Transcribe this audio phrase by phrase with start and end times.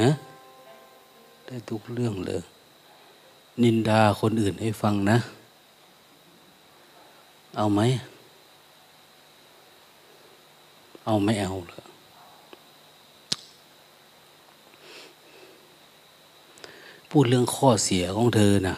[0.00, 0.10] ฮะ
[1.46, 2.42] ได้ทุกเรื่องเลย
[3.62, 5.18] นินดาคนอื่นให้ฟังนะ
[7.56, 7.80] เอาไหม
[11.04, 11.84] เอาไม่เอาเลย
[17.10, 18.74] พูดเรื่องข้อเสียของเธอนะ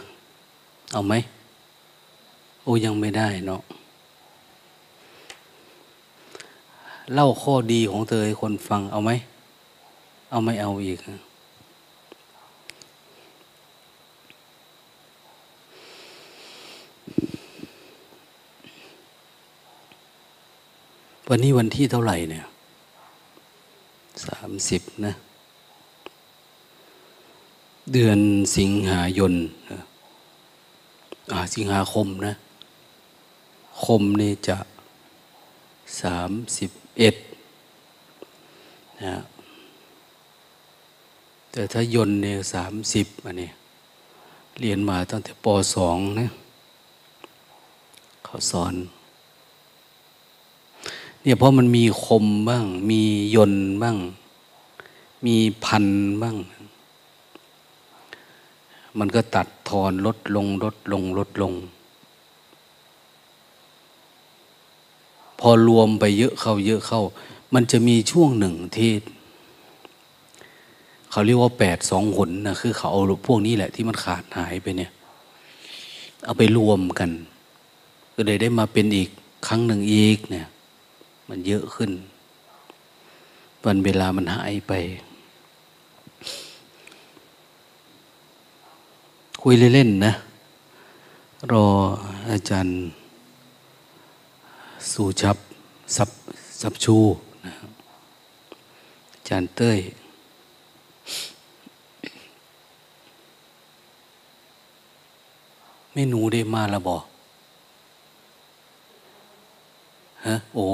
[0.92, 1.14] เอาไหม
[2.62, 3.60] โอ้ยังไม่ได้เนาะ
[7.12, 9.10] เล่าข้อดีของเธอให้คนฟังเอาไหม
[10.30, 10.98] เอาไม่เอาอีก
[21.28, 22.44] วันนี้วันที่เท่าไหร่เนี่ย
[24.26, 25.12] สามสิบนะ
[27.92, 28.18] เดือน
[28.56, 29.34] สิงหายน
[31.32, 32.34] อ่าสิงหาคมนะ
[33.84, 34.56] คมนี่จะ
[36.00, 37.16] สามสิบ เอ็ด
[39.04, 39.14] นะ
[41.50, 43.50] แต่ถ้ายนเนี่ยสามสิบอันนี้
[44.60, 46.26] เรียนมาตั้งแต่ปสองนะ
[48.24, 48.74] เขาสอน
[51.22, 53.00] เนี่ยเพราะมันมีคมบ้าง มี
[53.34, 53.96] ยนบ้าง
[55.26, 55.84] มีพัน
[56.22, 56.36] บ้าง
[58.98, 61.73] มันก็ตัดทอนลดลงลดลงลดลงพ
[65.48, 67.02] อรวมไปเยอะเข้าเยอะเข้า
[67.54, 68.92] มันจะมีช่วงหนึ่งที่
[71.10, 74.90] เขาเรียกว่าแปดสองหนนะคือเขาเอาพวกนี้แหละที่มันขาดหายไปเนี่ย
[76.24, 77.10] เอาไปรวมกัน
[78.14, 79.08] ก็เลยได้มาเป็นอีก
[79.46, 80.46] ครั้งหนึ่งอีกเนี่ย
[81.28, 81.90] มันเยอะขึ้น
[83.64, 84.72] วันเวลามันหายไป
[89.42, 90.12] คุยเล่นๆนะ
[91.52, 91.66] รอ
[92.30, 92.76] อาจารย์
[94.92, 95.36] สู่ชับ
[95.96, 96.10] สับ
[96.60, 96.96] สับชู
[97.44, 97.54] นะ
[99.12, 99.78] อาจารย์เต้ย
[105.92, 107.02] ไม่หนูได้มาล้วบอก
[110.26, 110.66] ฮะ โอ้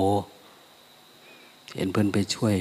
[1.74, 2.56] เห็นเพื่อนไปช่วย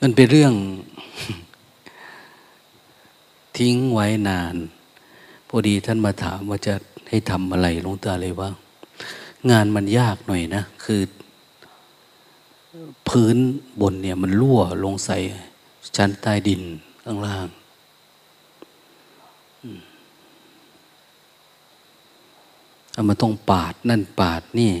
[0.00, 0.54] มันเป็นเรื่อง
[3.56, 4.56] ทิ้งไว้นาน
[5.52, 6.74] พอดีท่านมาถามว่าจะ
[7.08, 8.50] ให้ทำอะไรลงตาเลยว่า
[9.50, 11.00] งานมันยากหน่อยนะ คือ
[13.08, 13.36] พื้น
[13.80, 15.18] บนเนี่ยมันรั่วลงใส่
[15.96, 16.62] ชั้นใต้ดิน
[17.04, 17.46] ข้างล่าง
[22.92, 24.72] เอามาต้องปาดนั่นปาดนี่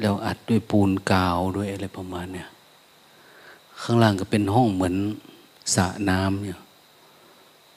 [0.00, 2.48] แล้วอัดด้วยปูนกาวด้วยอะไรประมาณเนี่ย
[3.82, 4.94] ข้างล่างก็เป็นห้องเหมือน
[5.74, 6.60] สระน้ำเนี่ย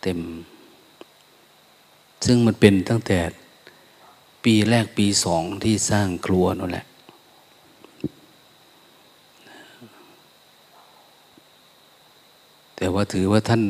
[0.02, 0.20] เต็ม
[2.26, 3.20] ซึ่งมันเป็นตั้งแต่
[4.44, 6.86] ปีแรกปีสองที่สร้างครัวนั่นแหละ
[12.76, 13.64] แต่ว่าถือว่าท่าน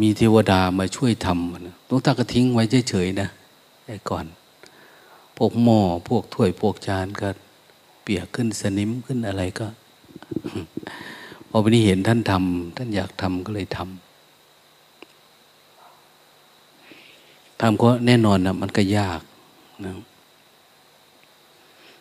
[0.00, 3.28] มีเทวดามาช่วยทำหลวงตาก็ทิ้งไว้เฉยๆนะ
[3.84, 4.26] แต่ก่อน
[5.36, 7.28] พวกหม้อพวกถ้วยพวกจานก็
[8.02, 9.66] เปียกขึ้นสนิมขึ้นอะไรก็
[11.48, 14.05] พอวันนี้เห็นท่านทำท่านอยากทำก็เลยทำ
[17.60, 19.20] ทำก็แน่นอนนะมันก็ยาก
[19.84, 19.92] นะ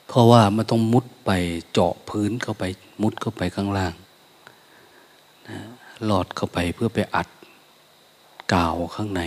[0.07, 1.31] เพราะว่ามันต้องมุดไป
[1.71, 2.63] เจาะพื้นเข้าไป
[3.01, 3.93] มุดเข้าไปข้างล่าง
[5.47, 5.57] นะ
[6.05, 7.27] หลอดเข้าไปเพื่อไปอัด
[8.53, 9.21] กาวข้างใน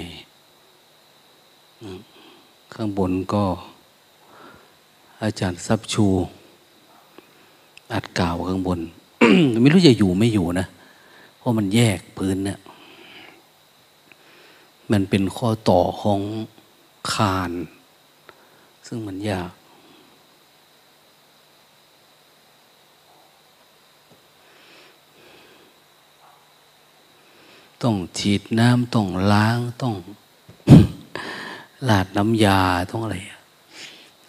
[2.74, 3.44] ข้างบนก็
[5.22, 6.06] อาจารย์ซับชู
[7.94, 8.80] อัดกาวข้างบน
[9.62, 10.66] ไม่รู้จะอยู่ไม่อยู่นะ
[11.36, 12.58] เพราะมันแยกพื้นเนี่ย
[14.92, 16.20] มันเป็นข้อต่อของ
[17.12, 17.52] คาน
[18.86, 19.52] ซึ่งมันยาก
[27.82, 29.94] ต้องฉีดน้ำต้องล้างต้อง
[31.88, 32.60] ลาดน้ำยา
[32.90, 33.16] ต้องอะไร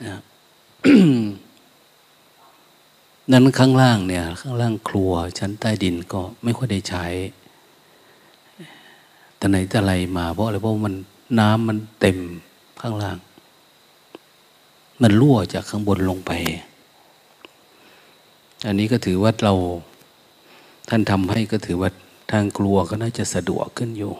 [0.05, 0.19] นะ
[3.31, 7.05] นั้นข้างล่างเนี่ย ข้างล่างครัวชั้นใต้ดินก็ไม่ค่อยได้ใช้
[9.39, 10.95] แต่ไหนแต่ไรมา เพราะอะไรเพราะมัน
[11.39, 12.17] น้ำมันเต็ม
[12.81, 13.17] ข้างล่าง
[15.01, 16.31] มันรั่วจากข้างบนลงไป
[18.65, 19.53] อันนี้ก็ถือว่าเรา
[20.89, 21.89] ท่านทำให้ก็ถือว่า
[22.31, 24.13] ทางครัวก็น่าจะสะดวกขึ้นอยู่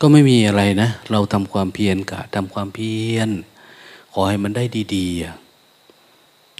[0.00, 3.28] ก็ไม่มีอะไรนะ เราทำความเพียรกะทำความเพียร
[4.12, 4.64] ขอให้มันได้
[4.96, 5.49] ดี ๆ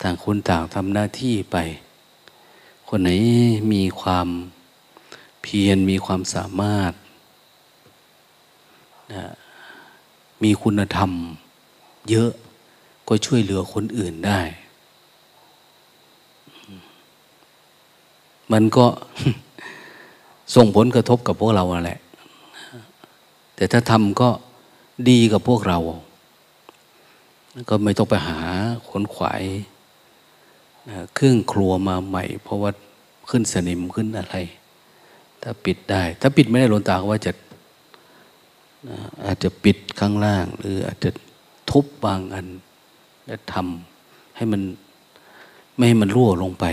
[0.00, 1.56] ต่างคนต่างทำหน้าที่ไป
[2.88, 3.10] คนไหน
[3.72, 4.28] มีความ
[5.42, 6.92] เพียรมีความสามารถ
[9.12, 9.24] นะ
[10.42, 11.10] มีคุณธรรม
[12.10, 12.30] เยอะ
[13.08, 14.40] ก็ช่วยเหลือคนอื่นได้
[18.52, 18.86] มันก็
[20.54, 22.00] ส่งผลกระทบกับพวกเราแหละ
[23.54, 24.28] แต่ถ้าทำก็
[25.08, 25.78] ดีกับพวกเรา
[27.68, 28.38] ก็ไม่ต้องไปหา
[28.88, 29.42] ขนขวาย
[31.14, 32.70] เครื่องครัวมาใหม่ เพราะว่า
[33.28, 34.36] ขึ้นสนิมขึ้นอะไร
[35.42, 37.32] ถ้าปิดได้ ถ้าปิดไม่ได้หลนตาว่าจะ
[39.24, 41.10] อาจจะปิดข้างล่าง หรืออาจจะ
[41.70, 42.46] ทุบบางอัน
[43.26, 44.62] แล้วทำให้มัน
[45.76, 46.66] ไม่ให้มันรั่วลงไป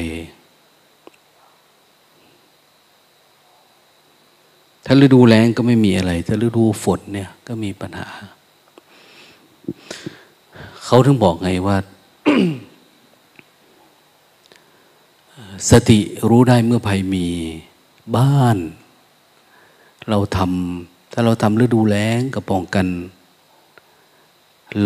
[4.86, 8.08] ถ้าฤดูแล้งก็ไม่มีอะไร ถ้าฤดูฝนเนี่ยก็มีปัญหา
[10.86, 11.78] เขาถึงบอกไงว่า
[15.72, 16.00] สติ
[16.30, 17.28] รู้ได้เมื่อภัยมี
[18.16, 18.58] บ้าน
[20.10, 22.88] เราทำถ้าเราทำฤดูแล้งก็ป้องกัน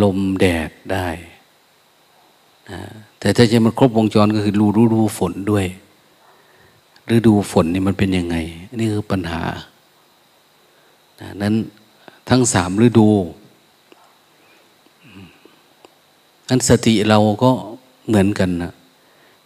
[0.02, 1.08] ลมแดดได้
[2.70, 2.82] นะ
[3.20, 5.66] แต่ถ้าจะมันครบวงจรก็คือรู้รู้ดูฝนด้วย
[7.16, 8.36] ฤดูฝนนี่มันเป็นยังไง
[8.80, 9.44] นี่คือปัญหา
[11.20, 11.56] นะนั้น
[12.30, 13.10] ทั้งสามฤดู
[16.50, 17.52] นั้นสติเราก็
[18.08, 18.72] เหมือนกันนะ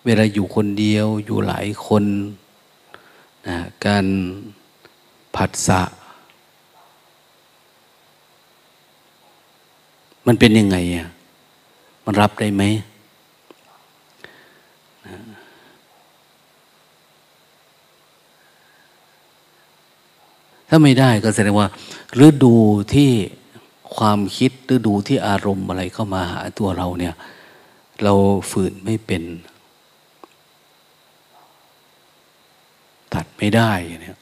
[0.05, 2.03] เวลาอยู่คนเดียวอยู่หลายคน
[3.47, 4.05] นะการ
[5.35, 5.81] ผัสสะ
[10.27, 11.07] มันเป็นยังไงอะ
[12.05, 12.63] มันรับได้ไหม
[15.05, 15.17] นะ
[20.69, 21.67] ถ้าไม่ได้ก็แสดงว่า
[22.25, 22.55] ฤดู
[22.93, 23.11] ที่
[23.95, 27.15] ความคิดฤดูที่อารมณ์อะไรเข้ามาหาตัวเราเนี่ย
[28.03, 28.13] เรา
[28.51, 29.23] ฝืนไม่เป็น
[33.13, 33.71] ตัดไม่ได้
[34.01, 34.19] เนี่ย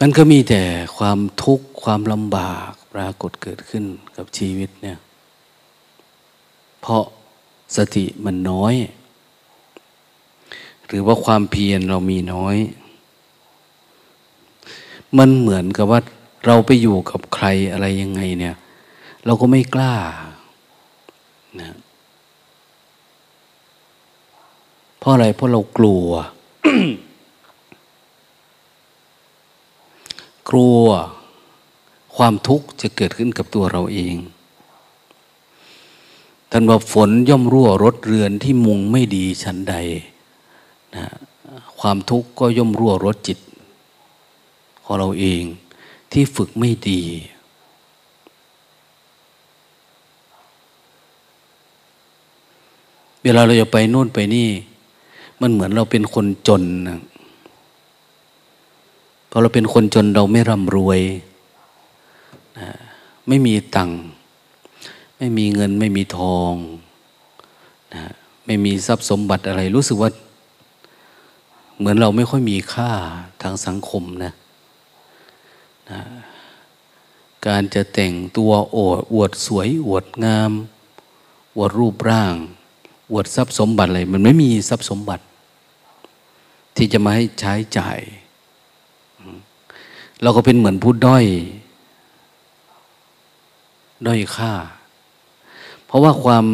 [0.00, 0.62] มันก็มีแต่
[0.96, 3.84] ความทุกข์ความลำบากปรากฏเกิดขึ้น
[4.16, 4.98] กับชีวิตเนี่ย
[6.80, 7.04] เพราะ
[7.76, 8.74] สติมันน้อย
[10.86, 12.56] หรือว่าความเพียรเรามีน้อย
[15.18, 16.00] มันเหมือนกับว่า
[16.46, 18.56] เราไปอยู่กับใครอะไรยังไงเนี่ย
[19.26, 19.94] เราก็ไม่กล้า
[21.60, 21.76] นะ
[24.95, 26.08] เพ ราะอะไรเพราะเรากลัว
[30.50, 30.84] กลัว
[32.16, 34.14] ความทุกข์จะเกิดขึ้นกับตัวเราเอง
[36.50, 39.74] ท่านว่าฝนย่อมรั่วรถเรือนที่มุงไม่ดีชั้นใด
[40.94, 41.04] นะ
[41.80, 43.38] ความทุกข์ก็ย่อมรั่วรถจิต
[44.84, 45.42] ของเราเอง
[46.12, 47.02] ที่ฝึกไม่ดี
[53.22, 54.48] เวลาเราจะไปนู่นไปนี่
[55.40, 57.00] มันเหมือนเราเป็นคนจนนะ
[59.30, 61.00] พอเราเป็นคนจนเราไม่ร่ำรวย
[62.58, 62.68] นะ
[63.28, 64.00] ไม่มีตังค์
[65.18, 66.54] ไม่มีเงินไม่มีทอง
[67.94, 68.02] นะ
[68.46, 70.10] ไม่มีทรัพย์สมบัติอะไร รู้สึกว่า
[71.78, 72.90] เหมือนเราไม่ค่อยมีค่า
[73.42, 74.32] ทางสังคมนะ
[75.90, 76.00] นะ
[77.46, 80.52] การจะแต่งตัวโอดอวดสวย อวดงาม
[81.56, 82.34] อวดรูปร่าง
[83.12, 85.24] อวดทรัพย์สมบัติอะไรมันไม่มีทรัพย์สมบัติ
[86.76, 87.98] ที่จะมาให้ใช้จ่าย
[90.22, 91.26] เราก็เป็นเหมือนผู้ด้อย
[94.06, 94.54] ด้อยค่า
[95.86, 96.46] เพราะว่าความ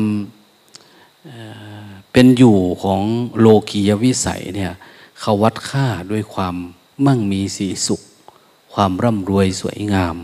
[2.13, 3.01] เป็นอยู่ของ
[3.39, 4.73] โลกียวิสัยเนี่ย
[5.21, 6.55] เขาวัดค่าด้วยความ
[7.07, 8.03] มั่งมีสีสุข
[8.73, 10.17] ความร่ำรวยสวยงาม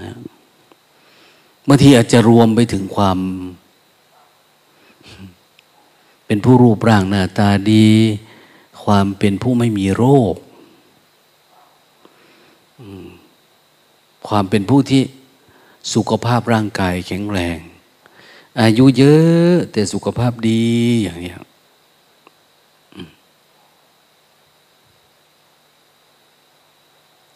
[0.00, 0.10] นะ
[1.66, 3.18] บางทีอาจจะรวมไปถึงความ
[6.26, 7.88] เป็นผู้รูปร่างหน้าตาดี
[8.94, 10.34] ความเป็นผู้ไม่มีโรค
[14.28, 15.02] ความเป็นผู้ที่
[15.94, 17.58] สุขภาพร่างกายแข็งแรง
[18.60, 20.64] อายุเยอะแต่สุขภาพดี
[21.02, 21.32] อย่างนี้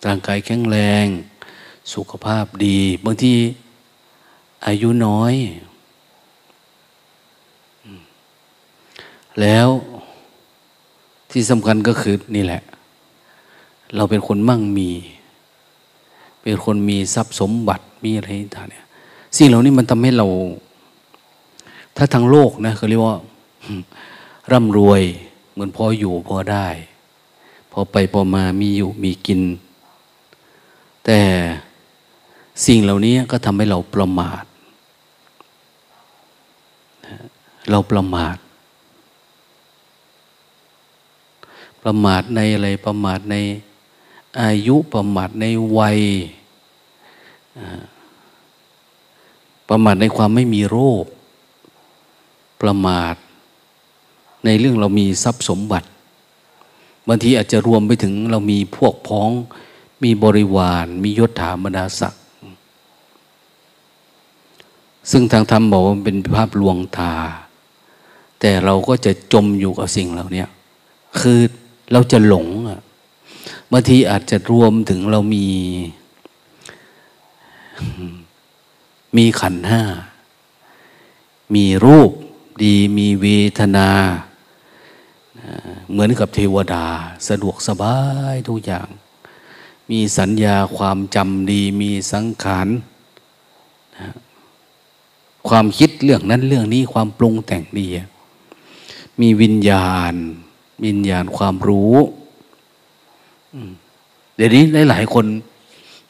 [0.07, 1.07] ร่างกายแข็งแรง
[1.95, 3.35] สุขภาพดี บางที
[4.67, 5.35] อายุน้อย
[9.43, 9.69] แล้ว
[11.37, 12.62] ที่สำคัญก็คือนี่แหละ
[13.97, 14.91] เราเป็นคนมั่งมี
[16.43, 18.85] เป็นคนมีทรัพย์สมบัติมีอะไรต่างเนี่ย
[19.37, 20.26] สิ่งเหล่านี้มันทำให้เรา
[21.97, 23.19] ถ้าทางโลกนะเขาเรียกว่า
[24.53, 25.03] ร่ำรวย
[25.53, 26.67] เหมือนพออยู่พอได้
[27.73, 29.41] พอไปพอมามีอยู่มีกิน
[31.05, 31.21] แต่
[32.67, 34.45] สิ่งเหล่านี้ก็ทำให้เราประมาท
[37.71, 38.37] เราประมาท
[41.85, 43.37] ประมาทในอะไรประมาทใน
[44.41, 45.45] อายุประมาทใน
[45.79, 45.99] วัย
[49.69, 51.05] ประมาทในความไม่มีโรค
[52.62, 53.14] ประมาท
[54.45, 55.88] ในเรื่องเรามีทรัพย์สมบัติ
[57.09, 59.31] บางทีอาจจะรวมไปถึงเรามีพวกพ้อง
[60.03, 62.23] มีบริวาร มียศถาบรรดาศักดิ์
[65.11, 67.12] ซึ่งทางธรรมบอกว่าเป็นภาพลวงตา
[68.41, 70.45] แต่เราก็จะจมอยู่กับสิ่งเหล่านี้
[71.21, 71.41] คือ
[71.93, 72.81] เราจะหลงอะ
[73.71, 75.47] บางทีอาจจะรวมถึงเรามี
[79.17, 79.83] มีขันห้า
[81.55, 82.11] มีรูป
[82.62, 83.26] ดีมีเว
[83.59, 83.88] ทนา
[85.91, 86.87] เหมือนกับเทวดา
[87.29, 87.99] สะดวกสบา
[88.33, 88.88] ยทุกอย่าง
[89.91, 92.69] มีสัญญาความจำดีมีสังขาร
[95.49, 97.87] ความคิดเรื่องนั้นเรื่องนี้ความปรุงแต่งดี
[99.21, 100.14] มีวิญญาณ
[100.85, 101.95] วิญญาณความรู้
[104.37, 105.26] เดี๋ยวนี้หลาย ๆ คน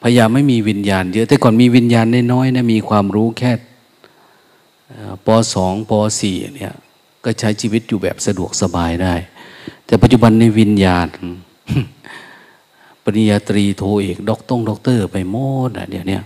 [0.03, 3.51] พยายามไม่มีวิญญาณเยอะ แต่ก่อนมีวิญญาณน้อยๆนะมีความรู้แค่
[5.25, 6.73] ปสองปสี่เนี่ย
[7.23, 9.15] ก็ใช้ชีวิตอยู่แบบสะดวกสบายได้
[9.85, 11.07] แต่ปัจจุบันในวิญญาณ
[13.03, 15.35] ปริญญาตรีโทเอกด็อกต้องด็อกเตอร์ ไปโม
[15.67, 16.19] ดอะเดี๋ยวนี้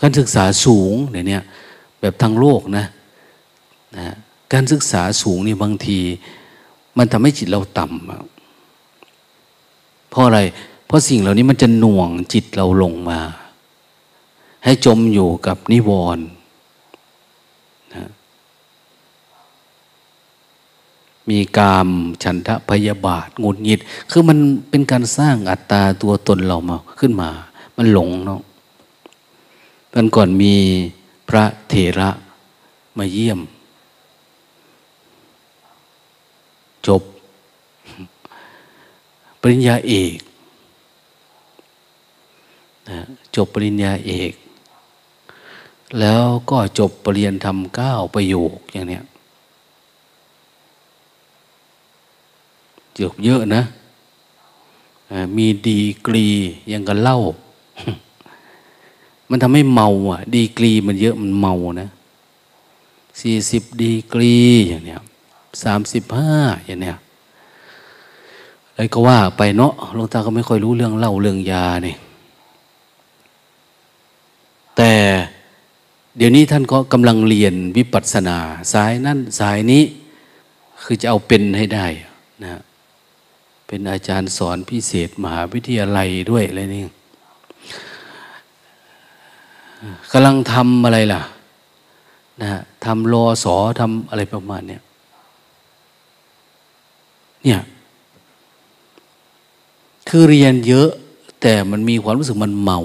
[0.00, 1.42] การศึกษาสูงเนี่ย
[2.00, 2.86] แบบทางโลกนะ
[3.98, 4.14] นะ
[4.52, 5.98] การศึกษาสูงนี่บางที
[6.98, 10.40] มันทำให้จิตเราต่ำเพราะอะไร
[10.86, 13.20] เพราะสิ่งเหล่านี้มันจะหน่วงจิตเราลงมา
[14.64, 16.26] ให้จมอยู่กับนิวรณ์
[17.94, 18.10] นะ
[21.30, 21.88] มีกาม
[22.22, 23.80] ฉันทะพยาบาทงุดหงิด
[24.10, 24.38] คือมัน
[24.70, 27.30] เป็นการสร้างอัตตาตัวตนเรามาขึ้นมา
[27.76, 28.40] มันหลงเนาะ
[29.94, 30.54] วันก่อนมี
[31.28, 32.10] พระเถระ
[32.98, 33.40] มาเยี่ยม
[36.86, 37.02] จบ
[39.40, 40.18] ปริญญาเอก
[42.88, 42.98] นะ
[43.36, 44.32] จบปริญญาเอก
[46.00, 49.04] แล้วก็จบปรริญญาธรรมเก้าประโยคอย่างเนี้ย
[52.98, 53.62] จบเยอะนะ
[55.36, 56.26] มีดีกรี
[56.72, 57.18] ยังกันเล่า
[59.28, 61.88] มันทำให้เมาอะ ดีกรีมันเยอะมันเมานะ
[63.20, 64.34] สี่สิบดีกรี
[64.68, 65.00] อย่างเนี้ย
[65.64, 66.32] สามสิบห้า
[66.66, 66.98] อย่างเนี้ย
[68.72, 71.96] อะไรก็ว่าไปเนาะหลวงตาก็ไม่ค่อยรู้เรื่องเล่าเรื่องยาเนี่ย
[74.76, 74.92] แต่
[76.16, 78.38] เดี๋ยวนี้ท่านก็กำลังเรียนวิปัสสนา
[78.72, 79.82] สายนั่นสายนี้
[80.82, 81.86] คือจะเอาเป็นให้ได้
[82.42, 82.60] นะ
[83.66, 86.84] เป็นอาจารย์สอนพิเศษมหาวิทยาลัยด้วยอะไรนี่
[90.12, 91.22] กำลังทำอะไรล่ะ
[92.40, 92.48] นะ
[92.84, 94.82] ทำรอสอทำอะไรประมาณเนี้ย
[97.44, 97.60] เนี่ย
[100.08, 100.88] คือเรียนเยอะ
[101.42, 102.80] แต่มันมีความรู้สึกมันเมา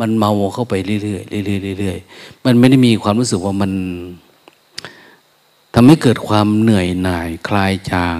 [0.00, 3.72] มันเมาเข้าไปเรื่อยๆเรื่อยๆเรื่อยๆมันไม่ได้มีความรู้สึกว่ามัน
[5.74, 8.18] ทำให้เกิดความเหนื่อยหน่ายคลายจาง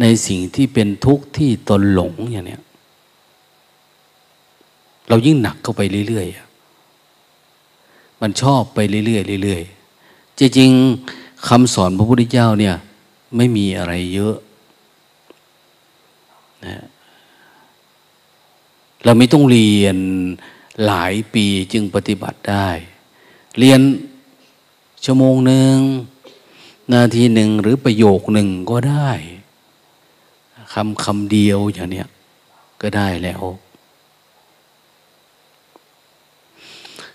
[0.00, 2.62] ในสิ่งที่เป็นทุกข์ที่ตนหลงอย่างเนี้ย
[5.08, 12.74] เรายิ่งหนักเข้าไปเรื่อยๆมันชอบไปเรื่อยๆเรื่อยๆจริงๆคำสอนพระพุทธเจ้าเนี่ย
[13.36, 14.36] ไม่มีอะไรเยอะ
[16.64, 16.84] นะ
[19.04, 19.96] เราไม่ต้องเรียน
[20.86, 22.68] หลายปีจึงปฏิบัติได้
[23.58, 23.80] เรียน
[25.04, 25.76] ชั่วโมงหนึ่ง
[26.92, 29.10] นาทีหนึ่งหรือประโยคหนึ่งก็ได้
[30.74, 32.08] คำคำเดียวอย่างเนี้ย
[32.82, 33.42] ก็ได้แล้ว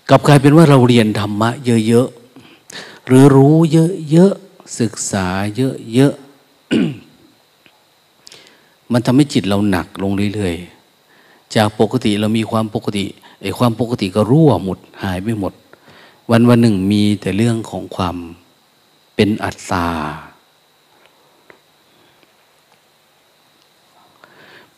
[0.08, 1.50] กลับกลายเป็นว่าเราเรียนธรรมะ
[1.88, 3.56] เยอะๆหรือรู้
[4.10, 5.26] เยอะๆ ศึกษา
[5.94, 6.22] เยอะๆ
[8.92, 13.04] มันทำให้จิตเราหนักลงเรื่อยๆ จากปกติเรามีความปกติ
[13.40, 15.52] ไอ้ความปกติก็รั่วหมดหายไปหมด
[16.30, 18.16] วันวันหนึ่งมีแต่เรื่องของความ
[19.14, 19.88] เป็นอัตตา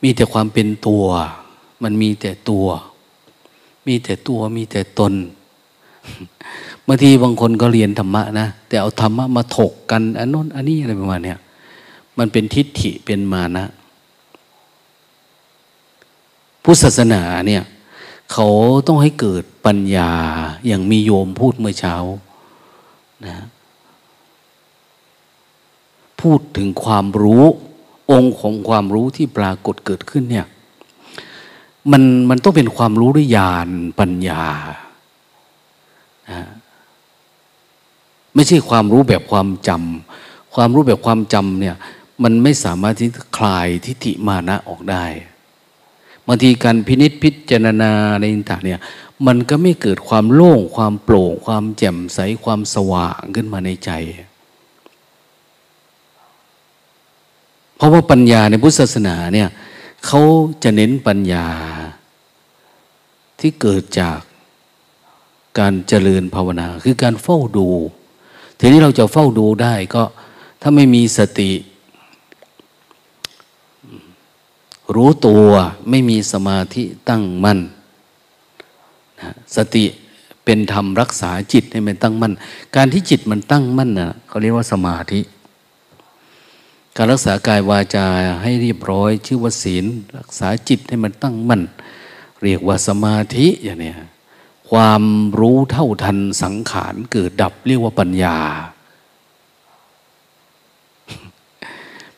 [0.03, 1.05] มีแต่ความเป็นตัว
[1.83, 2.67] มันมีแต่ตัว
[3.87, 5.13] มีแต่ตัวมีแต่ตน
[6.87, 11.39] บางทีบางคนก็เรียนธรรมะนะแต่เอาธรรมะมาถกกันอันนู้นอันนี้อะไรประมาณเนี้ย
[12.19, 13.67] มันเป็นทิฏฐิเป็นมานะ
[16.63, 17.63] พุทธศาสนาเนี่ย
[18.33, 18.49] เขา
[18.87, 20.13] ต้องให้เกิดปัญญา
[20.67, 21.97] อย่างมีโยมพูดเมื่อเช้า
[23.27, 23.37] นะ
[26.21, 27.45] พูดถึงความรู้
[28.11, 30.47] องค์ของความรู้ที่ปรากฏเกิดขึ้นเนี่ย
[31.93, 33.69] มันมันต้องเป็นความรู้ด้วยญาณ
[34.01, 34.45] ปัญญา
[38.35, 41.77] ไม่ใช่ความรู้แบบความจำความรู้แบบความจำเนี่ย
[42.23, 45.05] มันไม่สามารถที่คลายทิฏฐิมานะออกได้
[46.27, 48.81] บางทีการพินิษพิจารณาในต่าเนี่ย
[49.27, 53.91] มันก็ไม่เกิดความโล่ง ความโปร่ง ความแจ่มใสความสว่างขึ้นมาในใจ
[57.77, 59.49] เพราะว่าปัญญาในพุทธศาสนาเนี่ย
[60.07, 60.23] เขา
[60.63, 61.47] จะเน้นปัญญา
[63.41, 64.19] ที่เกิดจาก
[65.59, 67.69] การเจริญภาวนา คือการเฝ้าดู
[68.59, 70.03] ทีนี้เราจะเฝ้าดูได้ก็
[70.63, 71.51] ถ้าไม่มีสติ
[74.95, 75.47] รู้ตัว
[75.91, 77.59] ไม่มีสมาธิตั้งมั่น
[79.57, 79.85] สติ
[80.45, 82.33] เป็นธรรมรักษาจิตให้มันตั้งมั่น
[82.77, 85.21] การที่จิตมันตั้งมั่นนะ่ะเขาเรียกว่าสมาธิ
[86.97, 88.07] การรักษากายวาจา
[88.43, 89.85] ให้เรียบร้อย ชื่อว่าศีล
[90.19, 91.63] รักษาจิตให้มันตั้งมั่น
[92.43, 93.93] เรียกว่าสมาธิอย่างนี้
[94.71, 95.03] ความ
[95.39, 98.39] รู้เท่าทันสังขารเกิดดับเรียกว่าปัญญา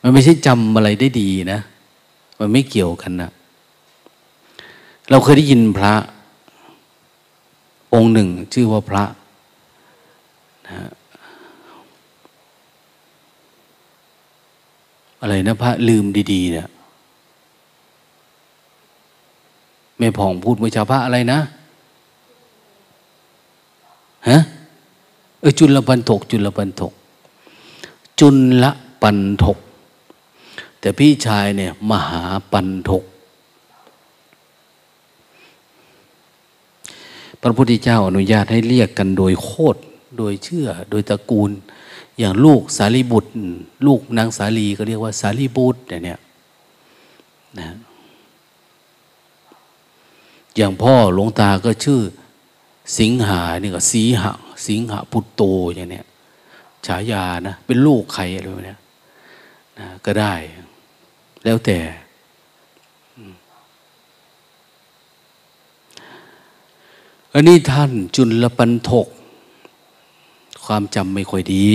[0.01, 1.59] มันไม่ใช่จำอะไรได้ดีนะ
[2.39, 3.31] มันไม่เกี่ยวกันนะ
[5.09, 5.93] เราเคยได้ยินพระ
[7.93, 9.03] องค์หนึ่ง ชื่อว่าพระ
[10.67, 10.91] นะ
[15.21, 16.67] อะไรนะพระลืมดีๆเนี่ย
[19.97, 21.39] แม่ผ่องพูดเมื่อชาพระอะไรนะ
[24.29, 24.37] ฮะ
[25.39, 26.93] เออจุลปันถก จุลปันถก
[28.19, 28.29] จุ
[28.61, 28.63] ล
[29.01, 29.57] ปันถก
[30.79, 33.03] แต่พี่ชายเนี่ย มหาปันถก
[37.41, 39.77] พระพุทธเจ้าอนุญาตให้เรียกกันโดยโคด
[40.17, 41.51] โดยเชื่อ โดยตระกูล
[42.17, 43.31] อย่างลูกสารีบุตร
[43.85, 46.19] ลูกนางสาลีก็เรียกว่าสารีบุตรเนี่ย
[47.59, 47.69] นะ
[50.55, 52.01] อย่างพ่อหลวงตาก็ชื่อ
[52.97, 54.33] สิงหานี่ก็สีหะ
[54.67, 55.43] สิงหะพุตโต
[55.75, 56.05] อย่างเนี้ย
[56.85, 58.75] ฉายานะ เป็นลูกใครอะไรแบบนี้
[59.79, 60.33] นะก็ได้
[61.43, 61.77] แล้วแต่
[67.33, 69.07] อันนี้ท่านจุลปันทก
[70.65, 71.67] ความจำไม่ค่อยดี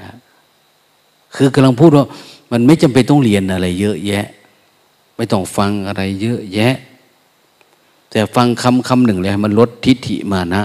[0.00, 0.10] นะ
[1.34, 2.04] คือกำลังพูดว่า
[2.52, 4.26] มันไม่จำเป็นต้องเรียนอะไร เยอะแยะ
[5.16, 6.74] ไม่ต้องฟังอะไรเยอะแยะ
[8.10, 10.62] แต่ฟังคำคำหนึ่งเลยมันลดทิฏฐิมานะ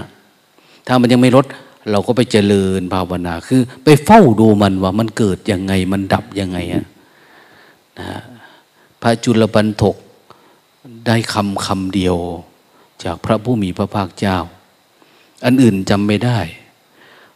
[0.86, 1.46] ถ้ามันยังไม่ลด
[1.90, 6.84] เราก็ไปเจริญภาวนา คือ ไปเฝ้าดูมันว่ามันเกิดยังไงมันดับยังไงอะ
[8.00, 8.08] นะ
[9.00, 9.96] พระจุลปันถก
[11.06, 12.16] ได้คำคำเดียว
[13.04, 14.36] จากพระผู้มีพระภาคเจ้า
[15.44, 16.38] อันอื่นจำไม่ได้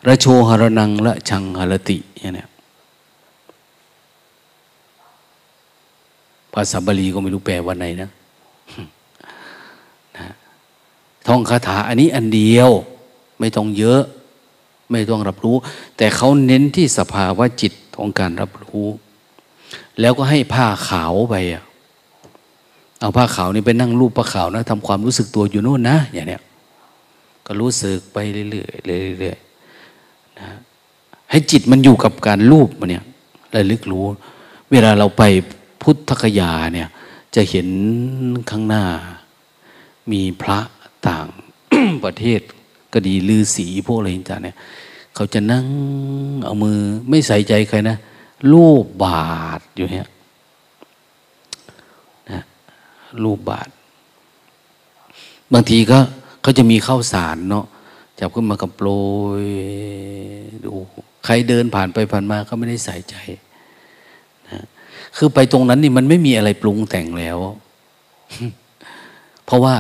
[0.07, 1.99] ระโชหรนังละชังหรติ
[2.35, 2.49] เนี่ย
[6.53, 8.11] ภาษาบาลีก็ไม่รู้แปลว่าไหนนะ
[11.31, 12.71] ท่องคาถาอันนี้อันเดียว
[13.40, 14.03] ไม่ต้องเยอะ
[14.90, 15.57] ไม่ต้องรับรู้
[15.97, 18.87] แต่เขาเน้นที่สภาวะจิตของการรับรู้
[20.01, 21.35] แล้วก็ให้ผ้าขาวไป
[23.01, 26.43] เอาผ้าขาวนี่ไปนั่งรูปผ้าขาวนะทำความรู้สึกตัวอยู่โน่นนะอย่างเนี้ย
[27.47, 28.19] ก็รู้สึกไป
[28.51, 28.66] เรื่อ
[29.07, 30.49] ยๆเรื่อยๆนะ
[31.31, 33.05] ให้จิตมันอยู่กับการรูปมันเนี่ย
[33.55, 34.05] ระลึกรู้
[34.71, 35.23] เวลาเราไป
[35.83, 36.88] พุทธคยาเนี่ย
[37.35, 37.69] จะเห็น
[38.51, 38.85] ข้างหน้า
[40.12, 40.59] มีพระ
[41.09, 41.27] ต่าง
[42.05, 42.41] ประเทศ
[42.93, 44.57] ก็ดีลือสีพวกอะไรต่างเนี่ย
[45.15, 45.67] เขาจะนั่ง
[46.45, 47.97] เอามือไม่ใส่ใจใครนะ
[48.53, 50.07] รูปบาทอยู่เนี่ย
[52.31, 52.43] นะ
[53.23, 53.69] รูปบาท
[55.53, 55.99] บางทีก็
[56.43, 57.67] เขาจะมีข้าวสารเนาะ
[58.19, 58.89] จับขึ้นมากับโปร
[59.43, 59.45] ย
[60.65, 60.73] ดู
[61.25, 63.17] ใครเดินผ่านไปผ่านมาก็ไม่ได้ใส่ใจ
[64.49, 64.65] นะ
[65.17, 67.39] คือไปตรงนั้นนี่มันไม่มีอะไรปรุงแต่งแล้ว
[69.45, 69.75] เพราะว่า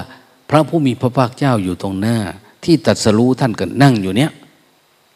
[0.50, 2.16] พระผู้มีพระภาคเจ้าอยู่ตรงหน้า
[2.64, 4.30] ที่ตัดสรู้ท่านก็นั่งอยู่เนี้ย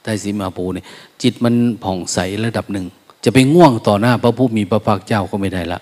[0.03, 0.87] ใต้สีมาปูเนี่ย
[1.23, 2.87] จิตมันผ่องใสระดับหนึ่ง
[3.25, 5.81] จะไปง่วงต่อหน้าพระผู้มีพระภาคเจ้าก็ไม่ได้ละ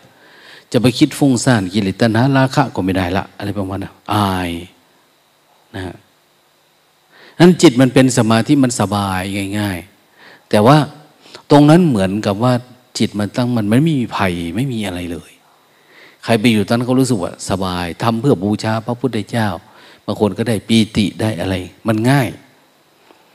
[0.73, 4.51] จะไปคิดฟุ้งซ่านกิเลสตัณหาราคะก็ไม่ได้ละ อะไรประมาณนั้นอาย
[5.75, 5.83] นะ
[7.39, 9.23] นั้นจิตมันเป็นสมาธิมันสบาย
[9.59, 9.79] ง่าย
[10.15, 10.77] ๆ แต่ว่า
[11.51, 12.53] ตรงนั้นเหมือนกับว่า
[12.99, 15.32] จิตมันตั้งมันไม่มีภัยไม่มีอะไรเลย
[16.25, 19.49] ใครไปอยู่ตอนนั้นเขารู้สึกว่าสบายทำเพื่อบูชาพระพุทธเจ้า
[20.07, 21.55] บางคนก็ได้ปีติได้อะไร
[21.87, 22.29] มันง่าย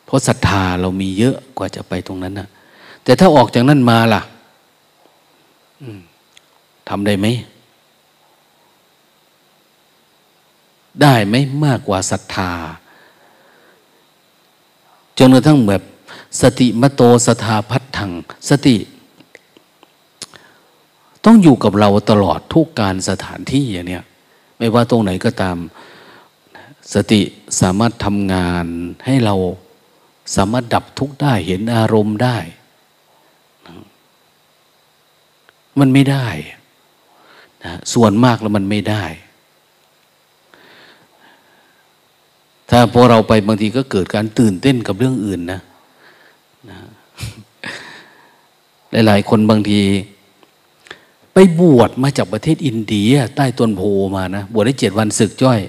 [0.06, 2.48] เพราะศรัทธาเรามีเยอะกว่าจะไปตรงนั้นนะ
[3.04, 4.22] แต่ถ้าออกจากนั้นมาล่ะ
[6.90, 7.28] ทำได้ไหม
[11.02, 12.52] ได้ไหมมากกว่าศรัทธา
[15.18, 15.84] จนกระทั่งแบบ
[16.42, 18.12] สติมโตสถาพัฒถัง
[18.50, 18.76] สติ
[21.28, 24.04] ต้องอยู่กับเราตลอดทุกการสถานที่อย่างเนี้ย
[24.58, 25.58] ไม่ว่าตรงไหนก็ตาม
[26.94, 27.22] สติ
[27.62, 28.66] สามารถทำงาน
[29.06, 29.36] ให้เรา
[30.36, 32.38] สามารถดับทุกข์ได้เห็นอารมณ์ได้
[35.80, 36.28] มันไม่ได้
[37.64, 39.04] นะส่วนมากแล้วมันไม่ได้
[42.70, 45.62] ถ้าพอเราไปบางทีก็เกิดการตื่นเต้นกับเรื่องอื่นนะ
[46.70, 46.78] นะ
[48.92, 49.80] หลายๆคนบางที
[51.40, 53.82] ไปบวชมาจากประเทศอินเดีย ใต้ต้นโพ
[54.16, 55.60] มานะ บวชได้เจ็ดวันศึกจ้อย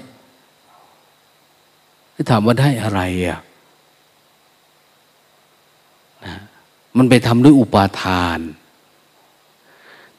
[2.29, 3.39] ถามว่าได้อะไรอะ
[6.25, 6.35] นะ
[6.97, 8.39] มันไปทำด้วยอุปาทาน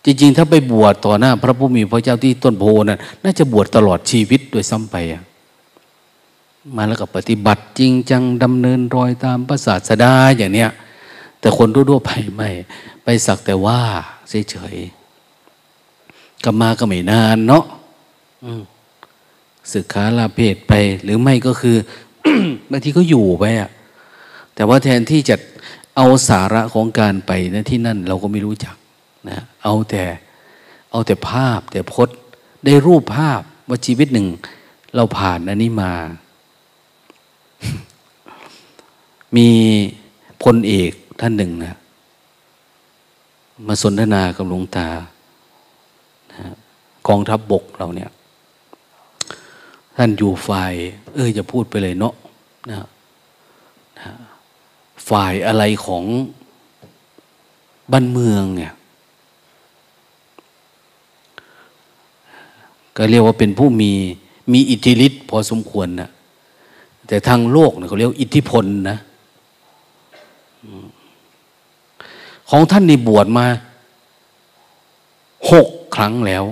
[0.05, 5.23] จริง ๆ ถ้าไปบวชต่อหน้า พระผู้มีพระเจ้าที่ต้นโพนะ่ะน่าจะบวชตลอดชีวิตโดยซ้ำไปอะ
[6.77, 10.71] มาแล้วก็ปฏิบัติจริงจังดำเนินรอยตามพระศาสดาอย่างเนี้ย
[11.41, 12.51] แต่คนทั่วๆไปไม่
[13.05, 13.81] ไปสักแต่ว่า
[14.31, 15.00] เฉยๆ
[16.45, 17.65] กลับมาก็ไม่นานเนาะ
[19.73, 20.73] ศึกขาลาเพศไป
[21.03, 21.77] หรือไม่ก็คือ
[22.71, 23.71] บางทีก็อยู่ไปอะ
[24.55, 25.37] แต่ว่าแทนที่จะ
[25.97, 28.75] เอาสาระของการไปนะที่นั่นเราก็ไม่รู้จัก
[29.29, 30.05] นะเอาแต่
[30.91, 32.17] เอาแต่ภาพ แต่พจน์
[32.65, 34.27] ได้รูปภาพว่าชีวิตหนึ่ง
[34.95, 35.93] เราผ่านอันนี้มา
[39.37, 39.49] มี
[40.43, 41.77] พลเอกท่านหนึ่งนะ
[43.67, 44.89] มาสนทนากับหลวงตา
[47.11, 48.11] กองทัพบบกเราเนี่ย
[49.97, 50.73] ท่านอยู่ฝ่าย
[51.15, 52.15] เอ้ยจะพูดไปเลยเนาะ
[52.71, 52.77] นะ
[53.99, 54.11] นะ
[55.09, 56.05] ฝ่ายอะไรของ
[57.93, 58.73] บ้านเมืองเนี่ย
[62.97, 63.93] ก็เรียกว่าเป็นผู้มี
[64.53, 66.11] มีอิทธิฤทธิ์พอสมควรนะ
[67.07, 68.99] แต่ทางโลกเนี่ยเขาเรียกอิทธิพลนะ
[72.51, 73.47] ของท่านนี่บวชมา
[75.51, 76.45] หกครั้งแล้ว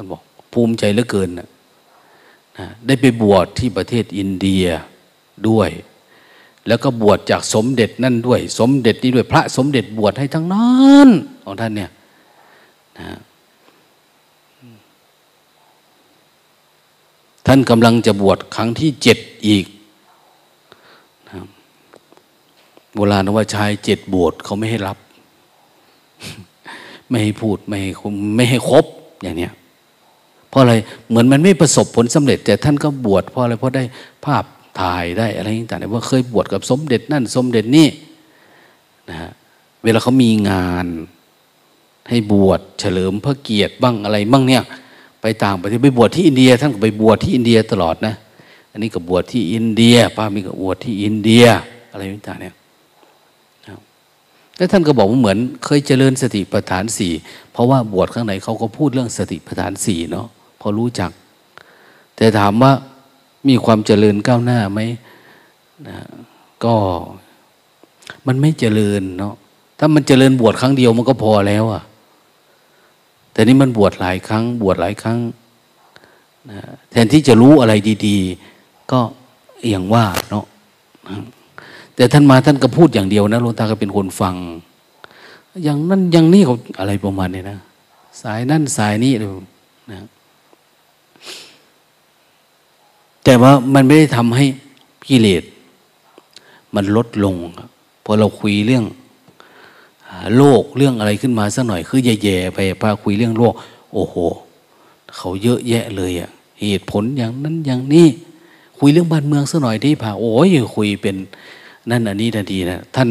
[0.00, 1.48] านบอกภูมิใจเหลือเกินนะ
[2.86, 4.64] ได้ไปบวชที่ประเทศอินเดีย
[5.48, 5.70] ด้วย
[6.68, 11.08] แล้วก็บวชจากสมเด็จนั่นด้วย สมเด็จนี้ด้วยพระสมเด็จบวชให้ทั้งนั้น
[11.44, 11.90] ของท่านเนี่ย
[12.98, 13.18] นะ
[17.46, 19.66] ท่านกำลังจะบวชครั้งที่เจ็ดอีก
[21.28, 21.34] นะ
[22.94, 24.98] โบราณว่าชายเจ็ดบวชเขาไม่ให้รับ
[27.08, 27.90] ไม่ให้พูด ไม่ให้
[28.36, 28.84] ไม่ให้ครบ
[29.22, 29.52] อย่างเนี้ย
[30.50, 30.74] เพราะอะไร
[31.08, 33.84] เหมือนมันไม่ประสบผลสำเร็จ แต่ท่านก็บวชเพราะอะไรเพราะได้
[34.24, 34.44] ภาพ
[34.80, 37.88] ถ่ายได้อะไรต่างๆว่าเคยบวชกับสมเด็จนั่นสมเด็จนี่
[39.08, 39.30] นะฮะ
[39.82, 40.86] เวลาเขามีงาน
[42.08, 44.62] ให้บวชเฉลิมพระเกียรติบ้างอะไรบ้างเนี่ย
[45.20, 48.14] ไปต่างประเทศไปบวชที่อินเดีย ท่านก็ไปบวชที่อินเดียตลอดนะ
[48.72, 51.44] อันนี้ก็บวชที่อินเดียป้ามีก็บวชที่อินเดีย
[51.92, 52.54] อะไรต่างๆเนี่ย
[54.56, 57.12] แล้วท่านก็บอกว่าเหมือนเคยเจริญสติปัฏฐานสี่
[57.52, 60.26] เพราะว่าบวชข้างในเขาก็พูดเรื่องสติปัฏฐานสี่เนาะ
[60.60, 61.10] พอรู้จัก
[62.16, 62.72] แต่ถามว่า
[63.48, 64.80] มีความเจริญก้าวหน้าไหม
[65.88, 65.96] นะ
[66.64, 66.74] ก็
[68.26, 69.34] มันไม่เจริญเนาะ
[69.78, 71.82] ถ้ามันเจริญบวชครั้งเดียวมันก็พอแล้วอะ
[73.32, 75.18] แต่นี่มันบวชหลายครั้ง บวชหลายครั้ง
[76.50, 77.72] นะแทนที่จะรู้อะไร
[78.06, 79.00] ดีๆ ก็
[79.70, 80.44] อย่างว่าเนาะ
[81.94, 84.34] แต่ท่านมาท่านก็พูดอย่างเดียวนะหลวงตาก็เป็นคนฟัง
[85.64, 87.58] อย่างนั้นอย่างนี้เขาอะไรประมาณนี้นะ
[88.22, 89.30] สายนั่นสายนี้เลย
[89.90, 90.00] นะ
[93.24, 94.46] แต่ว่ามันไม่ได้ทำให้
[95.08, 95.42] กิเลส
[96.74, 97.36] มันลดลง
[98.04, 98.84] พอเราคุยเรื่อง
[100.36, 103.54] โลกเรื่องอะไรขึ้นมาสักหน่อย คือแย่ๆไปพาคุยเรื่องโลก
[103.92, 104.14] โอ้โห
[105.16, 106.30] เขาเยอะแยะเลยอะ
[106.60, 108.06] เหตุผลอย่างนั้นอย่างนี้
[108.78, 111.16] คุยเรื่องบ้านเมืองสักหน่อยที่พาโอ้ยคุยเป็น
[111.90, 113.08] นั่นอันนี้ทันทีนะท่าน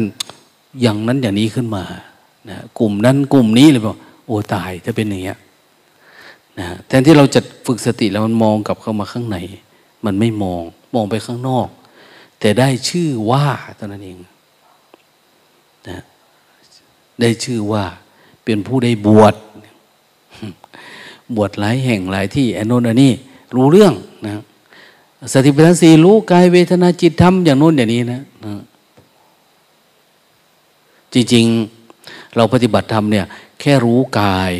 [0.80, 1.82] อย่างนั้นอย่างนี้ขึ้นมา
[2.48, 3.96] นะกลุ่มนั้นกลุ่มนี้เลยบอก
[4.26, 5.38] โอ้ตายถ้าเป็นอย่างเงี้ย
[6.58, 9.36] นะแทนที่เราจะฝึกสติแล้วมันมองกลับเข้ามาข้างใน
[10.04, 10.62] มันไม่มอง
[10.94, 11.68] มองไปข้างนอก
[12.40, 13.46] แต่ได้ชื่อว่า
[13.78, 14.18] ตอนนั้นเอง
[15.88, 16.00] นะ
[17.20, 17.84] ได้ชื่อว่า
[18.44, 19.34] เป็นผู้ได้บวช
[21.36, 23.12] บวชหลายแห่งหลายที่อนนอันนี้
[23.54, 23.94] รู้เรื่อง
[24.26, 24.32] นะ
[25.32, 28.54] สติปัฏฐานสี่รู้กายเวทนาจิตธรรมอย่างโน้นอย่างนี้นะนะ
[31.12, 33.26] จริงๆ เราปฏิบัติธรรมเนี่ย
[33.60, 34.52] แค่รู้กาย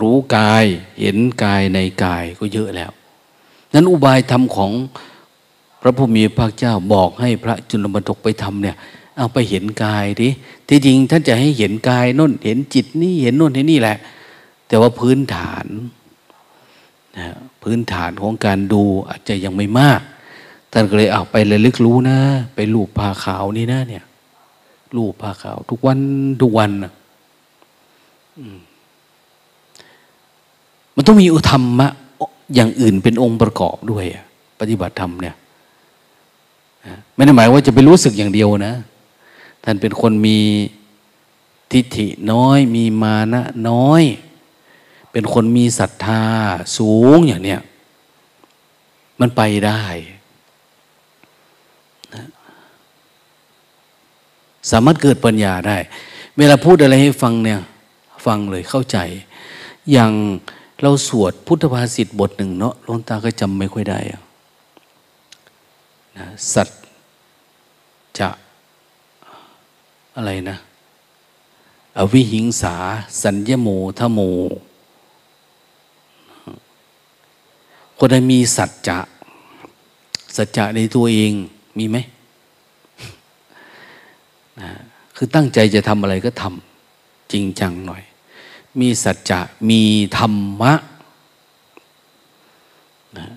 [0.00, 0.64] รู้กาย
[1.00, 2.90] เห็นกายในกายก็เยอะแล้ว
[3.72, 4.72] นั้นอุบายธรรมของ
[5.80, 8.76] พระผู้มีพระเจ้าบอกให้พระจุลบรรทกไปทำเนี่ย
[9.16, 10.28] เอาไปเห็นกายดิ
[10.68, 13.96] ที่จริงท่านจะให้เห็นกายน้นเห็นจิตนี่เห็นน้นเห็นนี่แหละ
[14.68, 15.66] แต่ว่าพื้นฐาน
[17.16, 17.26] นะ
[17.62, 20.00] พื้นฐานของการดูอาจจะยังไม่มาก
[20.72, 22.18] ท่านก็เลยเอาไประลึกรู้นะ
[22.54, 24.04] ไปลูบผ้าขาวนี่นะเนี่ย
[24.96, 25.98] ลูบผ้าขาว ทุกวัน
[26.42, 26.92] ทุกวันนะ
[30.94, 31.88] มันต้องมีอุธรรมะ
[32.54, 34.04] อย่างอื่นเป็นองค์ประกอบด้วย
[34.60, 35.34] ปฏิบัติธรรมเนี่ย
[37.14, 38.74] ไม่ได้หมายว่าจะไปรู้สึกอย่างเดียวนะ
[39.64, 40.38] ท่านเป็นคนมี
[41.72, 44.02] ทิฏฐิน้อย มีมานะน้อย
[45.12, 46.24] เป็นคนมีศรัทธา
[46.78, 47.60] สูงอย่างเนี้ย
[49.20, 49.84] มันไปได้
[52.14, 52.24] นะ
[54.70, 55.76] สามารถเกิดปัญญาได้
[56.38, 57.60] เวลาพูดอะไรให้ฟังเนี่ย
[58.26, 58.98] ฟังเลยเข้าใจ
[59.92, 60.12] อย่าง
[60.82, 63.98] เราสวดพุทธภาษิตบทหนึ่งเนาะลงตาก็จำไม่ค่อยได้
[66.18, 66.68] นะสัต
[68.18, 68.28] จะ
[70.16, 70.56] อะไรนะ
[71.98, 72.74] อวิหิงสา
[73.22, 74.20] สัญญโมทโม
[77.98, 78.98] คนใดมีสัจจะ
[80.36, 81.32] สัจจะในตัวเอง
[81.78, 81.96] มีไหม
[84.60, 84.70] นะ
[85.16, 88.02] คือตั้งใจจะทำอะไรก็ทำจริงจังหน่อย
[88.80, 89.82] มีสัจจะมี
[90.18, 90.72] ธรรมะ
[93.18, 93.28] นะ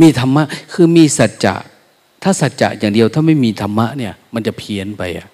[0.00, 1.54] มีธรรมะคือมีสัจจะ
[2.22, 5.28] ถ้าสัจจะอย่างเดียวถ้าไม่มีธรรมะเนี่ย มันจะเพี้ยนไปอะ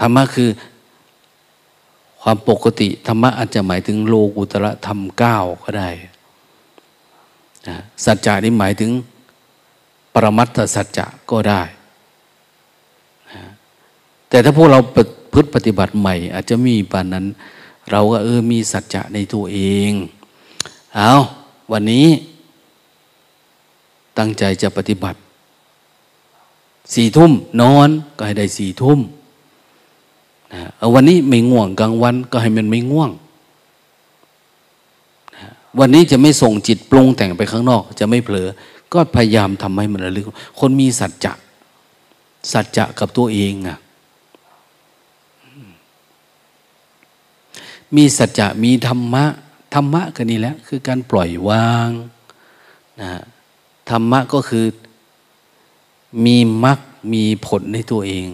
[0.00, 0.48] ธรรมะคือ
[2.22, 5.88] ความปกติ ธรรมะอาจจะหมายถึงโลกุตระธรรมเก้าก็ได้
[7.68, 8.90] นะสัจจะนี่หมายถึง
[10.14, 11.62] ปรมัตถสัจจะก็ได้
[14.28, 14.80] แต่ถ้าพวกเรา
[15.42, 17.26] ติปฏิบัติใหม่ อาจจะมีปานนั้น
[17.90, 19.58] เราก็เออมีสัจจะในตัวเอ
[19.90, 19.92] ง
[20.96, 21.10] เอา
[21.72, 22.06] วันนี้
[24.18, 25.18] ตั้งใจจะปฏิบัติ
[26.94, 28.98] สี่ทุ่มนอนก็ให้ได้สี่ทุ่ม
[30.54, 30.60] นะ
[30.94, 33.10] วันนี้ไม่ง่วงกลางวันก็ให้มันไม่ง่วง
[35.34, 35.48] นะ
[35.78, 38.48] วันนี้จะไม่ส่งจิตปรุงแต่งไปข้างนอก จะไม่เผลอ
[38.92, 40.24] ก็พยายามทำให้มันระลึก
[40.58, 41.32] คนมีสัจจะ
[42.52, 43.78] สัจจะกับตัวเองอะ
[47.96, 49.24] มีสัจจะมีธรรมะ
[49.74, 51.90] ธรรมะก็นี่แหละ คือการปล่อยวาง
[53.00, 53.10] นะ
[53.90, 54.66] ธรรมะก็คือ
[56.24, 56.78] มีมรรค
[57.12, 58.28] มีผลในตัวเอง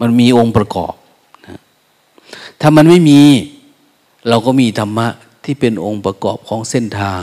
[0.00, 0.94] มันมีองค์ประกอบ
[1.46, 1.60] นะ
[2.60, 3.20] ถ้ามันไม่มี
[4.28, 5.06] เราก็มีธรรมะ
[5.44, 7.22] ที่เป็นองค์ประกอบของเส้นทาง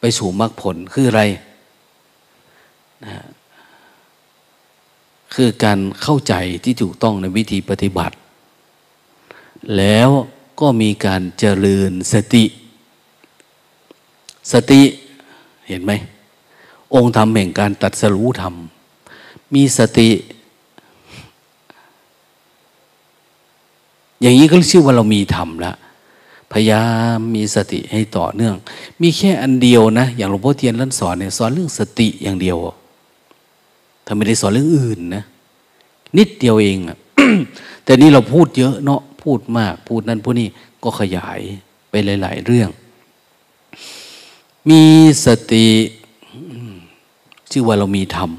[0.00, 1.22] ไปสู่มรรคผลคืออะไร
[3.06, 3.14] นะ
[5.34, 8.14] คือการเข้าใจที่ถูกต้องในวิธีปฏิบัติ
[9.76, 10.08] แล้ว
[10.60, 12.44] ก็มีการเจริญสติ
[14.52, 14.82] สติ
[15.68, 15.92] เห็นไหม
[16.94, 18.54] องค์ธรรมแห่งการตัดสรู้ธรรม
[19.54, 20.10] มีสติ
[24.20, 25.76] อย่างนี้ก็ชื่อว่าเรามีธรรมแล้ว
[26.52, 26.84] พยายา
[27.16, 28.54] มมีสติให้ต่อเนื่อง
[29.02, 32.56] มีแค่อันเดียวนะ อย่างหลวงพ่อเทียนท่านสอนเนี่ยสอนเรื่องสติอย่างเดียว
[34.10, 35.24] ถ้าไม่ได้สอนเรื่องอื่นนะ
[36.18, 36.98] นิดเดียวเองอะ
[37.84, 40.48] แต่นี่เราพูดเยอะเนาะพูดมาก พูดนั้นพูดนี่
[40.82, 41.40] ก็ขยาย
[41.90, 42.68] ไปหลาย ๆ เรื่อง
[44.68, 44.82] มี
[45.24, 45.68] สติ
[47.50, 48.30] ชื่อว่าเรามีธรรม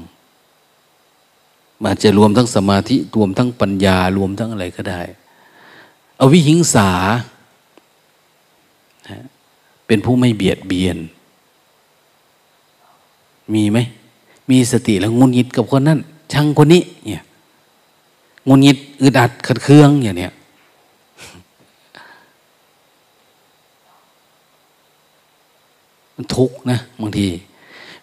[1.82, 5.00] มันจะรวมทั้งสมาธิรวมทั้งปัญญารวมทั้งอะไรก็ได้
[6.20, 6.90] อวิหิงสา
[9.86, 10.96] เป็นผู้ไม่เบียดเบียน
[13.54, 13.78] มีไหม
[14.52, 15.98] มีสติแล้วงุนยิดกับคนนั้น
[16.32, 17.22] ช่างคนนี้เนี่ย
[18.48, 20.32] งุนยิดอึดอัดขัดเคืองอย่างเนี้ย
[26.16, 27.28] มันทุกข์นะบางที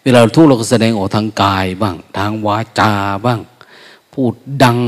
[0.02, 2.92] เวลาทุกข์เราก็แสดงออกทางกายบ้าง ทางวาจา
[3.26, 3.40] บ้าง
[4.12, 4.78] พูดดัง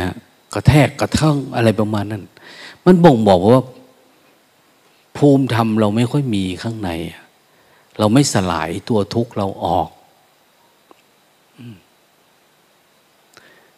[0.00, 0.14] นะ
[0.54, 2.22] กระแทกกระทั่งอะไรประมาณนั้น
[2.84, 3.64] มันบ่งบอกว่า
[5.16, 6.90] ภูมิธรรมเราไม่ค่อยมีข้างใน
[7.98, 9.88] เราไม่สลายตัวทุกข์เราออก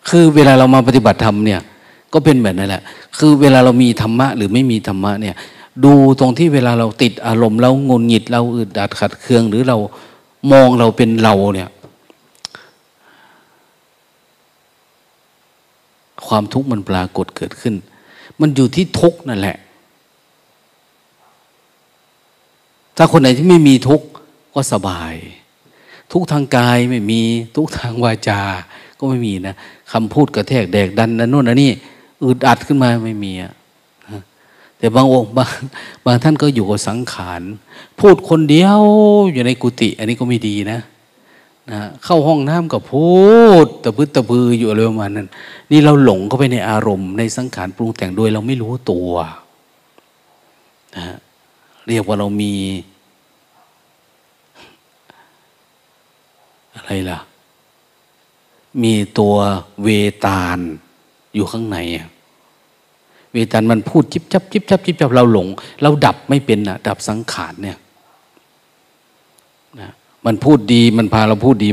[0.08, 1.60] คือเวลาเรามาปฏิบัติธรรมเนี่ย
[2.12, 2.82] ก็เป็นแบบนั้นแหละ
[3.18, 5.36] คือเวลาเรามีธรรมะหรือไม่มีธรรมะเนี่ย
[5.84, 9.76] ดูตรงที่เวลาเราติดอารมณ์เรางุนหงิดเราอึดอัดขัดเคือง หรือเรา
[10.52, 11.70] มองเราเป็นเราเนี่ย
[16.26, 17.74] ความทุกข์มันปรากฏเกิดขึ้น
[18.40, 19.56] มันอยู่ที่ทุกข์นั่นแหละ
[22.96, 24.06] ถ้าคนไหนที่ไม่มีทุกข์
[24.54, 25.14] ก็สบาย
[26.12, 27.20] ทุกทางกายไม่มี
[27.56, 28.40] ทุกทางวาจา
[28.98, 29.54] ก็ไม่มีนะ
[29.92, 31.72] คำพูดกระแทกแดกดันนั่นนู่นนั่นนี่
[32.24, 33.52] อึดอัดขึ้นมาไม่มีอะ
[34.78, 35.50] แต่บางองค์บาง
[36.04, 37.42] บางท่านก็อยู่กับสังขาร
[38.00, 38.80] พูดคนเดียว
[39.32, 40.80] อยู่ในกุฏิอันนี้ก็ไม่ดีนะ
[41.70, 43.08] นะเข้าห้องน้ำก็พู
[43.64, 45.28] ดตะพึดตะพืออยู่อะไรประมาณนั้น
[45.70, 49.10] นี่เราหลงเข้าไปในอารมณ์ในสังขารปรุงแต่งโดยเราไม่รู้ตัว
[50.96, 51.04] นะ
[51.86, 52.52] เรียกว่าเรามี
[56.76, 57.18] อะไรล่ะ
[58.82, 59.34] มีตัว
[59.82, 59.88] เว
[60.26, 60.58] ตาล
[61.34, 61.78] อยู่ข้างใน
[63.32, 65.46] เวตาลมันพูดจิบจับจิบจับจิบจับเราหลง
[65.82, 67.78] เราดับไม่เป็นอะดับสังขารเนี่ย
[69.80, 69.90] นะ
[70.26, 71.68] มันพูดดีมันพาเราพูดดี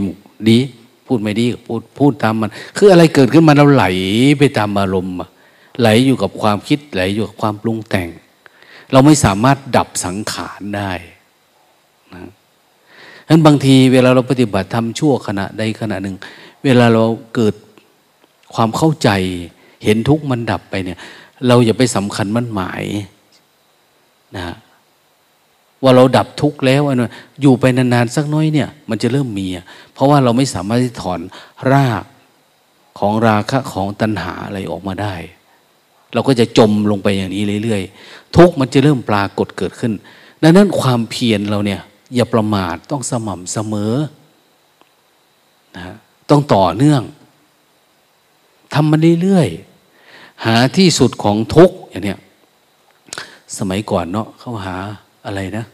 [0.49, 0.57] ดี
[1.07, 3.85] พูดไม่ดีพูดพูดตามมัน คืออะไรเกิดขึ้นมาเราไหล
[4.39, 5.15] ไปตามอารมณ์
[5.79, 8.09] ไหลอยู่กับความคิดไหลอยู่กับความปรุงแต่ง
[8.91, 10.91] เราไม่สามารถดับสังขารได้
[12.13, 16.15] นะฉะนั้นบางทีเวลาเราปฏิบัติทำชั่วขณะใดขณะหนึ่ง
[16.67, 17.55] เวลาเราเกิด
[18.55, 19.09] ความเข้าใจ
[19.83, 20.97] เห็นทุกข์มันดับไปเนี่ย
[21.47, 22.83] เราอย่าไปสำคัญมั่นหมาย
[24.35, 24.55] นะ
[25.83, 27.03] ว่าเราดับทุกข์แล้วอน
[27.41, 29.47] อยู่ไปนานๆสักน้อยเนี่ย มันจะเริ่มมี
[29.93, 31.19] เพราะว่าเราไม่สามารถที่ถอน
[31.71, 32.03] ราก
[32.99, 35.15] ของราคะของตัณหาอะไรออกมาได้
[36.13, 39.93] เราก็จะจมลงไปอย่างนี้เรื่อยๆ ทุกข์มันจะเริ่มปรากฏเกิดขึ้น
[40.43, 41.81] ดังนั้นความเพียรเราเนี่ย
[42.15, 43.93] อย่าประมาทต้องสม่ำเสมอ
[45.75, 45.95] นะ
[46.29, 47.01] ต้องต่อเนื่อง
[48.73, 52.19] ทำมันเรื่อยๆหาที่สุดของทุกอย่างเนี้ย
[53.57, 54.75] สมัยก่อนเนาะเขาหา
[55.25, 55.65] อะไรนะ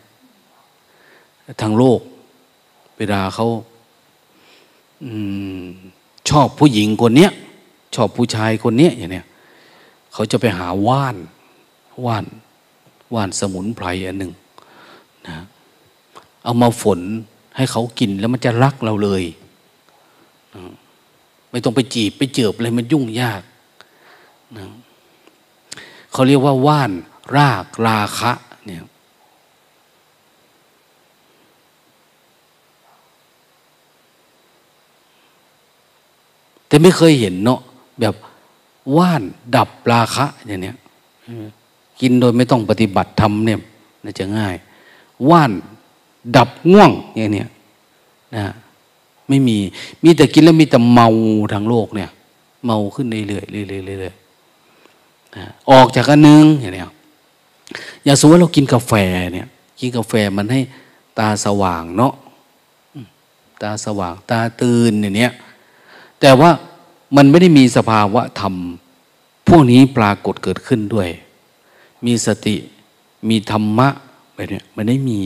[1.62, 2.00] ทางโลก
[2.98, 3.48] เวลาเขา
[5.04, 5.06] อ
[6.30, 7.32] ชอบผู้หญิงคนเนี้ย
[7.96, 9.26] ชอบผู้ชายคนเนี้ยอย่างเนี้ย
[10.14, 11.18] เขาจะไปหาว่าน
[12.06, 12.26] ว่าน
[13.14, 14.32] ว่านสมุนไพรอันหนึ่ง
[15.28, 15.38] นะ
[16.44, 17.00] เอามาฝน
[17.56, 19.24] ให้เขากินแล้วมันจะรักเราเลย
[21.52, 23.42] ไม่ต้องไปจีบไปเจิบอะไรมันยุ่งยาก
[24.58, 24.66] นะ
[26.12, 26.92] เขาเรียกว่าว่าน
[27.36, 28.32] รากราคะ
[28.66, 28.84] เนี่ย
[36.68, 37.60] แต่ไม่เคยเห็นเนาะ
[38.00, 38.16] แบบ
[38.98, 39.22] ว่าน
[39.56, 40.76] ดับราคะอย่างเนี้ย
[42.02, 43.60] กินโดยไม่ต้องปฏิบัติทำเนี่ย
[44.04, 44.56] น่าจะง่าย
[45.30, 45.52] ว่าน
[46.36, 47.50] ดับง่วงอย่างเนี้ย
[48.36, 48.54] นะ
[49.30, 49.58] ไม่มี
[50.04, 51.08] มีแต่กินแล้วมีแต่เมา
[51.54, 52.10] ทางโลกเนี่ย
[52.66, 56.90] เมาขึ้นเรื่อยๆเรื่อยๆเรื่อยๆออกจากอันนึงอย่างเนี้ย
[58.04, 58.94] อย่าสมมติเรากินกาแฟ
[59.34, 59.48] เนี่ย
[59.80, 60.62] กินกาแฟมันให้
[61.20, 62.14] ตาสว่างเนาะ
[63.62, 65.32] ตาสว่างตาตื่นอย่างเนี้ย
[66.20, 66.52] แต่ว่า
[67.16, 68.56] มันไม่ได้มีสภาวะธรรม
[69.48, 71.10] พวกนี้ปรากฏเกิดขึ้นด้วย
[72.06, 72.56] มีสติ
[73.30, 73.90] มีธรรมะ
[74.36, 75.20] แบบนี้มันไม่มี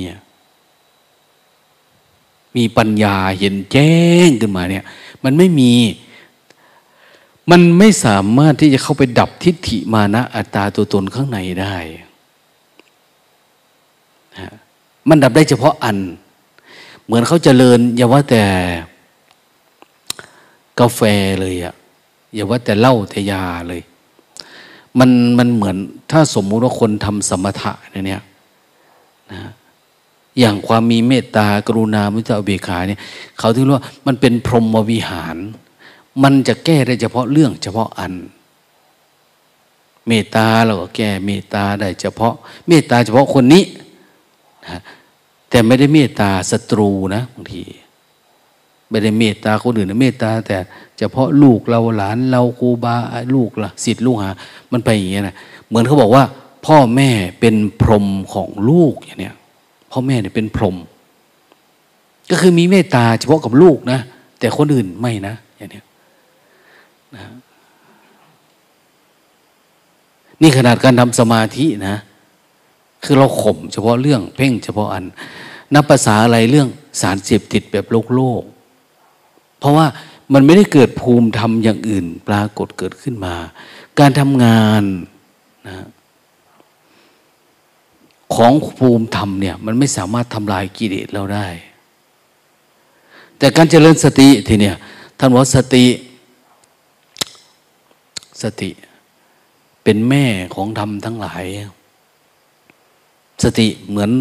[2.56, 3.94] มีปัญญาเห็นแจ้
[4.28, 4.86] งขึ้นมาเนี่ย
[5.24, 5.74] มันไม่มี
[7.52, 11.76] มันไม่สามารถที่จะเข้าไปดับทิฏฐิมานะอัตตาตัวตนข้างในได้
[15.10, 15.98] มันดับได้เฉพาะอัน
[17.04, 18.44] เหมือนเขาเจริญอย่าว่าแต่
[20.80, 21.02] กาแฟ
[21.40, 21.76] เลยอะ
[22.36, 23.82] อย่าว่าแต่เหล้าแต่ยาเลย
[25.00, 25.76] มันมันเหมือน
[26.12, 28.22] ถ้าสมมุติว่าคนทำสมถะเนี่ย
[29.32, 29.42] นะ
[30.40, 33.00] อย่างความมีเมตตากรุณามุตตาเบขาเนี่ย
[33.40, 35.38] เขาถึงว่ามันเป็นพรหมวิหาร
[36.24, 38.14] มันจะแก้ได้เฉพาะเรื่องเฉพาะอัน
[40.08, 42.34] เมตตาเราก็แก้เมตตาได้เฉพาะ
[42.68, 43.64] เมตตาเฉพาะคนนี้
[44.66, 44.82] นะ
[45.50, 47.64] แต่ไม่ได้เมตตาศัตรูนะบางที
[48.90, 50.58] ไม่ได้เมตตาคนอื่นนะเมตตา แต่
[50.98, 52.96] เฉพาะลูกเราหลานเราครูบา
[53.36, 54.30] ลูกละสิทธิ์ลูกหา
[54.72, 55.36] มันไปอย่างเงี้ยนะ
[55.68, 56.24] เหมือนเขาบอกว่า
[56.66, 59.36] พ่อแม่เป็นพรหมของลูกอย่างเนี้ย
[60.00, 60.78] พ่อแม่เนี่ยเป็นพรหม
[62.30, 64.00] ก็คือมีเมตตาเฉพาะกับลูกนะ
[64.40, 65.82] แต่คนอื่นไม่นะอย่างนี้
[67.16, 67.24] นะ
[70.42, 71.96] นี่ขนาดการทำสมาธินะ
[73.04, 75.04] คือเราข่มเฉพาะเรื่องเพ่งเฉพาะอัน
[75.74, 76.68] นับภาษาอะไรเรื่อง
[77.02, 78.44] สารเสพติดแบบโลกโลก
[79.60, 79.86] เพราะว่า
[80.34, 83.36] มันไม่ได้เกิดภูมิธรรมอย่างอื่น ปรากฏเกิดขึ้นมา
[84.00, 84.84] การทำงาน
[85.68, 85.76] นะ
[88.36, 91.48] ของภูมิธรรมเนี่ย มันไม่สามารถทำลายกิเลสเราได้
[93.38, 94.76] แต่การเจริญสติทีเนี่ย
[95.20, 95.86] ท่านว่าสติ
[98.44, 98.70] สติ
[99.84, 100.26] เป็นแม่
[100.56, 101.44] ของธรรมทั้งหลาย
[103.44, 104.12] สติเหมือน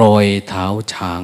[0.00, 1.22] รอยเท้าช้าง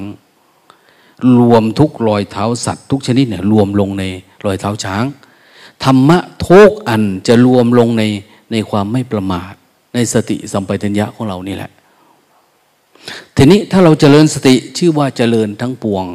[1.39, 4.03] รวมทุกรอยเท้าสัตว์ทุกชนิดเนี่ยรวมลงใน
[4.45, 5.03] รอยเท้าช้าง
[5.83, 6.17] ธรรมะ
[6.47, 8.03] ทุกอันจะรวมลงใน
[8.51, 9.53] ในความไม่ประมาท
[9.93, 11.71] ในสติสัมปชัญญะของเรานี่แหละ
[13.35, 16.05] ทีนี้ถ้าเราเจริญสติชื่อว่าเจริญทั้งปวง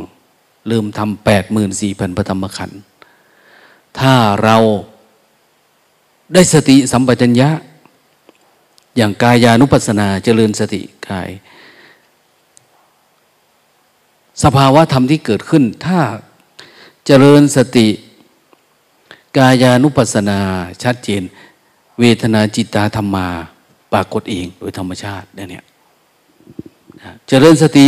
[0.68, 2.80] เริ่มทำแปดหมื่นสี่พันพระธรรมขันธ์
[3.98, 4.14] ถ้า
[4.44, 4.56] เรา
[6.34, 7.50] ได้สติสัมปชัญญะ
[8.96, 11.30] อย่างกายานุปัสสนาเจริญสติกาย
[14.42, 16.00] สภาวะธรรมที่เกิดขึ้น ถ้า
[17.06, 17.88] เจริญสติ
[19.38, 20.38] กายานุปัสสนา
[20.82, 21.22] ชัดเจน
[22.00, 23.28] เวทนาจิตตาธรรมา
[23.92, 25.64] ปรากฏเองโดยธรรมชาติเนี่ย
[27.28, 27.86] เจริญสติ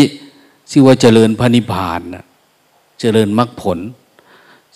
[0.70, 2.24] ชื่อว่าเจริญพระนิพพานนะ
[3.00, 3.78] เจริญมรรคผล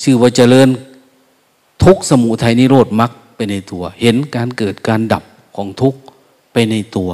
[0.02, 0.68] ชื่อว่าเจริญ
[1.84, 5.24] ทุกสมุทัยนิโรธมรรคไปในตัว เห็นการเกิดการดับ
[5.56, 5.94] ของทุก
[6.52, 7.12] ไปในตัว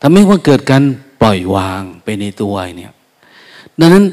[0.00, 0.82] ทำให้ว่าเกิดการ
[1.20, 2.92] ปล่อยวางไปในตัวเนี่ย
[3.80, 4.04] ดังนั้น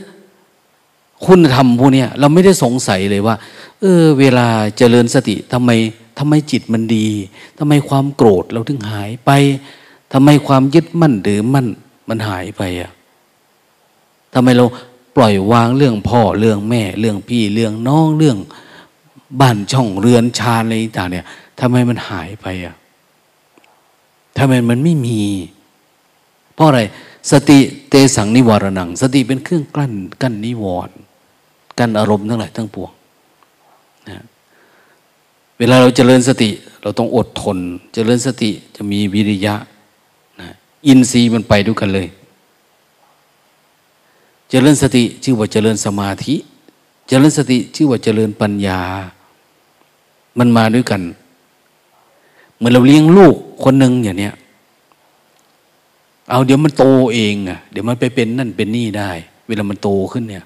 [1.25, 3.35] คุณธรรมพวกนี้เราไม่ได้สงสัยเลยว่า
[3.81, 4.47] เออ เวลา
[4.77, 5.69] เจริญสติทำไม
[6.17, 7.07] ทำไมจิตมันดี
[7.57, 9.31] ทำไมความโกรธเราถึงหายไป
[10.13, 11.67] ทำไมความยึดมั่นหรือมั่น
[12.09, 12.91] มันหายไปอะ
[14.33, 14.65] ทำไมเรา
[15.15, 18.37] ปล่อยวางเรื่องพ่อเรื่องแม่ เรื่องพี่เรื่องน้องเรื่อง
[19.41, 21.25] บ้านช่องเรือนชาอะไรต่างเนี่ย
[21.59, 22.75] ทำไมมันหายไปอะ
[24.37, 25.23] ทำไมมันไม่มี
[26.53, 26.81] เพราะอะไร
[27.31, 30.95] สติเตสังนิวรณัง สติเป็นเครื่องกลั้นกั้นนิวรณ์
[31.77, 32.91] กั้นอารมณ์ทั้งหลายทั้งปวง
[34.09, 34.23] นะ
[35.57, 36.49] เวลาเราเจริญสติ
[36.81, 37.57] เราต้องอดทน
[37.93, 39.55] เจริญสติจะมีวิริยะ
[40.87, 42.07] อินทรีย์มันไปด้วยกันเลย
[44.49, 46.35] เจริญสติชื่อว่าเจริญสมาธิ
[47.07, 48.81] เจริญสติชื่อว่าเจริญปัญญา
[50.39, 51.01] มันมาด้วยกัน
[52.55, 54.33] เหมือนเราเลี้ยงลูกคนหนึ่งอย่างเนี้ย
[56.29, 59.11] เอาเดี๋ยวมันโตเองอะเดี๋ยวมันไปเป็นนั่นเป็นนี่ได้
[59.47, 60.45] เวลามันโตขึ้นเนี่ย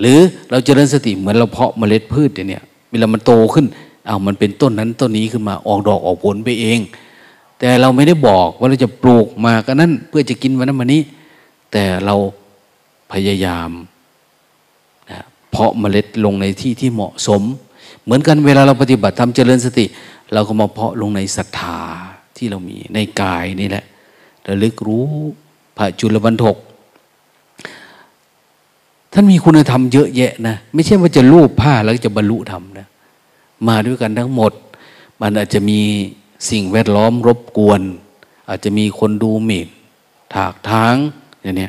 [0.00, 0.18] หรือ
[0.50, 3.66] เราเจริญสติเหมือนเราเพาะเมล็ดพืชเนี่ย เวลามันโตขึ้น
[4.06, 6.78] เอามันเป็นต้นนั้นต้นนี้ขึ้นมาออกดอกออกผลไปเอง
[7.64, 11.02] แต่เราไม่ได้บอกว่าเราจะปลูกมากันนั้นเพื่อจะกินวันนั้นวันนี้
[11.72, 12.16] แต่เรา
[13.12, 13.70] พยายาม
[15.10, 17.42] นะเพาะเมล็ดลงในที่ที่เหมาะสม
[18.04, 19.86] เหมือนกันเวลาเราปฏิบัติทำเจริญสติ
[20.32, 21.80] เราก็มาเพาะลงในศรัทธา
[22.36, 23.84] ที่เรามีในกายนี่แหละ
[24.48, 25.06] ระลึกรู้
[25.76, 26.56] พระจุลบรรทก
[29.12, 32.86] ท่านมีคุณธรรมเยอะแยะนะ ไม่ใช่ว่าจะรูปผ้าแล้วจะบรรลุธรรมนะ
[33.68, 34.52] มาด้วยกันทั้งหมด
[35.20, 35.80] มันอาจจะมี
[36.50, 37.80] สิ่งแวดล้อมรบกวน
[38.48, 39.68] อาจจะมีคนดูหมิ่น
[40.34, 40.94] ถากทาง
[41.42, 41.68] อย่างนี้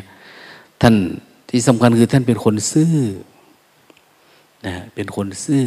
[0.82, 0.96] ท่าน
[1.50, 2.96] ที่สำคัญคือท่านเป็นคนซื่อ
[4.66, 5.66] นะเป็นคนซื่อ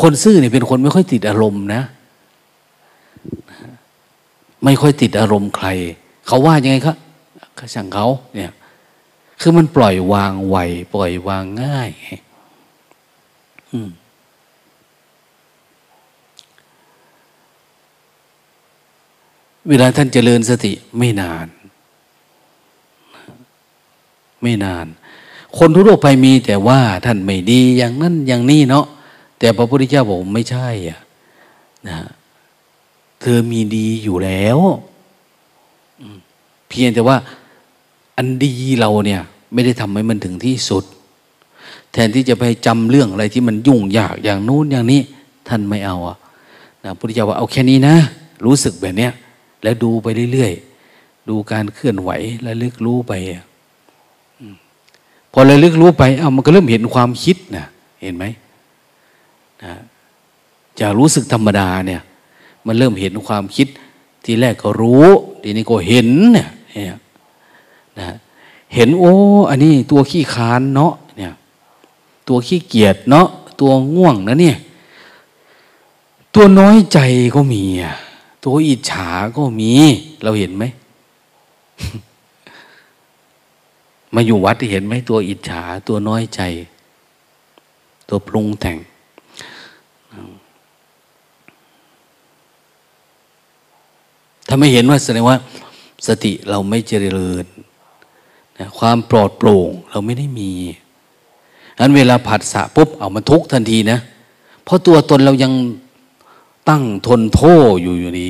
[0.00, 1.82] คนซื่อเนี่ยเป็นคนไม่ค่อยติดอารมณ์นะ
[4.64, 5.68] ไม่ค่อยติดอารมณ์ใคร
[6.26, 6.96] เขาว่ายังไงครับ
[7.58, 8.52] ก็ช่างเขาเนี่ย
[9.40, 10.56] คือมันปล่อยวางไว
[10.94, 11.90] ปล่อยวางง่าย
[13.72, 13.88] อืม
[19.68, 21.46] เวลาท่านเจริญสติไม่นาน
[24.42, 24.86] ไม่นาน
[25.58, 28.86] คนทั่วไปมีแต่ว่าท่านไม่ดีอย่างนั้นอย่างนี้เนาะ
[29.38, 31.00] แต่พระพุทธเจ้าบอกไม่ใช่อะ
[31.88, 31.98] นะ
[33.20, 34.58] เธอมีดีอยู่แล้ว
[36.68, 37.16] เพียงแต่ว่า
[38.16, 39.20] อันดีเราเนี่ย
[39.52, 40.84] ไม่ได้ทำให้มันถึงที่สุด
[41.92, 45.00] แทนที่จะไปจำเรื่องอะไรที่มันยุ่งยากอย่างนู้นอย่างนี้
[45.48, 46.16] ท่านไม่เอาอะ
[46.84, 47.96] นะพุทธเจ้าว่าเอาแค่นี้นะ
[48.44, 49.12] รู้สึกแบบเนี้ย
[49.62, 52.10] แล้วดูไปเรื่อยๆ ดูการเคลื่อนไหว
[52.42, 53.12] แล้วลึกรู้ไป
[55.32, 57.66] พอระลึกรู้ไปเอามันก็เริ่มเห็นความคิดนะ
[58.02, 58.24] เห็นไหม
[59.64, 59.72] นะ
[60.80, 62.02] จะรู้สึกธรรมดาเนี่ย
[62.66, 63.68] มันเริ่มเห็นความคิด
[64.24, 65.06] ทีแรกก็รู้
[65.42, 66.48] ทีนี้ก็เห็นเนี่ย
[67.98, 68.08] นะ
[68.74, 69.14] เห็นโอ้
[69.50, 71.32] อันนี้ตัวขี้คานเนาะเนี่ย
[72.28, 73.26] ตัวขี้เกียจเนาะ
[73.60, 74.56] ตัวง่วงนะเนี่ย
[76.34, 76.98] ตัวน้อยใจ
[77.34, 77.94] ก็มีอะ
[78.44, 79.72] ตัวอิจฉาก็มี
[80.22, 80.64] เราเห็นไหม
[84.14, 86.40] มาอยู่วัดเห็นไหมตัวอิจฉาตัวน้อยใจ
[88.08, 88.78] ตัวปรุงแต่ง
[94.46, 95.36] ถ้าไม่เห็นว่าแสดงว่า
[96.06, 97.46] สติเราไม่เจริญ
[98.78, 100.52] ความปลอดโปร่งเราไม่ได้มี
[101.80, 103.98] นั้นเวลาผัดสะปุ๊บเอามันทุกทันทีนะ
[104.64, 105.52] เพราะตัวตนเรายัง
[106.68, 107.40] ตั้งทนโท
[107.82, 108.28] อยู่อยู่ดี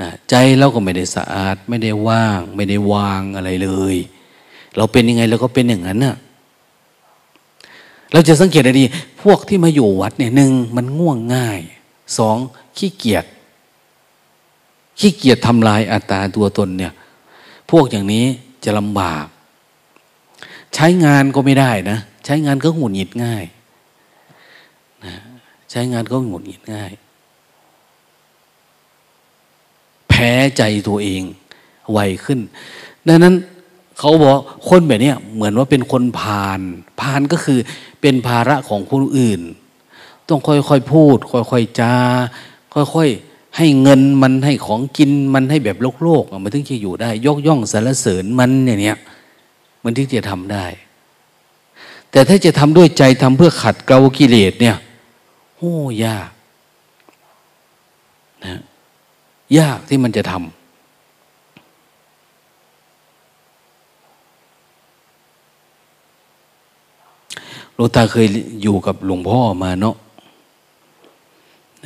[0.00, 3.96] นะใจเราก็ไม่ได้สะอาด ไม่ได้ว่าง ไม่ได้วางอะไรเลย
[4.76, 6.16] เราเป็นยังไงเราก็เป็นอย่างนั้นน่ะ
[8.12, 8.84] เราจะสังเกตได้ดี
[9.22, 11.60] พวกที่มาอยู่วัดเนี่ยหนึ่งมันง่วงง่าย
[12.18, 12.36] สอง
[12.76, 13.24] ขี้เกียจ
[14.98, 16.92] ขี้เกียจทำลายอัตตาตัวตนเนี่ย
[17.70, 18.24] พวกอย่างนี้
[18.64, 19.26] จะลำบาก
[20.74, 23.44] ใช้งานก็ไม่ได้นะ ใช้งานก็หงุดหงิดง่าย
[25.04, 25.14] นะ
[25.70, 26.90] ใช้งานก็หงุดหงิดง่าย
[30.12, 31.22] แพ้ใจตัวเอง
[31.92, 32.40] ไวขึ้น
[33.08, 33.34] ดังนั้น
[33.98, 34.32] เขาบอก
[34.68, 36.60] คนแบบนี้เหมือนว่าเป็นคนพาล
[37.00, 37.58] พาลก็คือ
[38.00, 39.40] เป็นภาระของคนอื่น
[40.28, 41.94] ต้องค่อยๆพูด ค่อยๆจา
[42.74, 48.98] ค่อยๆให้เงินมันให้ของกินมันให้แบบโลกโลกมันถึงจะอยู่ได้ ยกย่องสรรเสริญมันอย่างเนี้ย
[49.84, 50.66] มันถึงจะทำได้
[52.10, 54.76] แต่ถ้าจะทำด้วยใจทำเพื่อขัดเกลากิเลสเนี่ย
[55.56, 56.30] โอ้ยาก
[58.44, 58.60] นะ
[59.58, 60.42] ยากที่มันจะทำ
[67.74, 68.26] หลวงตาเคย
[68.62, 69.96] อยู่กับหลวงพ่อมาเนาะ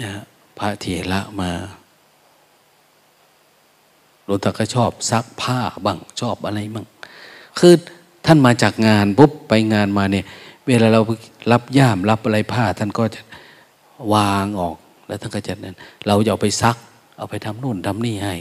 [0.01, 0.11] นะ
[0.59, 1.51] พระเถระมา
[4.25, 6.87] หลวงตาก็ชอบซักผ้าบ้างชอบอะไรบ้าง
[7.59, 7.75] คือ
[8.27, 10.25] ท่านมาจากงานปุ๊บไปงานมาเนี่ย
[10.67, 11.01] เวลาเรา
[11.53, 13.21] รับย่ามรับอะไรผ้า ท่านก็จะ
[14.15, 16.77] วางออกแล้วท่านก็จะนั้น เราจะเอาไปซัก
[17.17, 18.35] เอาไปทำนู่นทำนี่ให้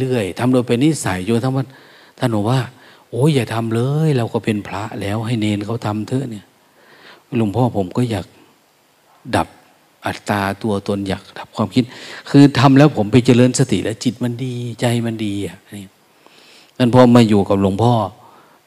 [0.00, 1.66] เรื่อยๆทำโดยเป็นนิสัยจนทั้งวัน
[2.18, 2.60] ท่านบอกว่า
[3.10, 6.44] โอ้ยอย่าทำเลย เราก็เป็นพระแล้วให้เนนเขาทำเถอะเนี่ย
[7.38, 8.26] หลวงพ่อผมก็อยาก
[9.36, 9.48] ดับ
[10.06, 11.84] อัตตาตัวตนอยากดับความคิด
[12.30, 15.86] คือทำแล้วผมไปเจริญสติแล้วจิตมันดีใจมันดีอะนี่
[16.78, 17.92] นั่นพอมาอยู่กับหลวงพ่อ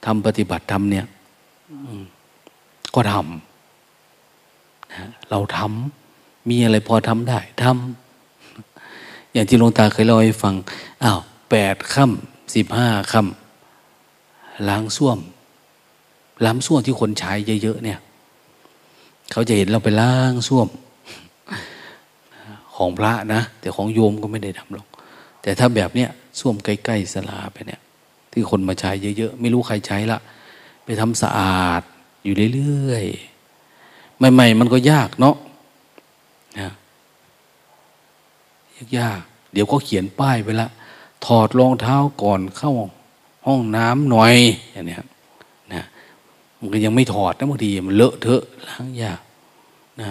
[0.06, 1.06] ทำปฏิบัติทำเนี่ย
[2.96, 8.09] ก็ทำนะเราทำมีอะไรพอทำได้ทำ
[9.34, 10.56] อย่างที่หลวงตาเคยเล่าให้ฟัง
[11.04, 11.20] อ้าว
[11.50, 15.20] แปดค่ำสิบห้าค่ำล้างส้วม
[16.46, 17.32] ล้างส้วมที่คนใช้
[17.64, 18.00] เยอะๆเนี่ย
[19.32, 20.68] เขาจะเห็นเราไปล้างส้วม
[22.76, 24.88] ของพระนะ แต่ของโยมก็ไม่ได้ทำหรอก
[25.42, 26.10] แต่ถ้าแบบเนี้ย
[26.40, 27.82] ส้วมใกล้ๆสลาไปเนี่ย
[28.32, 30.20] ที่คนมาใช้เยอะๆไม่รู้ใครใช้ละ
[30.86, 31.82] ไปทำสะอาด
[32.24, 35.36] อยู่เรื่อยๆใหม่ๆมันก็ยากเนาะ
[38.98, 40.68] ยากๆเดี๋ยวก็เขียนป้ายไปละ
[41.26, 42.74] ถอดรองเท้าก่อนเข้า
[43.48, 44.36] ห้องน้ำหน่อย
[44.72, 44.98] อย่างนี้
[45.74, 45.84] นะ
[46.58, 49.22] มันก็ยังไม่ถอดนะบางทีมันเลอะเทอะล้างยาก
[50.00, 50.08] นะ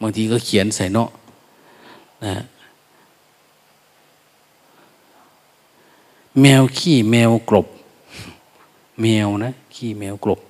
[0.00, 1.10] บางทีก็เขียนใส่เนาะ
[2.24, 2.44] นะ
[6.40, 7.66] แมวขี้แมวกรบ
[9.02, 10.40] แมวนะขี้แมวกรบ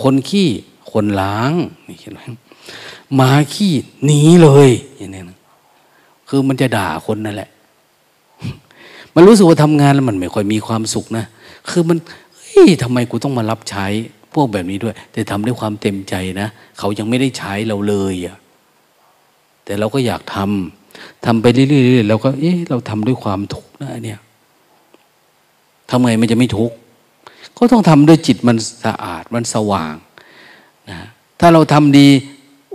[0.00, 0.48] คนขี้
[0.90, 1.52] คนล้าง
[1.86, 2.20] นี่เห็นไหม
[3.14, 3.72] หมาขี้
[4.04, 5.38] หนีเลยอย่างนี้นะ
[6.32, 7.50] คือมันจะด่าคนนั่นแหละ
[9.14, 11.24] มันรู้สึกว่าทำงานแล้วมันไม่ค่อยมีความสุขนะ
[11.70, 11.98] คือมัน
[12.46, 13.86] เฮ้ยทำไมกูต้องมารับใช้
[14.34, 18.36] พวกแบบนี้ด้วย แต่ทำด้วยความเต็มใจนะ เขายังไม่ได้ใช้เราเลยอะ
[19.64, 24.20] แต่เราก็อยากทำทำไปเรื่อยๆเราก็ เอ๊ะเราทำด้วยความทุกข์นะเนี่ย
[25.90, 26.76] ทำไงมันจะไม่ทุกข์
[27.56, 29.94] ก็ต้องทำด้วยจิตมันสะอาดมันสว่าง
[30.90, 30.98] นะ
[31.40, 32.08] ถ้าเราทำดี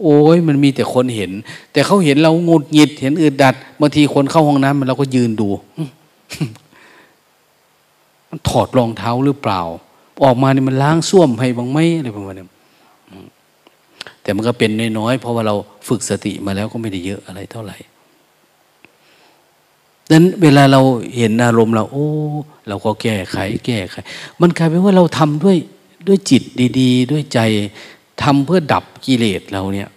[0.02, 1.32] โอ้ยมันมีแต่คนเห็น
[1.72, 5.48] แต่เขาเห็นเรางุดหงิด เห็นอึดดัดบางทีคนเข้าห้องน้ำมันเราก็ยืนดู
[8.30, 9.62] มันถอดรองเท้าหรือเปล่า
[10.24, 12.46] ออกมาเนี่ยมันล้างส้วมให้บ้างไหมอะไรประมาณนี้
[14.22, 15.56] แต่มันก็เป็นน้อยๆเพราะว่าเรา
[15.88, 17.78] ฝึกสติมาแล้วก็ไม่ได้เยอะอะไรเท่าไหร่
[20.10, 20.82] ดังนั้นเวลาเรา
[21.18, 22.10] เห็นอารมณ์เรา โอ้
[22.68, 23.96] เราก็แก้ไข แก้ไข
[24.42, 25.58] มันกลายเป็นว่าเราทำด้วย
[26.08, 26.44] ด้วยจิต
[26.80, 27.40] ดี ๆ ด้วยใจ
[28.24, 29.90] ทำเพื่อดับกิเลสเราเนี่ย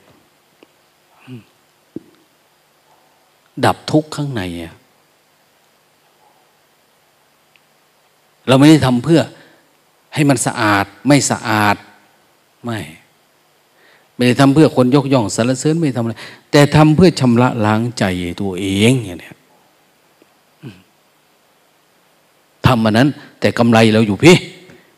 [3.64, 4.74] ดับทุกข์ข้างในอะ
[8.48, 9.20] เราไม่ได้ทำเพื่อ
[10.14, 11.76] ให้มันสะอาดไม่สะอาด
[12.64, 12.78] ไม่
[14.14, 16.14] ไม่ได้ทำเพื่อคนยกย่องสรรเสริญไม่ทำอะไร
[16.50, 18.04] แต่ทำเพื่อชำระล้างใจ
[18.40, 19.30] ตัวเองอย่างนี้
[22.66, 23.08] ทำมันนั้น
[23.40, 24.36] แต่กำไรเราอยู่พี่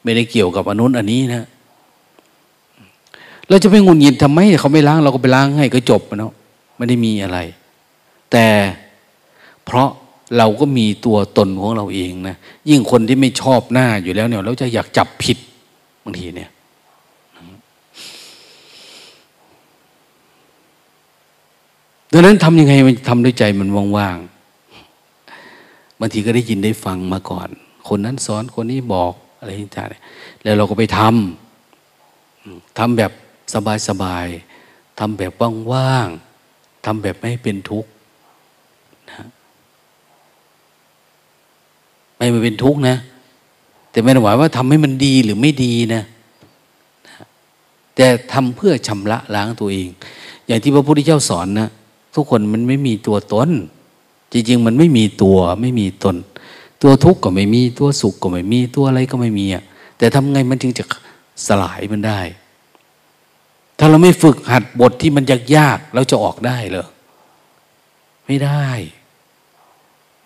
[0.03, 1.45] ไม่ได้เกี่ยวกับอนุนอันนี้นะ
[3.51, 6.33] เราจะไปงุนยินทำไมเขาไม่ล้างเราก็ไปล้างให้ก็จบเนาะ
[6.77, 7.39] ไม่ได้มีอะไร
[8.33, 8.47] แต่
[9.65, 9.89] เพราะ
[10.37, 12.37] เราก็มีตัวตนของเราเองนะ
[12.69, 15.39] ยิ่งคนที่ไม่ชอบหน้าอยู่แล้วเนี่ยเราจะอยากจับผิด
[16.05, 16.51] บางทีเนี่ย
[22.13, 27.49] ดังนั้นทำยังไงมันทำด้วยใจมันว่างๆบางทีก็ได้ยินได้ฟังมาก่อน
[27.89, 33.13] คนนั้นสอนคนนี้บอกอะไรต่างๆแล้วเราก็ไปทำทำแบบ
[33.89, 35.33] สบายๆทำแบบ
[35.73, 37.91] ว่างๆทำแบบไม่เป็นทุกข์
[39.11, 39.27] นะ
[42.17, 42.97] ไม่มาเป็นทุกข์นะ
[43.91, 46.03] แต่ไม่ได้หมายว่าทำให้มันดีหรือไม่ดีนะ
[47.95, 49.89] แต่ทำเพื่อชำระล้างตัวเอง
[50.47, 51.69] อย่างที่พระพุทธเจ้าสอนนะ
[52.15, 53.51] ทุกคนมันไม่มีตัวตน
[54.33, 56.17] จริงๆ มันไม่มีตัวไม่มีตน
[56.83, 59.63] ตัวทุกข์ก็ไม่มีตัวสุขก็ไม่มีตัวอะไรก็ไม่มีอะ
[59.99, 60.85] แต่ทำไงมันจึงจะ
[61.47, 62.21] สลายมันได้
[63.83, 66.87] ถ้าเราไม่ฝึกหัดบทที่มันยากยากเราจะออกได้เหรอ
[68.27, 68.69] ไม่ได้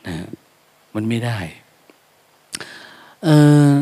[0.06, 0.16] นะ
[0.94, 1.38] มันไม่ได้
[3.24, 3.28] เอ
[3.70, 3.72] อ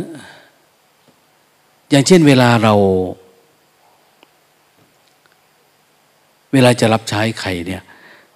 [1.91, 2.75] อย่างเช่นเวลาเรา
[6.53, 7.83] เวลาจะรับใช้ใครเนี่ย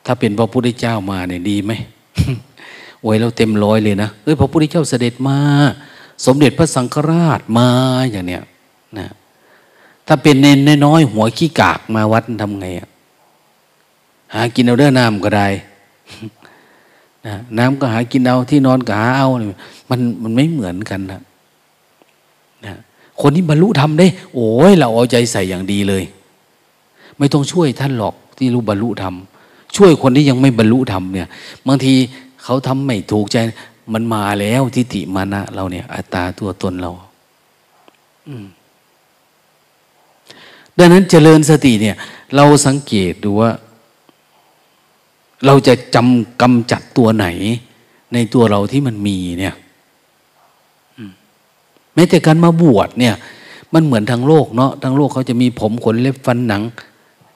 [0.05, 1.73] ถ้าเป็นพระพุทธเจ้ามาเนี่ยดีไหม
[3.01, 5.39] โอ้ยเราเต็มร้อยเลยนะเอ้ยพระพุทธเจ้าเสด็จมา
[6.27, 7.69] สมเด็จพระสังฆราชมา
[8.11, 8.43] อย่างเนี้ย
[8.99, 9.09] นะ
[10.07, 12.89] ถ้าเป็นเนนน้อยหัวขี้กากมาวัดทำไงอะ
[14.35, 15.49] หากินเอาเด้อน้ำก็ได้
[17.59, 19.29] น้ำก็หากินเอาที่นอนก็หาเอา
[19.91, 21.21] มันมันไม่เหมือนกันนะ
[22.65, 22.75] นะ
[23.21, 26.03] คนที่บรรลุธรรมได้ โอ้ยเราเอาใจใส่อย่างดีเลย
[27.19, 29.15] ไม่ต้องช่วยท่านหรอกที่รู้บรรลุธรรม
[29.77, 31.29] ช่วยคนที่ยังไม่บรรลุธรรมเนี่ย
[31.67, 31.95] บางที
[32.43, 33.37] เขาทำไม่ถูกใจ
[33.93, 36.91] มันมาแล้วทิฏฐิมานะเราเนี่ย อัตตาตัวตนเรา
[38.29, 38.47] อืม
[40.79, 41.97] ดังนั้นเจริญสติเนี่ย
[42.37, 43.51] เราสังเกตดูว่า
[45.47, 47.27] เราจะจำกำจัดตัวไหน
[48.13, 49.55] ในตัวเราที่มันมีเนี่ย
[51.95, 53.15] แม้แต่การมาบวชเนี่ย
[53.75, 56.63] มันเหมือนทางโลกเนาะทางโลกเขาจะมีผมขนเล็บฟันหนัง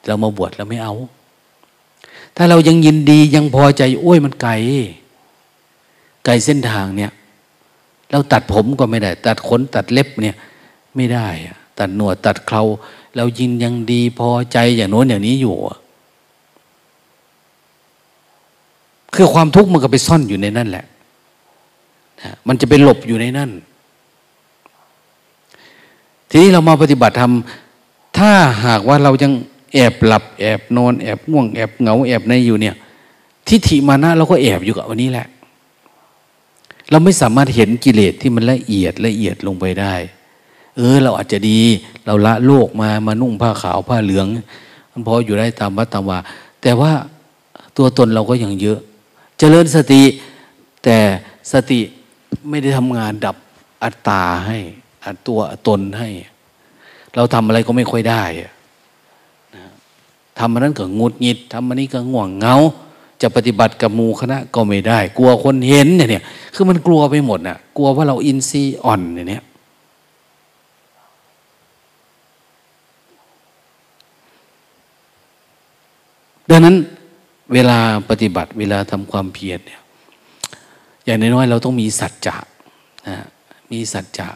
[0.07, 0.95] เรามาบวชเราไม่เอา
[2.36, 4.53] ถ้าเรายังยินดียังพอใจโอ้ยมันไกล
[6.24, 7.12] ไกลเส้นทางเนี่ย
[8.11, 10.36] เราตัดผมก็ไม่ได้ ตัดขนตัดเล็บเนี่ย
[10.97, 12.62] ไม่ได้อะ ตัดหนวดตัดเครา
[13.16, 15.55] เรายินยังดีพอใจอย่างโน้นอย่างนี้อยู่
[19.14, 20.85] คือความทุกข์มันก็ไปซ่อนอยู่ในนั่นแหละ
[22.47, 23.51] มันจะไปหลบอยู่ในนั่น
[26.28, 27.33] ทีนี้เรามาปฏิบัติธรรม
[28.18, 28.31] ถ้า
[28.64, 29.33] หากว่าเรายัง
[29.74, 32.74] แอบหลับแอบนอนแอบง่วงแอบเหงาแอบในอยู่เนี่ย
[33.49, 35.26] ทิฏฐิมานะเราก็แอบอยู่กับวันนี้แหละ
[36.91, 39.95] เราไม่สามารถเห็นกิเลสที่มันละเอียดละเอียดลงไปได้
[40.81, 41.61] ออ เราอาจจะดี
[42.07, 44.26] เราละโลกมามานุ่งผ้าขาวผ้าเหลือง
[44.93, 46.18] มันพออยู่ได้ตามวัดตามวา
[46.62, 46.93] แต่ว่า
[47.76, 48.78] ตัวตนเราก็ยังเยอะ
[49.39, 50.03] เจริญสติ
[50.85, 50.99] แต่
[51.53, 51.81] สติ
[52.49, 53.37] ไม่ได้ทำงานดับ
[53.83, 54.59] อัตตาให้
[55.05, 56.09] อัตตัวตนให้
[57.14, 58.22] เราทำอะไรก็ไม่ค่อยได้
[60.39, 62.57] ทำมันนั้นก็งุดงิดทำมันนี้ก็ง่วงเงา
[63.22, 66.22] จะปฏิบัติกับมูคณะก็ไม่ได้ กลัวคนเห็นเนี่ย
[66.55, 69.43] คือมันกลัวไปหมดน่ะ กลัวว่าเราอินทรีย์อ่อนเนี่ย
[76.53, 76.76] ดังนั้น
[77.53, 77.78] เวลา
[78.11, 79.80] ปฏิบัติเวลาทำความเพียรเนี่ย
[81.05, 82.36] อย่างน้อยๆเราต้องมีสัจจะ
[83.09, 83.16] นะ
[83.72, 84.28] มีสัจจะ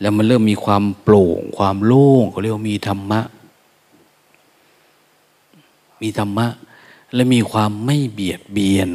[0.00, 3.20] แล้วมันเริ่มมีความโปร่ง ความโล่งเขาเรียกว่ามีธรรมะ
[6.02, 6.46] มีธรรมะ
[7.14, 8.90] และมีความไม่เบียดเบียน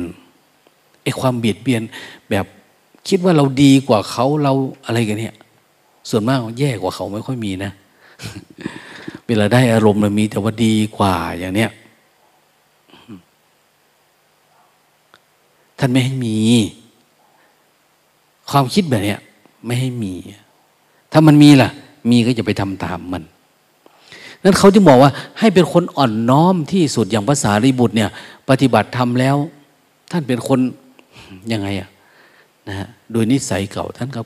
[1.04, 1.82] ไอ้ความเบียดเบียน
[2.30, 2.46] แบบ
[3.08, 4.54] คิดว่าเราดีกว่าเขาเรา
[4.86, 5.36] อะไรกันเนี่ย
[6.10, 7.72] ส่วนมากแย่กว่าเขาไม่ค่อยมีนะ
[9.28, 11.72] เวลาได้อารมณ์มันมีแต่ว่าดีกว่าอย่างเนี้ย
[15.80, 16.38] ท่านไม่ให้มี
[18.50, 19.16] ความคิดแบบนี้
[19.66, 20.14] ไม่ให้มี
[21.12, 21.70] ถ้ามันมีล่ะ
[22.10, 23.24] มีก็จะไปทำตามมัน
[24.44, 28.10] นั้นเขาจึงบอกว่า ให้เป็นคนอ่อนน้อมที่สุดอย่างภาษาริบุตรเนี่ย
[28.50, 29.38] ปฏิบัติทำแล้ว
[30.12, 30.60] ท่านเป็นคน
[31.52, 31.90] ยังไงอะ
[32.68, 34.26] นะฮะโดยนิสัยเก่าท่านครับ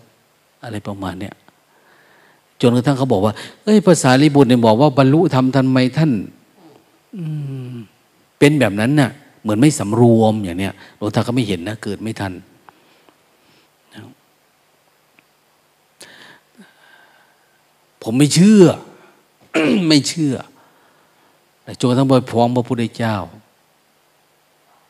[0.64, 1.34] อะไรประมาณเนี้ย
[2.62, 3.34] จนกระทั่งเขาบอกว่า
[3.64, 6.12] เอ้ยภาษาลิบุตรเนี่ยบอกว่าบรรลุธรรมทันไหมท่าน
[8.40, 12.34] เป็นแบบนั้นน่ะ เหมือนไม่สำรวมอย่างเนี้ยหลวงตาก็ไม่เห็นนะ เกิดไม่ทัน
[18.04, 18.64] ผมไม่เชื่อ
[19.90, 20.34] ไม่เชื่อ
[21.82, 23.16] จนทั้งไปพ้องพระพุทธเจ้า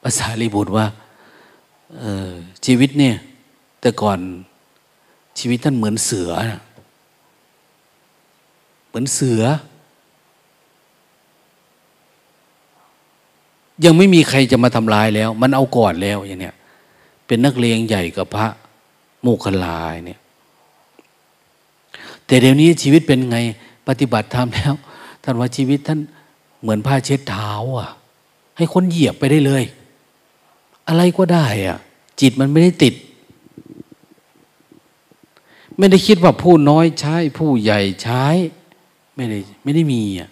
[0.03, 0.85] ภาษาลีบุตรว่า
[2.65, 3.15] ชีวิตเนี่ย
[3.81, 4.19] แต่ก่อน
[5.39, 6.61] ชีวิตท่านเหมือนเสือนะ
[8.87, 9.41] เหมือนเสือ
[13.85, 16.55] ยังไม่มีใครจะมาทำลายแล้ว มันเอาก่อนแล้วอย่างเนี้ย
[17.27, 18.47] เป็นนักเลงใหญ่กับพระ
[19.21, 20.19] โมคคลาเนี่ย
[22.25, 23.37] แต่เดี๋ยวนี้ชีวิตเป็นไง
[23.87, 24.73] ปฏิบัติธรรมแล้ว
[25.23, 25.99] ท่านว่าชีวิตท่าน
[26.61, 27.89] เหมือนผ้าเช็ดเท้า อะ
[28.57, 29.63] ให้คนเหยียบไปได้เลย
[30.87, 31.77] อะไรก็ได้อะ
[32.21, 32.93] จิตมันไม่ได้ติด
[35.77, 38.25] ไม่ได้คิดว่าผู้น้อยใช้ ผู้ใหญ่ใช้
[39.15, 40.29] ไม่ได้ไม่ได้มีอะ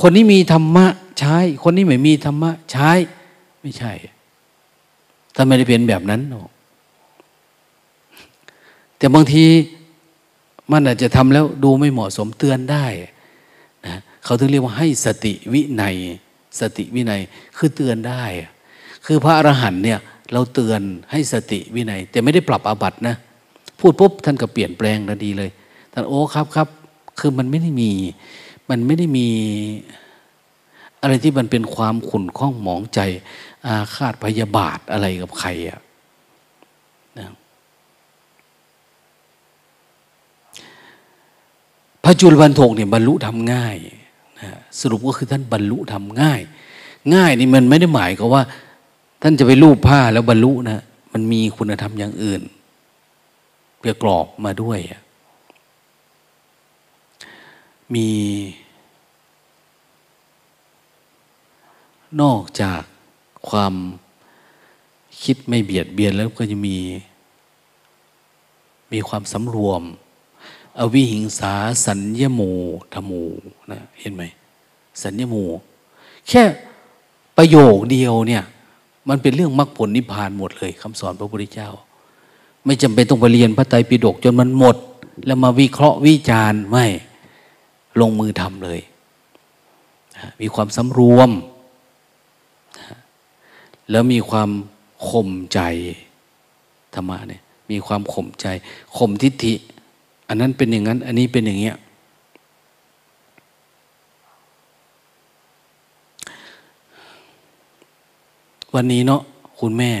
[0.00, 0.86] คนนี้มีธรรมะ
[1.18, 2.90] ใช้ คนนี้ไม่มีธรรมะ ใช้
[3.60, 3.92] ไม่ใช่
[5.34, 6.20] ถ้าไม่ได้เป็นแบบนั้น
[8.98, 9.44] แต่บางที
[10.72, 12.86] มันอาจจะทำแล้วดูไม่เหมาะสมเตือนได้
[13.86, 15.96] นะเขาถึงเรียกว่าให้สติวินัย
[16.60, 17.20] สติวินัย
[17.56, 18.22] คือเตือนได้
[19.06, 19.98] คือพระอรหันต์เนี่ย
[20.32, 23.16] เราเตือนให้สติวินัย แต่ไม่ได้ปรับอาบัตินะ
[23.80, 25.50] พูดปุ๊บท่านก็เปลี่ยนแปลงทันทีเลย
[25.92, 26.68] ท่านโอ้ครับครับ
[27.18, 27.90] คือมันไม่ได้มี
[28.70, 29.28] มันไม่ได้มี
[31.04, 33.00] อะไรที่มันเป็นความขุ่นข้องหมองใจ
[33.66, 35.80] อาฆาตพยาบาทอะไรกับใครอะ
[37.18, 37.26] นะ
[42.04, 43.76] พระจุลวันทกเนี่ยบรรลุทำง่าย
[44.40, 44.50] นะ
[44.80, 46.40] สรุปก็คือท่านบรรลุทำง่าย
[47.14, 48.42] ง่ายนี่มันไม่ได้หมายก็ว่า
[49.22, 50.82] ท่านจะไปรูปผ้าแล้วบรรลุนะ
[51.12, 52.42] มันมีคุณธรรมอย่างอื่น
[53.78, 55.00] เพื่อกรอบมาด้วยอะ
[57.94, 58.08] มี
[62.22, 62.82] นอกจาก
[63.48, 63.74] ความ
[65.22, 66.78] คิดไม่เบียดเบียนแล้วก็จะมี
[68.92, 69.82] มีความสำรวม
[70.78, 71.52] อวิหิงสา
[71.86, 72.40] สัญญโม
[72.92, 73.24] ธมู
[73.70, 74.22] นะเห็นไหม
[75.02, 75.36] สัญญโม
[76.28, 76.42] แค่
[77.36, 78.42] ประโยคเดียวเนี่ย
[79.08, 81.70] มันเป็นเรื่องมรรคผลนิพพานหมดเลยคำสอนพระพุทธเจ้า
[82.64, 84.76] ไม่จำเป็นต้องไปเรียนพระไตรปิฎกจนมันหมด
[85.26, 86.86] แล้วมาวิเคราะห์วิจารณ์ไม่
[88.00, 88.80] ลงมือทำเลย
[90.40, 91.30] มีความสำรวม
[93.90, 94.50] แล้วมีความ
[95.08, 95.60] ข่มใจ
[96.94, 98.46] ธรรมะเนี่ยมีความข่มใจ
[98.96, 99.54] ข่มทิฏฐิ
[100.28, 101.76] อันนั้นเป็นอย่างนั้น อันนี้เป็นอย่างเงี้ย
[108.74, 109.22] วันนี้เนาะ
[109.60, 109.92] คุณแม่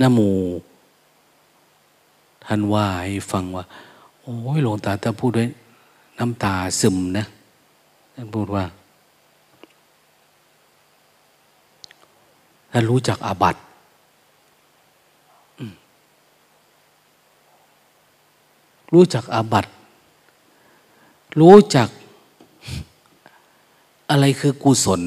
[0.00, 0.30] น้ามู
[2.46, 3.64] ท่านว่าให้ฟังว่า
[4.22, 5.48] โอ้ยหลวงตาถ้าพูดด้วย
[6.18, 7.24] น้ำตาซึมนะ
[8.14, 8.64] ท่านพูดว่า
[12.72, 13.60] ท่านรู้จักอาบัติ
[18.92, 19.70] รู้จักอาบัติ
[21.40, 21.88] รู้จัก
[24.10, 25.02] อะไรคือกุศล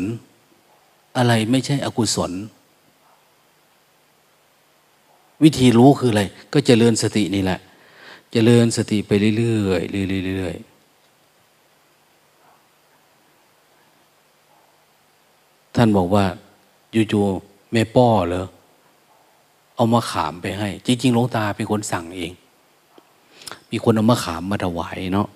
[1.18, 2.32] อะไรไม่ใช่อกุศล
[5.43, 7.59] วิธีรู้คืออะไร ก็เจริญสตินี่แหละ
[8.32, 9.51] เจริญสติไปเรื่อยๆเรื่
[10.01, 10.03] อ
[10.36, 10.64] ยๆเรื่อยๆ
[15.76, 16.26] ท่านบอกว่า
[16.93, 18.45] อยู่ๆ แม่ป้อเหรอ
[19.76, 22.32] เอามาขามไปให้ จริงๆหลวงตาเป็นคนสั่งเอง
[23.72, 25.28] มีคนเอามะขามมาถวายเนาะ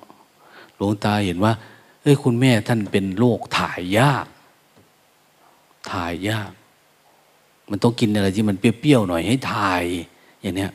[0.75, 1.53] หลวงตาเห็นว่า
[2.01, 4.25] เอ้ยคุณแม่ท่านเป็นโรคถ่ายยาก
[5.91, 6.51] ถ่ายยาก
[7.69, 9.83] มันต้องกินอะไรที่มันเปรี้ยวๆหน่อยให้ถ่าย
[10.41, 10.71] อย่างเนี้ย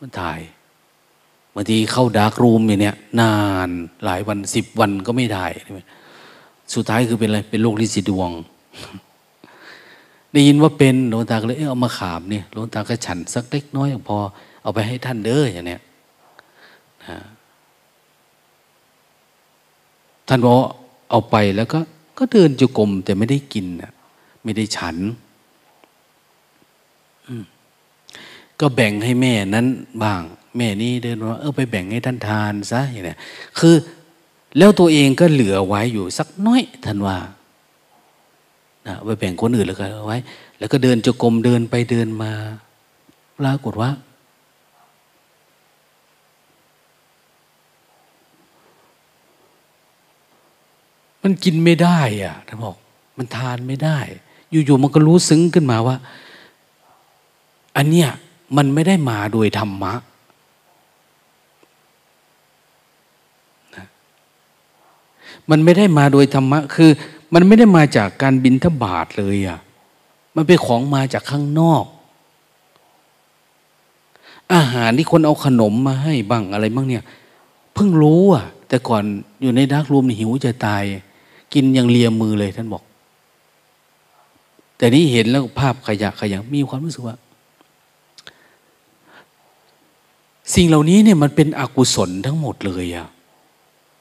[0.00, 0.40] มันถ่าย
[1.54, 3.34] บางทีเข้าดาร์กรูมอย่างเนี้ยนา
[3.66, 3.68] น
[4.04, 5.46] หลายวันสิบวันก็ไม่ได้
[6.74, 8.30] สุดท้ายคือเป็นอะไรเป็นโรคลินสีดวง
[10.32, 14.18] ได้ยินว่าเป็นหลวงตาก็เลยเออเอามาขามเนี่ยหลวงตาก็ฉันสักเล็กน้อยพอ
[14.62, 15.80] เอาไปให้ท่านเด้ออย่างเนี้ย
[20.28, 20.56] ท่านบอก
[21.10, 21.78] เอาไปแล้วก็
[22.18, 23.66] ก็เดินจุกรมแต่ไม่ได้กิน
[24.44, 24.96] ไม่ได้ฉัน
[28.60, 29.66] ก็แบ่งให้แม่นั้น
[30.02, 30.22] บ้าง
[30.56, 33.18] แม่นี้เดินว่าเออไปแบ่งให้ท่านทานซะอย่างเนี้ย
[33.58, 33.74] คือ
[34.58, 37.16] แล้วตัวเองก็เหลือไว้อยู่สักน้อยท่านว่า
[38.88, 40.18] นะไปแบ่งคนอื่นแล้วก็ไว้
[40.58, 42.32] แล้วก็เดินจุกรมเดินไปเดินมา
[43.38, 43.90] ปรากฏว่า
[51.22, 52.76] มันกินไม่ได้อะท่านบอก
[53.18, 53.98] มันทานไม่ได้
[54.50, 55.96] อยู่ๆมันก็รู้ซึ้งขึ้นมาว่า
[57.76, 58.10] อันเนี้ย
[58.56, 59.94] มันไม่ได้มาโดยธรรมะ
[65.50, 66.90] มันไม่ได้มาโดยธรรมะ คือ
[67.34, 69.58] มันไม่ได้มาจากการบินทบาทเลยอะ
[70.36, 71.84] มันเป็นของมาจากข้างนอก
[74.54, 77.04] อาหารที่คนเอาขนมมาให้บ้างอะไรบ้างเนี่ย
[77.74, 79.02] เพิ่งรู้อะ แต่ก่อน
[79.40, 80.82] อยู่ในดักรูมหิวจะตาย
[81.54, 82.82] กินยังเลียมือเลยท่านบอก
[84.76, 87.16] แต่นี้เห็นแล้วภาพขยะขยะมีความรู้สึกว่า
[90.54, 93.08] สิ่งเหล่านี้เนี่ยมันเป็นอกุศลทั้งหมดเลยอะ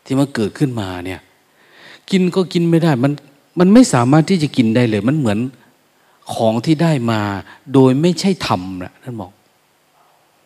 [0.05, 1.21] ที่มันเกิดขึ้นมาเนี่ย
[2.11, 3.11] กินก็กินไม่ได้ มัน
[3.59, 5.39] มันไม่สามารถที่จะกินได้เลย มันเหมือน
[6.33, 7.21] ของที่ได้มา
[7.73, 9.31] โดยไม่ใช่ธรรมนะท่านบอก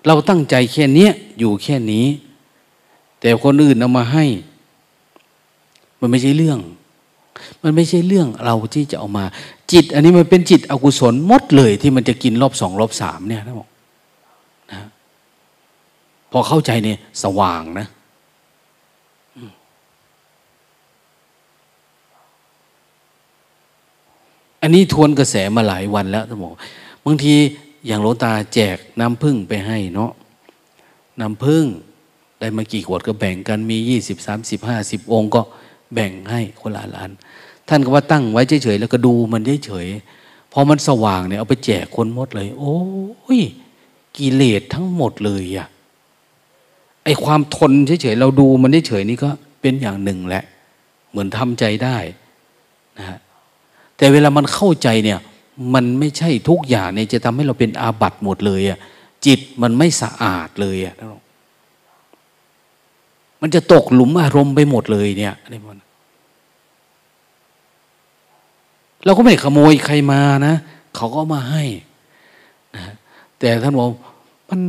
[0.08, 1.10] เราตั้งใจแค่นี้
[1.40, 2.06] อยู่แค่นี้
[3.20, 4.26] แต่คนอื่นเอามาให้
[6.00, 6.60] มันไม่ใช่เรื่อง
[7.64, 9.26] มันไม่ใช่เรื่องเราที่จะเอามา
[9.72, 13.70] จิต อันนี้มันเป็นจิตอกุศลมดเลย ที่มันจะกินรอบสองรอบสามเนี่ยท่านบอก
[14.72, 14.80] นะ
[16.32, 17.88] พอเข้าใจเนี่ยสว่างนะ
[24.62, 26.54] อันนี้ทวนกระแสมาหลายวันแล้วท่านบอก
[27.06, 27.34] บางที
[27.88, 30.12] อย่างโลตาแจกน้ำพึ่งไปให้เนาะ
[31.22, 31.66] น้ำพึ่ง
[32.40, 35.42] ได้มากี่ขวดก็แบ่งกันมียี่สิบสามสิบห้าสิบองค์ก็
[35.94, 37.12] แบ่งให้คนละล้าน
[37.70, 42.78] ท่านก็ว่าตั้งไว้เฉยๆแล้วก็ดูมันเฉยๆพอมันสว่างเนี่ยเอาไปแจกคนหมดเลย โอ้
[43.38, 43.40] ย
[44.18, 45.68] กิเลสทั้งหมดเลยอะ
[47.06, 49.30] ไอความทนเฉยๆเราดูมันเฉยๆนี่ก็
[49.62, 50.44] เป็นอย่างหนึ่งแหละ
[51.10, 51.98] เหมือนทำใจได้
[52.98, 53.20] นะฮะ
[54.02, 55.20] แต่เวลามันเข้าใจเนี่ย
[55.74, 58.80] มันไม่ใช่ทุกอย่างเนี่ยจะทำให้เราเป็นอาบัติหมดเลยอะ
[59.26, 60.96] จิตมันไม่สะอาดเลยอะ
[63.42, 65.80] มันจะตกหลุมอารมณ์ไปหมดเลยเนี่ยอะไรมัน
[69.06, 70.56] เราก็ไม่ขโมยใครมานะ
[70.96, 71.64] เขาก็มาให้
[72.76, 72.84] นะ
[73.40, 73.88] แต่ท่านบอก
[74.50, 74.60] มัน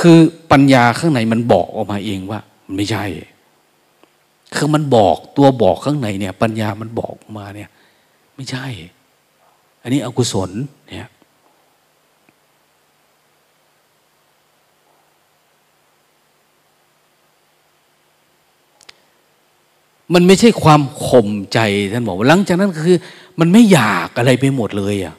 [0.00, 0.18] คือ
[0.50, 3.04] ปัญญาข้างในมันบอกออกมาเองว่า มันไม่ใช่
[4.56, 7.70] คือมันบอกตัวบอกข้างในเนี่ย ปัญญามันบอกมาเนี่ย
[8.36, 8.66] ไม่ใช่
[9.82, 10.50] อันนี้อกุศล
[10.88, 11.10] เนี่ย
[20.14, 21.58] มันไม่ใช่ความข่มใจ
[21.92, 22.98] ท่านบอกหลังจากนั้นคือ
[23.40, 25.14] มันไม่อยากอะไรไปหมดเลยอะ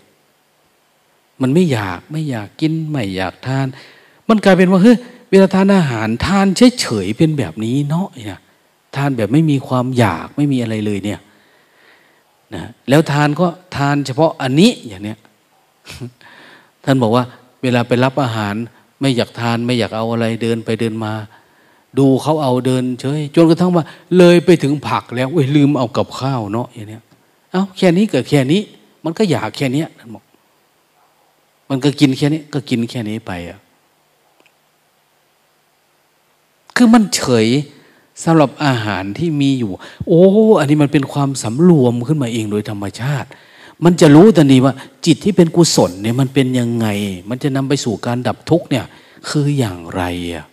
[1.41, 3.67] มันไม่อยากไม่อยากกินไม่อยากทาน
[4.29, 4.97] มันกลายเป็นว่าเฮ้ย
[5.29, 6.47] เวลาทานอาหารทาน
[6.81, 8.41] เฉยๆเป็นแบบนี้เนาะเนี่ย
[8.95, 11.19] ทานแบบไม่มีความอยากไม่มีอะไรเลยเนี่ย
[12.55, 15.17] นะแล้วทานก็ทานเฉพาะอันนี้อย่างเนี้ย
[16.83, 17.23] ท่านบอกว่า
[17.61, 18.55] เวลาไปรับอาหาร
[19.01, 21.13] ไม่อยากทานไม่อยากเอาอะไรเดินไปเดินมา
[21.99, 23.85] ดูเขาเอาเดินเฉยจนกระทั่งว่า
[24.17, 27.03] เลยไปถึงผักแล้วเอ้ยลืมเอากับข้าวเนาะอย่างเนี้ย
[27.51, 28.61] เอาแค่นี้เกิดแค่นี้
[29.03, 30.23] มันก็อยากแค่นี้ท่านบอก
[31.69, 33.59] มันก็กินแค่นี้ ก็กินแค่นี้ไปอะ
[36.75, 37.47] คือมันเฉย
[38.23, 39.71] สำหรับอาหารที่มีอยู่
[40.07, 40.23] โอ้
[40.59, 43.29] อันนี้มันเป็นความสำรวมขึ้นมาเองโดยธรรมชาติ
[43.83, 44.73] มันจะรู้ทันทีว่า
[45.05, 46.87] จิตที่เป็นกุศลเนี่ยมันเป็นยังไง
[47.29, 48.85] มันจะนำไปสู่การดับทุกข์เนี่ย
[49.29, 50.03] คืออย่างไร
[50.33, 50.45] อะ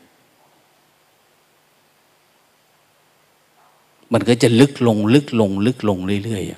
[4.12, 6.52] มันก็จะลึกลงลึกลง ลึกลงเรื่อยๆ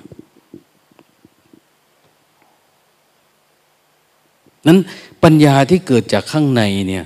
[4.67, 4.77] นั้น
[5.23, 7.05] ปัญญาที่เกิดจากข้างในเนี่ย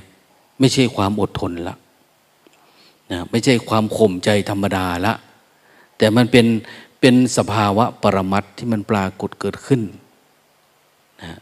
[0.59, 1.75] ไม่ใช่ความอดทนละ
[3.11, 5.13] นะไม่ใช่ความข่มใจธรรมดาละ
[5.97, 6.45] แต่มันเป็น
[6.99, 9.81] เป็นสภาวะปรมัตที่มันปรากฏเกิดขึ้น
[11.21, 11.39] นะ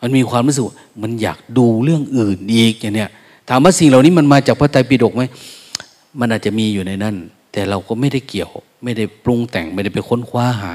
[0.00, 0.64] มันมีความรู้สึก
[1.02, 3.10] มันอยากดูเรื่องอื่นอีกอย่างเนี้ย
[3.48, 5.22] ถามว่าสิ่งเหล่านี้มันมาจากพระไตรปิฎกไหม
[6.20, 7.14] มันอาจจะมีอยู่ในนั้น
[7.52, 8.50] แต่เราก็ไม่ได้เกี่ยว
[8.84, 10.72] ไม่ได้ปรุงแต่งไม่ได้ไปค้นคว้าหา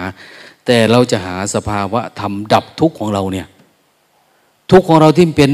[0.65, 3.47] แต่เราจะหาสภาวะธรรมดับทุกข์ของเราเนี่ย
[4.71, 5.51] ทุกข์ของเราที่เป็น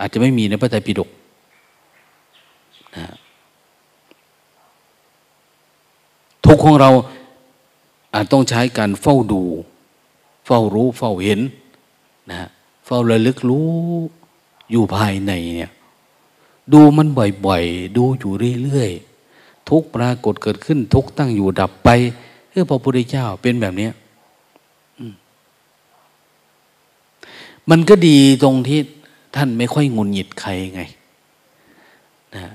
[0.00, 1.08] อาจจะไม่มีในพระไตรปิฎก
[2.96, 3.06] นะ
[6.44, 6.90] ทุกของเรา
[8.14, 9.42] อาจต้องใช้การเฝ้าดู
[10.46, 11.40] เฝ้ารู้ เฝ้าเห็น
[12.30, 12.48] นะ
[12.86, 13.68] เฝ้าระลึกรู้
[14.70, 15.70] อยู่ภายในเนี่ย
[16.72, 17.08] ดูมัน
[17.46, 18.32] บ่อยๆ ดูอยู่
[18.62, 21.88] เรื่อยๆ ทุกปรากฏเกิดขึ้น ทุกตั้งอยู่ดับไป
[22.50, 23.88] เออพระพุทธเจ้าเป็นแบบนี้
[27.70, 28.80] มันก็ดีตรงที่
[29.36, 30.82] ท่านไม่ค่อยงุนหงิดใครไง
[32.34, 32.52] นะ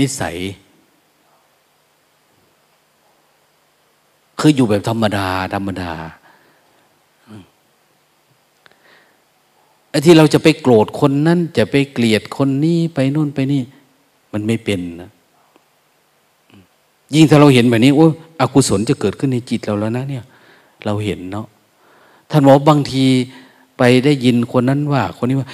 [0.00, 0.36] นิสัย
[4.38, 5.92] คืออยู่แบบธรรมดา ธรรมดา
[9.90, 13.62] ไอ้ที่เราจะไปโกรธคนนั้น จะไปเกลียดคนนี้ไปนู่นไปนี่
[14.32, 15.10] มันไม่เป็นนะ
[17.14, 18.06] ยิ่งถ้าเราเห็นแบบนี้โอ้
[18.40, 20.24] อกุศลจะเกิดขึ้นในจิตเราแล้วนะเนี่ย
[20.84, 21.46] เราเห็นเนาะ
[22.30, 23.04] ท่านบอกบางที
[23.78, 25.48] ไปได้ยินคนนั้นว่า คนนี้ว่า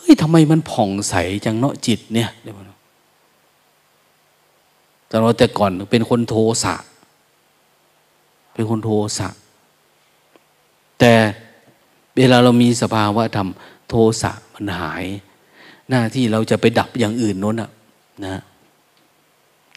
[0.00, 1.14] เฮ้ยทำไมมันผ่องใส
[1.44, 2.71] จังเนาะจิตเนี่ยเดี๋ยว
[5.12, 6.74] แต่เราแต่ก่อนเป็นคนโทสะ
[8.54, 9.28] เป็นคนโทสะ
[10.98, 11.12] แต่
[12.16, 13.48] เวลาเรามีสภาวะธรรม
[13.88, 15.04] โทสะมันหาย
[15.88, 17.70] หน้าที่เราจะไปดับอย่างอื่นน้นนะ
[18.24, 18.40] นะ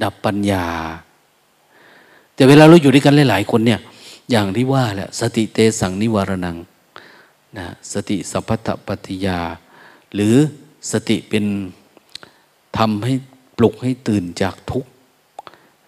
[0.04, 0.66] ดับปัญญา
[2.36, 3.80] แต่เวลาเราอยู่ด้วยกันหลาย ๆ คนเนี่ย
[4.32, 6.58] อย่างที่ว่าแหละสติเตสังนิวารนัง
[7.58, 9.40] นะสติสัพพะปฏิยา
[10.14, 10.36] หรือ
[10.92, 11.46] สติเป็น
[12.78, 13.14] ทำให้
[13.58, 14.90] ปลุกให้ตื่นจากทุกข์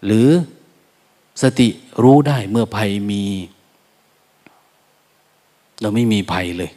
[0.05, 0.27] หรือ
[1.41, 1.67] สติ
[2.03, 3.23] รู้ได้เมื่อภัยมี
[5.81, 6.71] เราไม่มีภัยเลย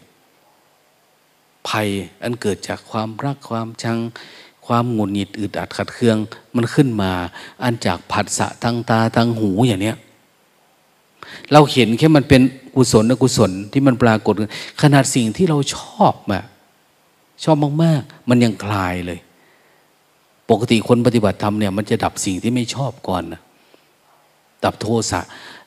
[1.69, 1.89] ภัย
[2.23, 3.99] อันเกิดจากความรักความชัง
[4.67, 6.17] ความหงุดหงิดอึดอัดขัดเคือง
[6.57, 7.13] มันขึ้นมา
[7.63, 9.97] อันจากผัสสะทางตาทางหูอย่างเนี้ย
[11.53, 12.43] เราเห็นแค่มันเป็น
[12.77, 14.35] กุศลอกุศลที่มันปรากฏ
[14.83, 16.41] ขนาดสิ่งที่เราชอบมา
[17.45, 19.19] ชอบมาก ๆ มันยังคลายเลย
[20.51, 23.41] ปกติคนปฏิบัติธรรมเนี่ยมันจะดับสิ่งที่ไม่ชอบก่อนนะ
[24.65, 25.21] ดับโทสะ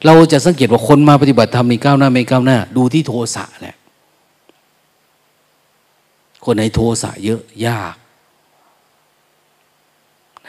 [0.06, 3.76] เราจะสังเกตว่าคนมาปฏิบัติธรรมมีก้าวหน้าไม่ก้าวหน้า ดูที่โทสะแหละ
[6.44, 7.96] คนไหนโทสะเยอะยาก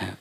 [0.01, 0.15] นะ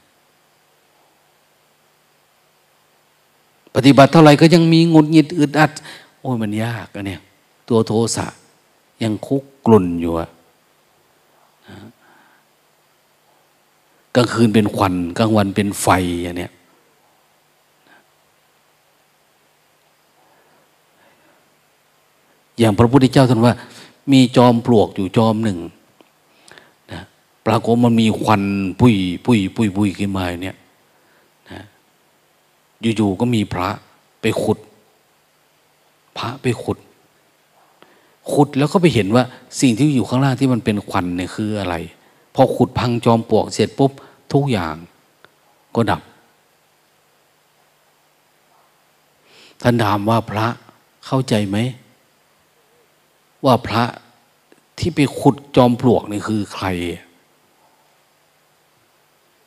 [3.76, 5.72] ปฏิบัติเท่าไหร่ก็ยังมีงุดหงิดอึดอัด
[6.20, 7.22] โอ้ยมันยากอะเนี่ย
[7.70, 8.28] ตัวโทสะ
[9.04, 10.30] ยังคุกกลุ่นอยู่อะ
[14.16, 15.88] กลางคืนเป็นควันกลางวันเป็นไฟ
[16.22, 16.52] อย่างเนี้ย
[22.60, 23.54] อย่างพระพุทธเจ้าท่านว่า
[24.12, 25.60] มีจอมปลวกอยู่จอมหนึ่ง
[26.92, 27.02] นะ
[27.46, 28.44] ปรากฏมันมีควัน
[28.80, 28.96] ปุย
[29.26, 30.58] ปุยปุยปุยขึ้นมาเนี่ย
[31.52, 31.62] นะ
[32.82, 33.70] อยู่ๆก็มีพระ
[34.22, 34.60] ไปขุด
[36.18, 36.78] พระไปขุด
[38.32, 39.24] ขุดแล้วก็ไปเห็นว่า
[39.62, 41.76] สิ่งที่อยู่ข้างล่างที่มันเป็นควันเนี่ยคืออะไร
[42.36, 43.92] พอขุดพังจอมปลวกเสร็จปุ๊บ
[44.34, 44.76] ทุกอย่าง
[45.76, 46.02] ก็ดับ
[49.62, 50.48] ท่านถามว่าพระ
[51.06, 51.58] เข้าใจไหม
[53.46, 53.84] ว่าพระ
[54.78, 56.66] ที่ไปขุดจอมปลวกนี่คือใคร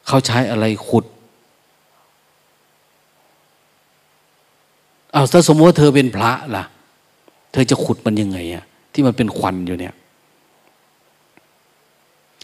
[0.06, 1.04] เขาใช้อะไรขุด
[5.12, 6.64] เอาถ้าสมมติว่าเธอเป็นพระล่ะ
[7.52, 9.94] เธอจะขุดมันยังไงอะที่มันเป็นควันอยู่เนี่ย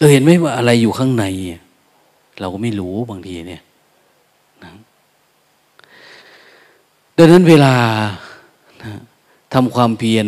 [0.03, 1.24] เราเห็นไหมว่าอะไรอยู่ข้างใน
[2.40, 3.62] เราก็ไม่รู้บางทีเนี่ย
[4.64, 4.72] นะ
[7.16, 7.74] ดังนั้นเวลา
[9.53, 10.26] ทำความเพียร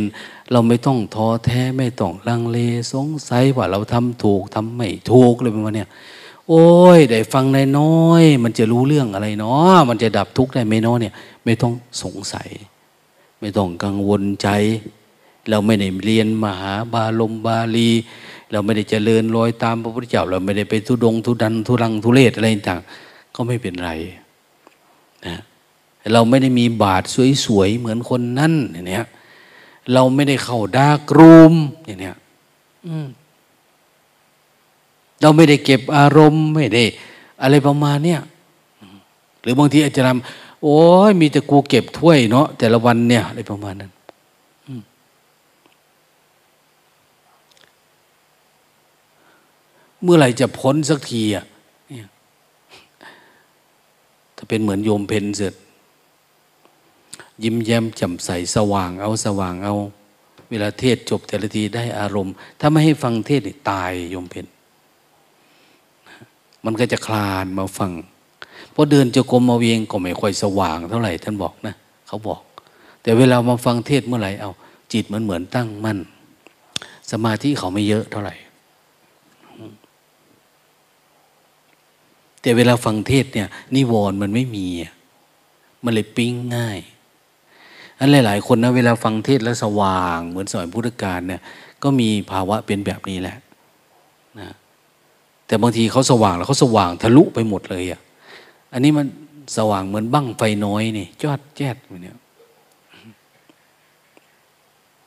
[0.53, 2.59] เราไม่ต้องท้อแท้ไม่ต้องลังเล
[2.93, 5.85] สงสัยว่าเราทำถูกทำไม่ถูกเลยประมาณนี้
[6.49, 6.66] โอ้
[6.97, 7.45] ยได้ฟัง
[7.79, 11.14] น้อย มันจะรู้เรื่องอะไรเนาะมันจะดับทุกข์ได้ไหมเนาะเนี่ย
[11.45, 11.72] ไม่ต้อง
[12.03, 12.49] สงสัย
[13.41, 14.49] ไม่ต้องกังวลใจ
[15.49, 17.91] เราไม่ได้เรียนมหาบาลมบาลี
[18.55, 22.81] เราไม่ได้เจริญรอยตามพระพุทธเจ้า เราไม่ได้ไปทุดงทุดันทุรังทุเลศอะไรต่าง
[23.35, 23.91] ก็ไม่เป็นไร
[25.27, 25.37] นะ
[26.13, 27.03] เราไม่ได้มีบาท
[27.45, 29.07] สวยๆเหมือนคนนั่นเนี่ย
[29.93, 31.55] เราไม่ได้เข้าดากรูม
[31.87, 32.17] อย่างเนี้ย
[35.21, 36.85] เราไม่ได้เก็บอารมณ์ไม่ได้
[37.43, 38.21] อะไรประมาณเนี้ย
[39.43, 43.91] หรือบางทีอาจจะทำโอ้ยมีแต่กูเก็บถ้วยเนาะแต่ละวันเนี่ยอะไรประมาณนั้น
[50.05, 51.45] เมื่อไหร่จะพ้นสักทีอะ
[54.37, 55.55] ถ้าเป็นเหมือนโยมเพนเสร็จ
[57.43, 59.75] ยิ้มแย้มแจ่มใสสว่างเอาสว่างเอา
[60.51, 63.41] เวลาเทศจบแต่ละทีได้อารมณ์ ถ้าไม่ให้ฟังเทศ
[63.71, 64.47] ตายโยมเพน
[66.65, 67.93] มันก็จะคลานมาฟัง
[68.73, 71.75] เพราะเดินจะกรมมาเวียงก็ไม่ค่อยสว่างเท่าไหร่ท่านบอกนะ
[72.07, 72.41] เขาบอก
[73.03, 74.51] แต่เวลามาฟังเทศเมื่อไหร่เอา
[74.93, 75.99] จิตมันเหมือนตั้งมั่น
[77.11, 78.35] สมาธิเขาไม่เยอะเท่าไหร่
[82.45, 84.67] แต่เวลาฟังเทศเนี่ยนิวรณ์มันไม่มี
[85.85, 86.79] มันเลยปิ้งง่าย
[87.99, 91.41] อันหลาย ๆ คนนะเวลาฟังเทศแล้วสว่าง เหมือนสมัยพุทธกาลเนี่ย
[91.83, 93.37] ก็มีภาวะเป็นแบบนี้แหละ
[94.41, 94.51] นะ
[95.47, 98.01] แต่บางทีเขาสว่างแล้วเขาสว่างทะลุไปหมดเลยอะ
[98.73, 99.07] อันนี้มัน
[99.57, 102.17] สว่างเหมือนบั้งไฟน้อยนี่จอดแจ๊ดเนี่ย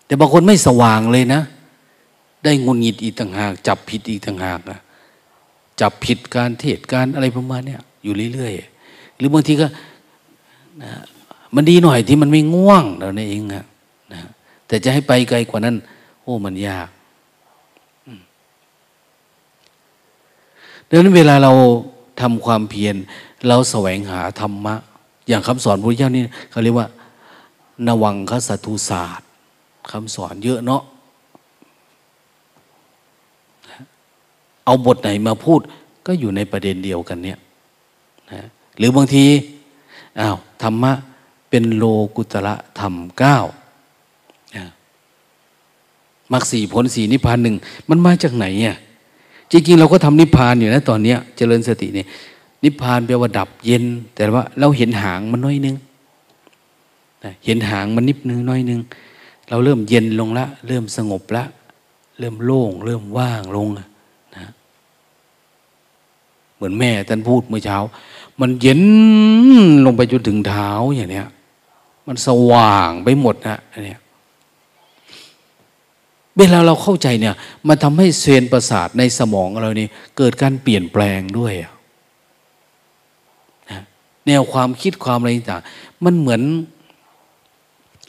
[0.05, 1.41] แต่บางคนไม่สว่างเลยนะ
[2.43, 4.79] ได้งุนงิดอีกต่างหาก จับผิดอีกต่างหากนะ
[5.81, 9.67] จับผิดการเทศการอะไรประมาณเนี้ยอยู่เรื่อยๆหรือบางทีก็
[10.83, 10.91] นะ
[11.55, 13.65] มันดีหน่อยที่มันไม่ง่วงเราเนี่ยเองนะ
[14.13, 14.21] นะ
[14.67, 15.75] แต่จะให้ไปไกลกว่านั้น
[16.21, 16.89] โอ้มันยาก
[20.89, 21.51] ดังนั้นเวลาเรา
[22.21, 22.95] ทำความเพียร
[23.47, 24.75] เราแสวงหาธรรมะ
[25.27, 26.87] อย่างคำสอนพระเจ้านี่เขาเรียกว่า
[27.87, 29.27] นวังคสัตุศาสตร์
[29.91, 30.83] คำสอนเยอะเนาะ
[34.67, 35.61] เอาบทไหนมาพูด
[36.05, 37.37] ก็อยู่ในประเด็นเดียวกันเนี่ย
[38.31, 38.41] นะ
[38.77, 39.25] หรือบางที
[40.19, 40.91] อ้าวธรรมะ
[41.49, 41.83] เป็นโล
[42.15, 43.37] กุตระธรรมเก้า
[46.33, 47.55] มรรคสี่ผลสี่นิพพานหนึ่ง
[47.89, 48.75] มันมาจากไหนเนี่ย
[49.51, 52.07] จริงๆเราก็ทำนิพพานอยู่นะตอนเนี้ยเจริญสติเนี่ย
[52.63, 53.83] นิพพานแปลว่าดับเย็น
[54.15, 55.75] แต่ว่าเราเห็นหางมันน้อยนึง
[57.45, 58.79] เห็นหางมันนิดนึงน้อยนึง
[59.49, 61.43] เราเริ่มเย็นลงละ เริ่มสงบละ
[62.19, 63.87] เริ่มโล่ง เริ่มว่างลงนะ
[66.57, 67.77] เหมือนแม่ท่านพูดเมื่อเช้า
[68.41, 68.81] มันเย็น
[69.85, 71.27] ลงไปจนถึงเท้าอย่างเนี้ย
[72.07, 73.95] มันสว่างไปหมดนะอันนี้
[76.37, 77.35] เวลาเราเข้าใจเนี่ย
[77.67, 79.87] มันทำให้เซนประสาทในสมองเรานี่
[80.17, 83.81] เกิดการเปลี่ยนแปลงด้วยนะ
[84.27, 85.61] แนวความคิดความอะไรต่าง
[86.03, 86.41] มันเหมือน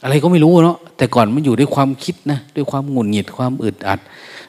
[0.03, 3.99] อะไรก็ไม่รู้เนาะแต่ก่อนมันอยู่ด้วยความคิดนะด้วยความหงุดหงิดความอึดอัด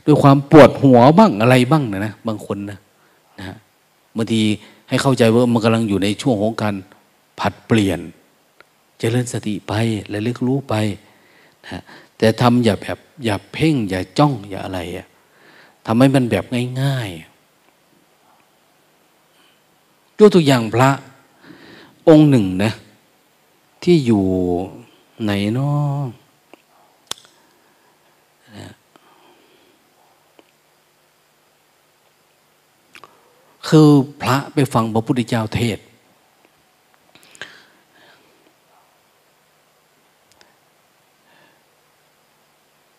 [0.07, 2.79] ด้วยความปวดหัวบ้างอะไรบ้างนะนะบางคนนะนะ
[4.21, 4.45] บางที
[4.89, 6.75] ให้เข้าใจว่ามันกำลังอยู่ในช่วงของการ
[7.41, 8.01] ผัดเปลี่ยน
[8.99, 9.73] เจริญสติไป
[10.09, 10.75] และลึกรู้ไป
[11.65, 11.83] นะ
[12.19, 15.07] แต่ทำอย่าแบบอย่าเพ่ง อย่าจ้องอย่าอะไรอะ
[15.87, 16.45] ทำให้มันแบบ
[16.83, 17.21] ง่ายๆ
[20.19, 20.91] ยกตัวอย่างพระ
[22.09, 22.73] องค์หนึ่งนะ
[23.83, 24.25] ที่อยู่
[25.23, 25.99] ไหนเนาะ
[33.71, 33.89] คือ
[34.23, 35.79] พระไปฟังพระพุทธเจ้าเทศ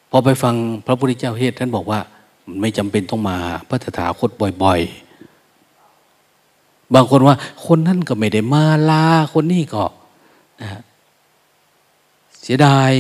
[0.10, 0.56] พอไปฟัง
[0.86, 2.00] พระพุทธเจ้าเทศท่านบอกว่า
[2.60, 3.38] ไม่จำเป็นต้องมา
[3.70, 4.30] พระตถาคต
[4.64, 4.82] บ่อย
[6.08, 9.86] ๆ บางคนว่าคนนั้นก็ไม่ได้มาลาคนนี้ก็
[10.62, 10.70] นะ
[12.42, 12.92] เสียดาย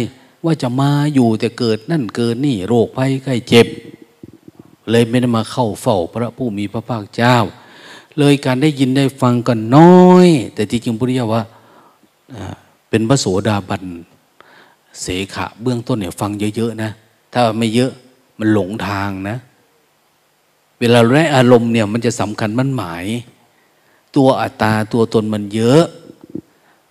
[0.45, 3.67] ว่าจะมาอยู่แต่เกิดนั่นเกิดนี่โรคภัยไข้เจ็บ
[4.89, 7.37] เลยไม่ได้มาเข้าเฝ้าพระผู้มีพระภาคเจ้า
[8.19, 11.43] เลยการได้ยินได้ฟังกันน้อย แต่ที่จริงพุทธิยาว่า
[12.89, 13.83] เป็นพระโสดาบัน
[15.01, 16.91] เสขะเบื้องต้นเนี่ยฟังเยอะๆนะ
[17.33, 17.91] ถ้าไม่เยอะ
[18.39, 19.37] มันหลงทางนะ
[20.79, 23.05] เวลาได้อารมณ์เนี่ยมันจะสำคัญมั่นหมาย
[24.15, 25.83] ตัวอัตตาตัวตนมันเยอะ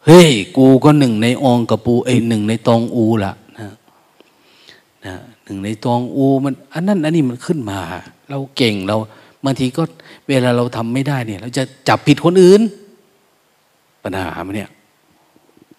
[0.06, 3.70] เฮ้ย กูก็หนึ่งในองกับปูเอ้หนึ่งในตองอูละนะ
[5.06, 5.14] นะ
[5.44, 7.78] หนึ่งในตองอูมันอันนั้นอันนี้มันขึ้นมา
[8.28, 8.96] เราเก่งเรา
[9.45, 9.82] บางทีก็
[10.28, 12.61] เวลาเราทำไม่ได้เนี่ย เราจะจับผิดคนอื่น
[14.03, 14.70] ปัญหามันเนี่ย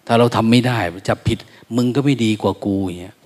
[0.06, 1.38] ถ้าเราทำไม่ได้ จับผิด
[1.76, 3.16] มึงก็ไม่ดีกว่ากูอย่างเงี้ย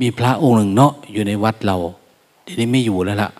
[0.00, 1.76] มีพระองค์หนึ่งเนาะอยู่ในวัดเรา
[2.42, 3.30] เดี๋ยวนี้ไม่อยู่แล้วล่ะ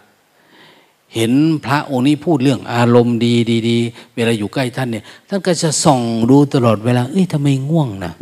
[1.14, 1.32] เห็น
[1.64, 3.34] พระองค์นี้พูดเรื่องอารมณ์ดี
[3.68, 3.76] ดี
[4.14, 6.00] เวลาอยู่ใกล้ท่านเนี่ย ท่านก็จะส่อง
[6.30, 8.12] ดูตลอดเวลา เอ้ยทำไมง่วงนะ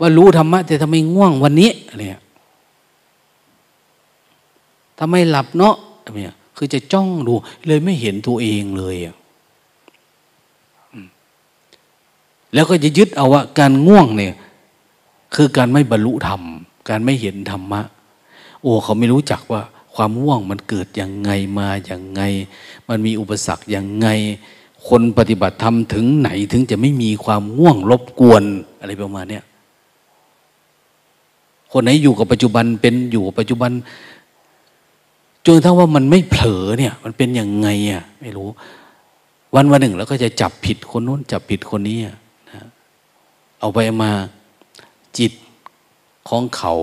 [0.00, 2.22] ว่ารู้ธรรมะแต่ทำไมง่วงวันนี้อะไรเงี้ย
[5.00, 5.76] ทำไมหลับเนาะ
[6.14, 7.32] เนี่ยคือจะจ้องดู
[7.66, 9.16] เลยไม่เห็นตัวเองเลยอะ
[12.54, 14.34] แล้วก็จะยึดเอาว่าการง่วงเนี่ย
[15.34, 16.42] คือการไม่บรรลุธรรม
[16.88, 17.80] การไม่เห็นธรรมะ
[18.62, 19.62] โอ้เขาไม่รู้จักว่า
[19.94, 22.22] ความง่วงมันเกิดย่างไงมาอย่างไง
[22.88, 24.08] มันมีอุปสรรคอย่างไง
[24.88, 28.42] คนปฏิบัติธรรมถึงไหนถึงจะไม่มีความง่วงรบกวน
[28.80, 29.40] อะไรประมาณนี้
[31.72, 33.70] คนไหนอยู่กับปัจจุบันเป็นอยู่ปัจจุบัน
[35.56, 38.48] นทั้งว่ามันไม่เผลอเนี่ย มันเป็นยังไงอะไม่รู้
[39.54, 42.14] วันวันหนึ่งแล้วก็จะจับผิดคนนู้น จับผิดคนนี้นะ
[43.60, 44.10] เอาไปมา
[45.18, 45.32] จิต
[46.28, 46.74] ของเขา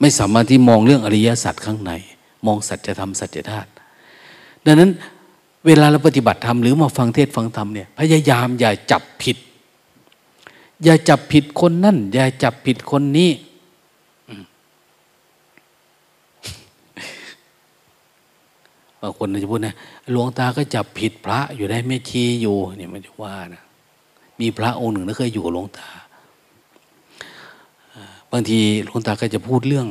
[0.00, 1.92] ไม่สามารถที่มองเรื่องอริยสัจข้างใน
[2.46, 3.68] มองสัจธรรมสัจธาตุ
[4.64, 4.90] ดังนั้น
[5.66, 9.36] เวลาเราปฏิบัติธรรมหรือมาฟังเทศฟังธรรมเนี่ยพยายามอย่าจับผิด
[10.82, 13.30] อย่าจับผิดคนนั่น อย่าจับผิดคนนี้
[19.02, 19.74] บางคนจะพูดนะ
[20.12, 23.62] หลวงตาก็จับผิดพระอยู่ได้ไม่ชีอยู่เนี่ยมันจะว่านะ
[24.40, 25.88] มีพระองค์หนึ่งที่เคยอยู่กับหลวงตา
[28.32, 29.88] บางทีหลวงตาก็จะพูดเรื่อง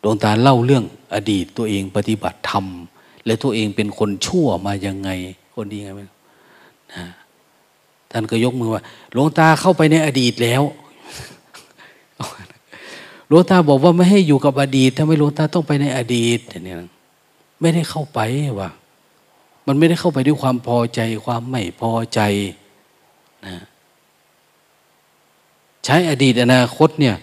[0.00, 0.84] หลวงตาเล่าเรื่อง
[1.14, 2.66] อดีตตัวเองปฏิบัติธรรม
[3.24, 5.10] และตัวเองเป็นคนชั่วมายังไง
[5.54, 6.00] คนดีไงไหม
[6.92, 7.04] นะ
[8.10, 8.82] ท่านก็ยกมือว่า
[9.12, 10.62] หลวงตาเข้าไปในอดีตแล้ว
[13.28, 16.76] หลวงตาบอกว่าไม่ให้อยู่กับอดีตทำไมหลวงตาต้องไปในอดีตเนี่ย
[17.62, 18.20] ไม่ได้เข้าไป
[18.60, 18.70] ว่ะ
[19.66, 22.20] มันไม่ได้เข้าไปด้วยความพอใจ ความไม่พอใจ
[23.46, 23.56] นะ
[25.84, 27.16] ใช้อดีตอนาคตเนี่ย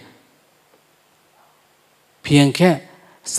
[2.24, 2.70] เพียงแค่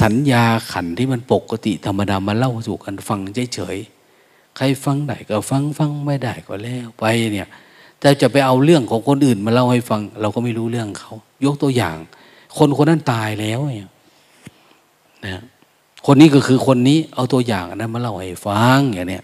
[0.01, 3.19] สัญญาขันที่มันปกติธรรมดามาเล่าสู่กันฟัง
[3.53, 7.47] เฉยๆใครฟังได้ก็ฟังฟังไม่ได้ก็แล้วไปเนี่ย
[7.99, 11.13] แต่จะไปเอาเรื่องของคนอื่นมาเล่าให้ฟัง เราก็ไม่รู้เรื่องเขา
[11.45, 11.97] ยกตัวอย่าง
[12.57, 13.89] คนคนนั้นตายแล้วเนี่ย
[15.25, 15.43] นะ
[16.05, 19.23] คนนี้ก็คือคนนี้ เอาตัวอย่างนั้นมาเล่าให้ฟังอย่างเนี้ย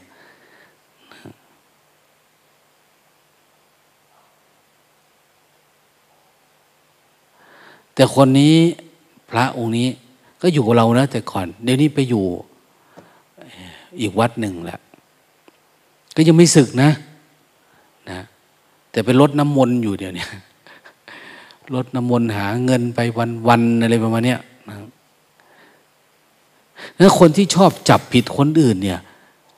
[7.94, 8.56] แต่คนนี้
[9.30, 9.88] พระองค์นี้
[10.42, 12.26] ก็อยู่กับเรานะ แต่ก่อน เดี๋ยวนี้ไปอยู่
[14.02, 14.80] อีกวัดหนึ่งแหละ
[16.16, 16.90] ก็ยังไม่ศึกนะ
[18.10, 18.20] นะ
[18.92, 20.26] แต่ไปลดน้ำมนต์อยู่เดี๋ยวนี้
[21.76, 23.00] ลดน้ำมนต์หาเงินไป
[23.48, 24.36] วันๆอะไรประมาณเนี้
[24.70, 29.00] นะแล้วคนที่ชอบจับผิดคนอื่นเนี่ย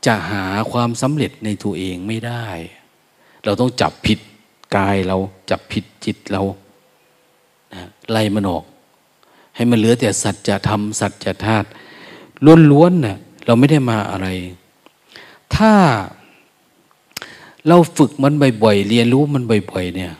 [0.06, 2.46] จะหาความสำเร็จในตัวเองไม่ได้
[3.44, 4.20] เราต้องจับผิด
[4.76, 5.18] กายเรา
[5.50, 6.44] จับผิดจิตเรา
[7.74, 7.82] นะ
[8.12, 8.64] ไล่มันออก
[9.56, 11.68] ให้มันเหลือแต่สัจธรรมสัจธาตุ
[12.72, 14.28] ล้วนๆนะ่ะเราไม่ได้มาอะไร
[15.56, 15.74] ถ้า
[17.68, 18.34] เราฝึกมัน
[18.64, 20.14] บ่อยๆ เรียนรู้มันบ่อยๆ เนี่ย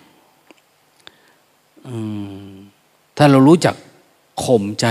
[3.18, 3.76] ถ้าเรารู้จัก
[4.44, 4.86] ข่มใจ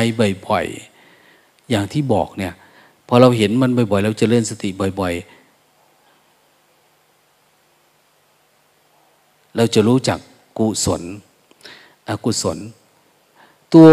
[0.47, 0.98] บ่อยๆ
[1.71, 2.53] อย่างที่บอกเนี่ย
[3.09, 4.69] พอเราเห็นมันบ่อยๆ เราจะเลื่อนสติ
[5.01, 5.39] บ่อย ๆ
[9.57, 10.19] เราจะรู้จัก
[10.59, 11.03] กุศล
[12.09, 12.59] อกุศล
[13.75, 13.91] ตัว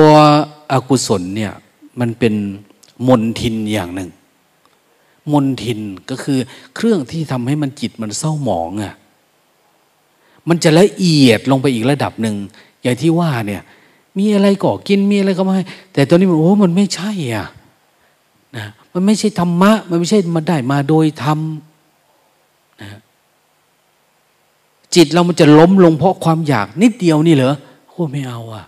[0.72, 1.53] อกุศลเนี่ย
[1.99, 2.34] มันเป็น
[3.07, 4.10] มนทินอย่างหนึ่ง
[5.31, 5.80] มนทิน
[6.10, 6.39] ก็คือ
[6.76, 8.93] เครื่องที่ทำให้มันจิตมันเศร้าหมองอะ่ะ
[10.49, 12.35] มันจะละเอียดลงไปอีกระดับหนึ่ง
[12.81, 13.61] อย่างที่ว่าเนี่ย
[14.18, 15.53] มีอะไรก่อกินมีอะไรก็ไม่
[15.93, 17.45] แต่ตอนนี้มันโอ้มันไม่ใช่อะ
[18.57, 21.40] นะมันไม่ใช่ธรรมะ มันไม่ใช่มาได้มาโดยธรรม
[22.82, 22.99] นะ
[24.95, 27.56] จิตเรามันจะล้มลงเพราะความอยากนิดเดียวนี่เหรอ
[27.90, 28.65] โอ้ไม่เอาอะ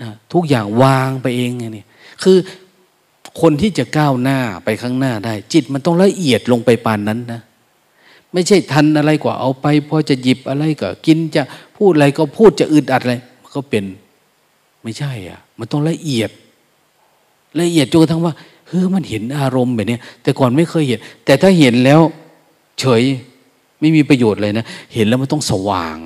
[0.00, 1.84] นะทุกอย่างวางไปเองไงนี่
[2.22, 2.36] คือ
[3.40, 7.40] คนที่จะก้าวหน้าไปข้างหน้าได้ จิตมันต้องละเอียดลงไปปานนั้นนะ
[8.32, 11.42] ไม่ใช่ทันอะไรกว่าเอาไปพอจะหยิบอะไรก็กินจะ
[11.76, 13.84] พูดอะไรก็พูดจะอึดอัดอะไรมันก็เป็น
[14.82, 16.30] ไม่ใช่อะ มันต้องละเอียด
[17.60, 18.34] ละเอียดจนกระทั่งว่า
[18.66, 22.00] เฮ้ยมันเห็นอารมณ์แบบนี้แต่ก่อนไม่เคยเห็น แต่ถ้าเห็นแล้ว
[22.80, 23.02] เฉย
[23.80, 24.64] ไม่มีประโยชน์เลยนะ
[24.94, 25.98] เห็นแล้วมันต้องสว่าง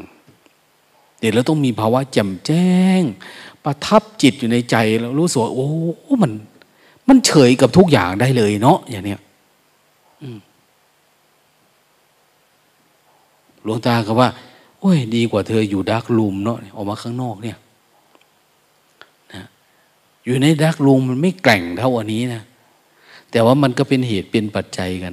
[1.19, 3.03] เดี๋ยวเราต้องมีภาวะแจ่มแจ้ง
[3.65, 5.69] ประทับจิตอยู่ในใจเรารู้สึกว่าโอ้
[6.23, 6.32] มัน
[7.09, 9.20] มันเฉยกับทุกอย่างได้เลยเนาะอย่างเนี้ย
[13.65, 14.28] หลวงตาก็ว่า
[14.81, 17.57] โอ้ย ดีกว่าเธออยู่ดักลูมเนาะออกมาข้างนอกเนี่ย
[19.32, 19.45] นะ
[20.24, 22.43] อยู่ในดักลูมมันไม่แกร่งเท่าอันนี้นะ
[23.31, 25.12] แต่ว่ามันก็เป็นเหตุเป็นปัจจัยกัน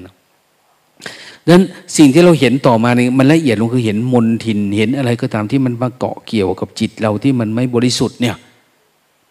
[1.44, 1.64] ดังนั้น
[1.98, 8.35] สิ่งที่เราเห็นต่อมาเนี่ยมันละเอียดลงคือเห็นมนทินเห็นอะไรก็ตามที่มันมาเกาะเกี่ยวกับจิตเราที่มันไม่บริสุทธิ์เนี่ย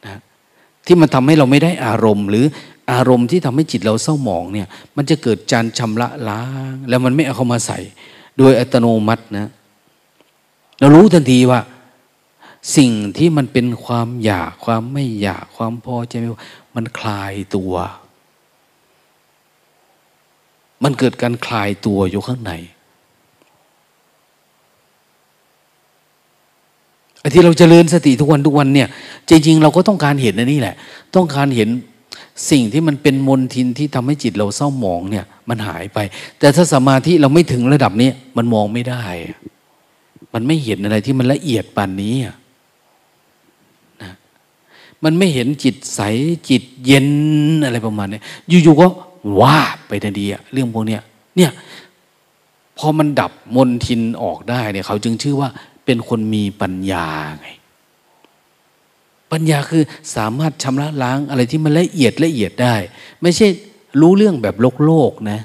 [0.05, 0.21] นะ
[0.87, 2.45] ที่มันทำให้เราไม่ได้อารมณ์หรือ
[2.93, 6.43] อารมณ์ที่ทำให้จิตเราเศร้าหมองเนี่ย มันจะเกิดจานชำระล้า
[6.73, 7.79] ง แล้วมันไม่เอาเข้ามาใส่
[8.39, 9.51] โดยอัตโนมัตินะ
[10.79, 11.61] เรารู้ทันทีว่า
[12.77, 16.15] สิ่งที่มันเป็นความอยากความไม่อยากความพอใจ
[16.77, 17.75] มันคลายตัว
[20.85, 22.53] มันเกิดการคลายตัวอยู่ข้างใน
[27.21, 28.89] ไอ้ที่เราจเจริญสติทุกวันทุกวันเนี่ย
[29.29, 30.77] จริงๆเราก็ต้องการเห็นนนี่แหละ
[31.17, 31.69] ต้องการเห็น
[32.51, 35.99] สิ่งที่มันเป็นมนทินที่ทำให้จิตเราเศร้าหมองเนี่ย มันหายไป
[36.39, 39.03] แต่ถ้าสมาธิเราไม่ถึงระดับนี้มันมองไม่ได้
[40.35, 44.13] มันไม่เห็นอะไรที่มันละเอียดปานนี้นะ
[45.05, 46.01] มันไม่เห็นจิตใส
[46.51, 47.09] จิตเย็น
[47.65, 48.87] อะไรประมาณนี้อยู่ๆก็
[49.41, 49.59] ว่า
[49.89, 51.03] ไปทันทีเรื่องพวกเนี้ย
[51.37, 51.51] เนี่ย
[52.79, 55.49] พอมันดับมนทินออกได้เนี่ยเขาจึงชื่อว่า
[55.85, 57.09] เป็นคนมีปัญญา
[57.41, 57.49] ไง
[59.33, 59.83] ปัญญาคือ
[60.17, 62.75] สามารถชำระล้างอะไรที่มันละเอียดละเอียดได้
[63.23, 63.47] ไม่ใช่
[64.01, 65.41] รู้เรื่องแบบโลกโลกนะ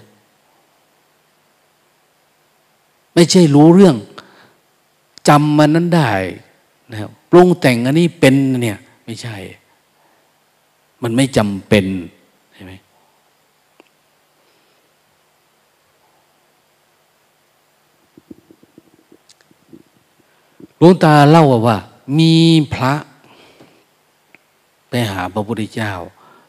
[3.16, 3.96] ไม่ใช่รู้เรื่อง
[5.30, 6.12] จำมันนั้นได้
[6.92, 9.36] นะครับปรุงแต่งอันนี้เป็นเนี่ย ไม่ใช่
[11.04, 11.86] มันไม่จำเป็น
[12.54, 12.74] ใช่ไหม
[20.82, 21.78] ลวงตาเล่าว่า
[22.20, 22.34] มี
[22.74, 22.94] พระ
[24.90, 25.94] ไปหาพระพุทธเจ้า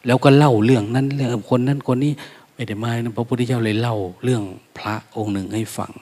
[0.06, 2.12] แล้วก็เล่าเรื่องนั้นเรื่องคนนั้นคนนี้
[2.54, 4.42] ไม่ได้มานะพระพุทธเจ้าเลยเล่าเรื่อง
[4.78, 5.92] พระองค์หนึ่งให้ฟัง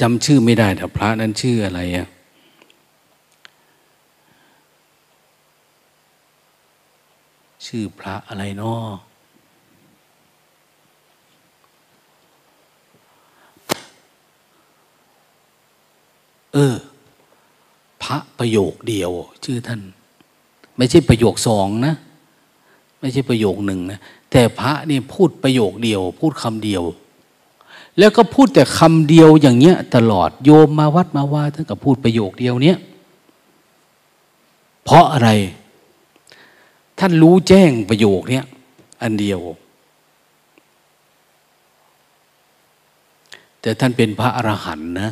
[0.00, 2.08] จำชื่อไม่ได้แต่พระนั้นชื่ออะไรอะ
[7.66, 9.11] ชื่อพระอะไรเนาะ
[16.52, 16.74] เออ
[18.02, 19.10] พระประโยคเดียว
[19.44, 19.80] ชื่อท่าน
[20.76, 21.94] ไม่ใช่ประโยคสองนะ
[23.00, 24.00] ไม่ใช่ประโยคหนึ่งนะ
[24.30, 26.82] แต่พระนี่พูดประโยคเดียว พูดคำเดียว
[27.98, 32.78] แล้วก็พูดแต่คำเดียวอย่างเงี้ย ตลอดโยมมาวัดมาว่าท่านก็พูดประโยคเดียวเนี้ย
[34.84, 35.30] เพราะอะไร
[36.98, 38.44] ท่านรู้แจ้งประโยคเนี้ย
[39.02, 39.40] อันเดียว
[43.60, 45.10] แต่ท่านเป็นพระอรหันต์นะ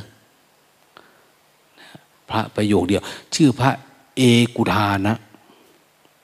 [2.31, 3.03] พระประโยคเดียว
[3.35, 3.71] ชื่อพระ
[4.17, 4.23] เอ
[4.57, 5.17] กุทานะ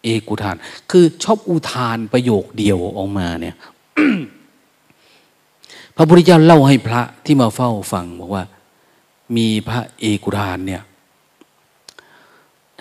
[0.04, 0.56] เอกุทาน
[0.90, 3.56] คือชอบอุทานประโยคเดียวออกมาเนี่ย
[5.96, 8.44] พระพุทธเจ้าเล่าให้พระที่มาเฝ้าฟังบอกว่า
[9.36, 10.82] มีพระเอกุทานเนี่ย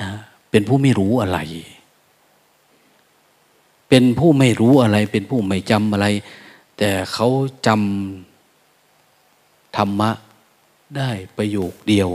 [0.01, 0.09] นะ
[0.49, 1.39] เป็นผู้ไม่รู้อะไร
[3.89, 6.07] เป็นผู้ไม่รู้อะไร เป็นผู้ไม่จำอะไร
[6.77, 7.27] แต่เขา
[7.67, 10.11] จำธรรมะ
[10.97, 12.09] ได้ประโยคเดียว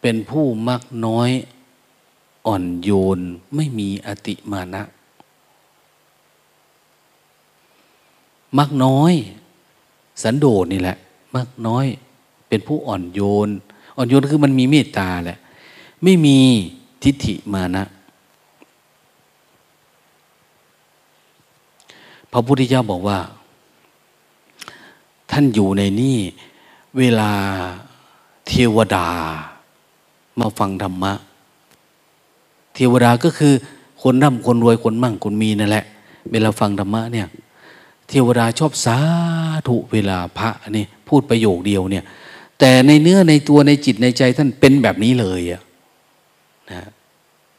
[0.00, 1.30] เป็นผู้มักน้อย
[2.46, 3.18] อ่อนโยน
[3.54, 4.82] ไม่มีอติมานะ
[8.58, 9.12] มักน้อย
[10.22, 10.96] สันโดษนี่แหละ
[11.34, 11.84] มักน้อย
[12.48, 13.48] เป็นผู้อ่อนโยน
[13.96, 15.38] อ่อนโยนคือมันมีเมตตาแหละ
[16.04, 16.38] ไม่มี
[17.02, 17.84] ทิฏฐิมานะ
[22.32, 23.18] พระพุทธเจ้าบอกว่า
[25.30, 26.18] ท่านอยู่ในนี่
[26.98, 27.32] เวลา
[28.46, 29.08] เทวดา
[30.40, 31.12] มาฟังธรรมะ
[32.74, 33.54] เทวดาก็คือ
[34.02, 35.84] คนร่ำคนรวยคนมั่งคนมีนั่นแหละ
[36.30, 37.26] เวลาฟังธรรมะเนี่ย
[38.08, 38.98] เทวดาชอบสา
[39.66, 42.04] ธุเวลาพระนี่พูดประโยคเดียวเนี่ย
[42.58, 45.62] แต่ในเนื้อในตัวในจิตในใจท่านเป็นแบบนี้เลยอะ
[46.70, 46.88] นะ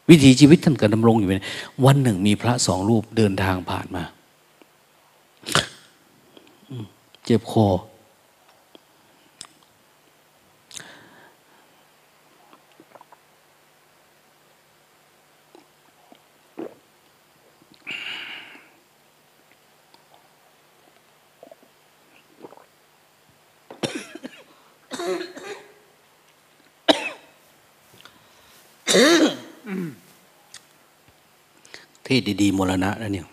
[0.08, 1.28] วิถีชีวิตท่านก็ดำรงอยู่
[1.84, 4.02] วันหนึ่งมีพระสองรูปเดินทางผ่านมา
[7.24, 7.66] เจ็บคอ
[32.06, 33.26] ที่ดีๆมรณะนะเนี่ย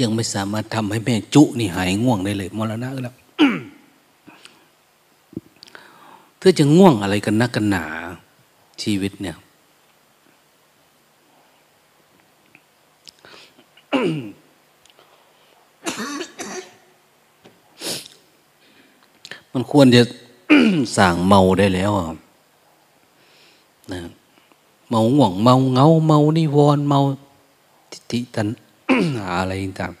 [0.00, 3.14] ยังไม่สามารถทำให้แม่จุนี่หายง่วงได้เลย มรณะแล้ว
[6.38, 7.84] เธอจะง่วงอะไรกันนักกันหนา
[8.82, 9.36] ชีวิตเนี่ย
[19.52, 20.02] มันควรจะ
[20.96, 21.90] สั่งเมาได้แล้ว
[23.92, 24.00] นะ
[24.90, 27.00] เมาห่วงเมาเงาเมานิวรเมา
[27.90, 28.48] ทิฏฐิตัน
[29.36, 29.92] อะไรต่าง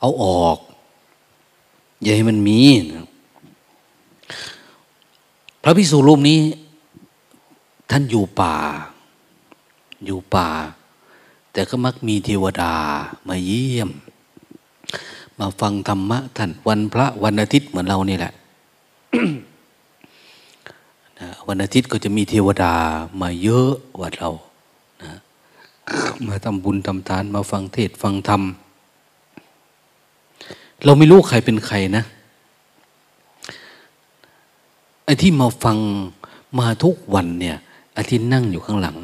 [0.00, 0.58] เอาออก
[2.02, 2.60] อย่าให้มันมี
[2.92, 3.06] นะ
[5.62, 6.40] พระพิสุรูปนี้
[7.90, 8.54] ท่านอยู่ป่า
[10.04, 10.48] อยู่ป่า
[11.52, 12.74] แต่ก็มักมีเทวดา
[13.28, 13.90] มาเยี่ยม
[15.38, 18.32] มาฟังธรรมะท่านวันพระวันอาทิตย มือนเรานี่แหละ
[21.48, 22.74] วันอาทิตย์ก็จะมีเทวดา
[23.20, 23.70] มาเยอะ
[24.00, 24.30] วัดเรา
[25.02, 25.20] นะ
[26.26, 28.42] มาทำบุญทำทานมาฟังเทศฟังธรรม
[30.84, 32.04] เราไม่รู้ใครเป็นใครนะ
[35.04, 35.78] ไอ้ที่มาฟัง
[36.58, 37.56] มาทุกวันเนี่ย
[37.98, 38.98] อาทิตย์นั่งอยู่ข้างหลัง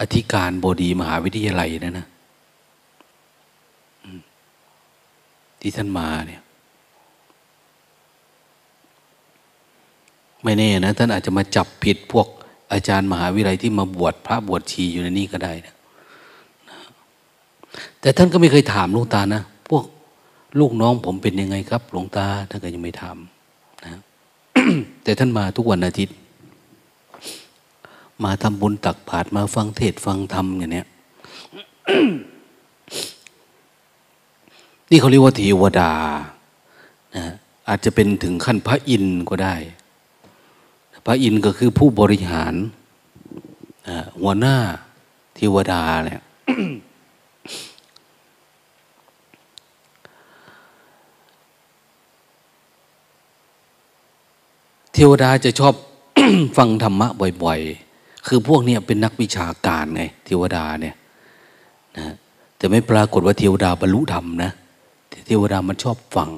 [0.00, 2.06] อธิการบดีมหาวิทยาลัยนะนะ
[5.60, 6.40] ที่ท่านมาเนี่ย
[10.44, 12.26] ไม่แน่นะท่านอาจจะมาจับผิดพวก
[12.72, 15.74] อาจารย์มหาวิทยาลัยที่มาบวชพระบวชชีอยู่ในนี้ก็ได้นะ
[18.00, 19.84] แต่ท่านก็ไม่เคยถามหลวงตานะ พวก
[20.60, 23.16] ลูกน้องผมเป็นยังไงครับหลวงตาท่านก็ยังไม่ถาม
[23.84, 24.00] นะ
[25.02, 26.16] แต่ท่านมาทุกวันอาทิตย์
[28.24, 30.84] มาทำบุญตักบาตรมาฟังเทศฟังธรรมอย่างนี้
[34.90, 35.92] นี่เขาเรียกว่าเทวดา
[37.16, 37.24] นะ
[37.68, 39.54] อาจจะเป็นถึงขั้นพระอินทร์ก็ได้
[41.04, 42.54] พระอินทร์ก็คือผู้บริหาร
[44.20, 44.56] หัวหน้า
[45.36, 46.22] เทวดาเนี่ย
[54.94, 55.74] เทวดาจะชอบ
[56.56, 57.08] ฟังธรรมะ
[57.42, 60.96] บ่อยๆ คือพวกนี้เป็นนักวิชาการไงเทวดาเนี่ย
[61.98, 62.14] นะ
[62.56, 64.52] แต่ไม่ปรากฏว่าเทวดาบรรลุธรรมนะ
[65.26, 66.30] เทวดามันชอบฟัง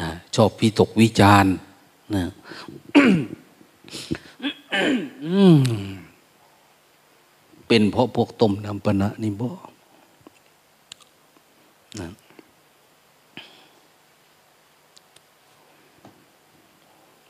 [0.00, 1.54] นะชอบพิตกวิจารณ์
[2.14, 2.24] นะ
[7.66, 9.50] เป็นเพราะพวกต้มน้ำปนะนี่บ่
[12.00, 12.08] นะ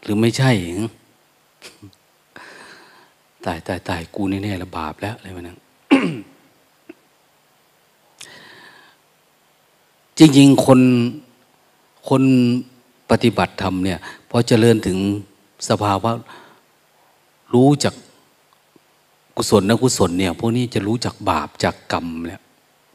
[0.02, 0.50] หรือไม่ใช่
[3.44, 5.56] ตายตายตายกูแน่ๆละบาปแล้วอะไรวะเนี่ย
[10.18, 10.80] จริงๆคน
[12.08, 12.22] คน
[13.10, 13.98] ปฏิบัติธรรมเนี่ย
[14.30, 14.98] พอเจริญถึง
[15.68, 16.10] สภาวะ
[17.54, 17.94] รู้จัก
[19.36, 22.40] กุศลนะกุศลเนี่ยพวกนี้จะรู้จักบาปจากกรรมเนี่ย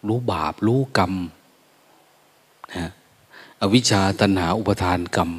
[0.08, 1.14] รู้บาปรู้กรรม
[2.76, 2.90] นะ
[3.62, 5.30] อวิชชาตัณหาอุปทานกรรม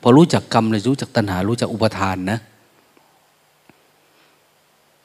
[0.00, 2.38] พอรู้จักกรรมเลยรู้จักตัณหา รู้จักอุปทานนะ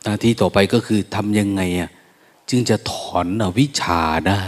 [0.04, 1.90] หน้าที่ต่อไปก็คือทำยังไงอะ
[2.49, 4.44] จึงจะถอนอวิชชาได้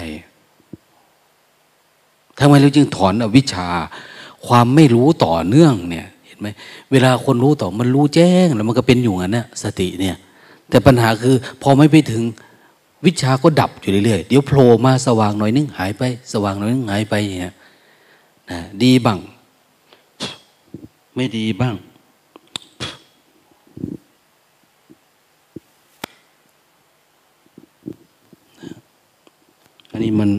[2.39, 3.68] ทำไมเราจึงถอนอวิชชา
[4.47, 6.07] ความไม่รู้ต่อเนื่องเนี่ย
[6.39, 6.47] ไหม
[6.91, 10.15] เวลาคนรู้ต่อมันรู้แจ้งแล้วมันก็เป็นอยู่งั้นนะสติเนี่ย
[10.69, 12.23] แต่ปัญหาคือพอไม่ไปถึง
[13.05, 16.03] วิชาก็ดับอยู่เรื่อยๆเดี๋ยวโผล่มาสว่างหน่อยนึงหายไป
[16.33, 17.55] สว่างหน่อยนึงหายไปอย่างเงี้ย
[18.49, 19.19] นะดีบ้าง
[21.15, 21.75] ไม่ดีบ้าง
[29.91, 30.29] อันนี้มัน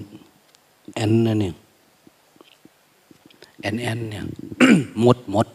[0.95, 1.55] แอนนะเนี่ย
[3.61, 4.25] แอนแอนเนี่ย
[5.05, 5.47] มดมด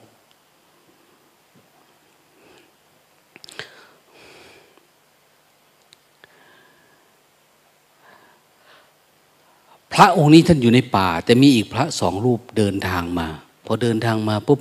[9.95, 13.27] พระองค์นี้ท่านอยู่ในป่า แต่มีอีกพระสองรูปเดินทางมา
[13.65, 14.59] พอเดินทางมาปุ๊บ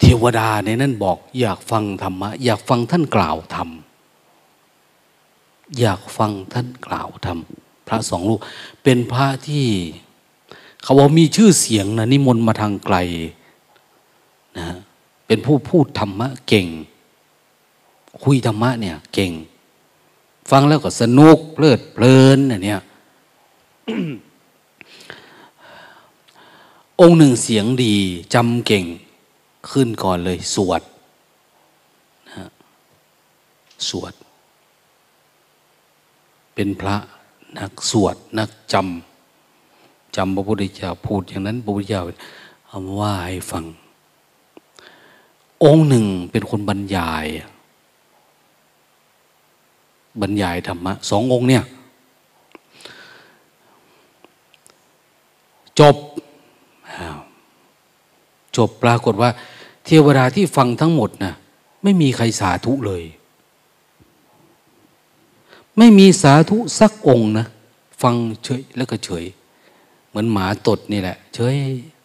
[0.00, 3.68] เทวดาในนั้นบอก อยากฟังธรรมะอยากฟังท่านกล่าวธรรม
[5.78, 7.38] อยากฟังท่านกล่าวธรรม
[7.88, 8.40] พระสองรูป
[8.82, 9.66] เป็นพระที่
[10.82, 12.96] เขาบอกมีชื่อเสียงนะนิมนต์มาทางไกล
[14.58, 14.66] นะ
[15.26, 16.66] เป็นผู้พูดธรรมะเก่ง
[18.24, 19.32] คุยธรรมะเนี่ยเก่ง
[20.50, 22.80] ฟังแล้วก็สนุกเพลิดเพลินเนี่ย
[27.00, 27.94] องค์หนึ่งเสียงดี
[28.34, 28.84] จำเก่ง
[29.70, 30.82] ขึ้นก่อนเลย สวด
[32.30, 32.44] นะ
[33.88, 34.14] สวด
[36.54, 36.96] เป็นพระ
[37.58, 42.02] นักสวด นักจำจำพระพุทธเจ้าพูดอย่างนั้นพระพุทธเจ้า
[42.68, 43.64] เอาว่าให้ฟัง
[45.64, 47.26] องค์หนึ่งเป็นคนบรรยาย
[50.20, 51.64] บรรยายธรรมะสององค์เนี่ย
[55.80, 55.96] จบ
[58.56, 59.30] จบปรากฏว่า
[59.84, 61.34] เทวดาที่ฟังทั้งหมดนะ
[61.82, 63.02] ไม่มีใครสาธุเลย
[65.78, 67.46] ไม่มีสาธุสักองค์นะ
[68.02, 68.14] ฟัง
[68.44, 69.24] เฉยแล้วก็เฉย
[70.08, 71.54] เหมือนหมาตดนี่แหละ เฉย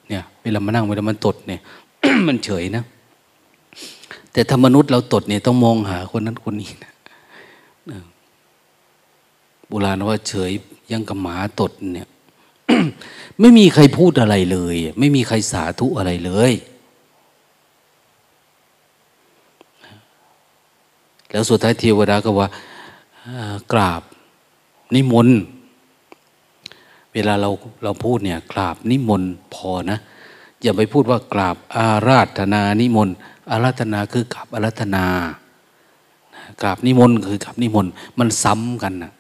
[0.09, 1.61] เนี่ยเวลามานั่งเวลามันตดเนี่ย
[2.27, 2.84] มันเฉยนะ
[4.31, 6.91] แต่ถ้ามนุษย์เราตดเนี่ยต้องมองหาคนนั้นคนนี้นะ
[9.67, 10.51] โบราณว่าเฉย
[10.91, 12.07] ยังกับหมาตดเนี่ย
[13.41, 16.53] ไม่มีใครพูดอะไรเลย ไม่มีใครสาธุอะไรเลย
[21.31, 22.47] แล้วสุดท้ายเทวดาก็ว่า
[23.73, 24.01] กราบ
[24.95, 25.39] นิมนต์
[27.13, 27.49] เวลาเรา
[27.83, 29.99] เราพูดเนี่ยกราบนิมนต์พอนะ
[30.61, 33.15] อย่าไปพูดว่ากราบอาราธนานิมนต์
[33.51, 35.05] อาราธนาคือกราบอาราธนา
[36.61, 39.13] กราบนิมนต์คือกราบนิมนต์มันซ้ำกันนะนะ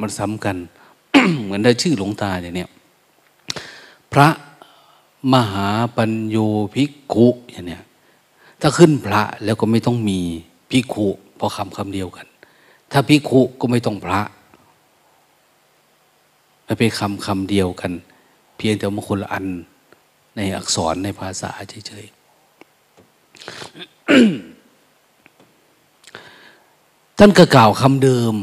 [0.00, 0.56] มันซ้ำกัน
[1.42, 2.70] เหมือนได้ชื่อหลวงตาอย่างเนี้ย
[4.12, 4.28] พระ
[5.32, 6.36] มหาปัญโย
[6.74, 7.84] ภิกขุอย่างเนี้ย
[8.60, 10.20] ถ้าขึ้นพระแล้วก็ไม่ต้องมี
[10.70, 11.08] ภิกขุ
[11.38, 12.26] พอคำคำเดียวกัน
[12.92, 14.20] ถ้าภิกขุก็ไม่ต้องพระ
[16.66, 17.92] มันเป็นคำคำเดียวกัน
[18.56, 19.46] เพียงแต่มาคนละอัน
[20.36, 21.50] ในอักษรในภาษา
[21.86, 22.18] เฉยๆ
[27.18, 28.34] ท่านก็กล่าวคำเดิม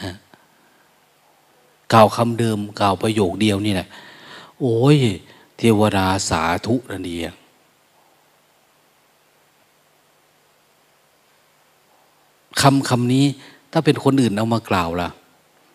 [0.00, 0.14] นะ
[1.92, 3.88] กล่าวคำเดิมกล่าวประโยคเดียวนี่แหละ
[4.60, 4.96] โอ้ย
[5.56, 7.34] เทวดาสาธุนันเอง
[12.60, 13.24] คำคำนี้
[13.72, 15.08] ถ้าเป็นคนอื่นเอามากล่าวล่ะ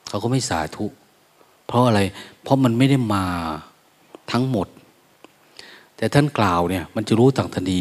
[0.08, 0.86] เขาก็ไม่สาธุ
[1.68, 2.02] เพราะอะไร
[2.44, 3.24] เพราะมันไม่ได้มา
[4.32, 4.68] ทั้งหมด
[5.98, 7.80] แต่ท่านกล่าวเนี่ย มันจะรู้ต่างทันที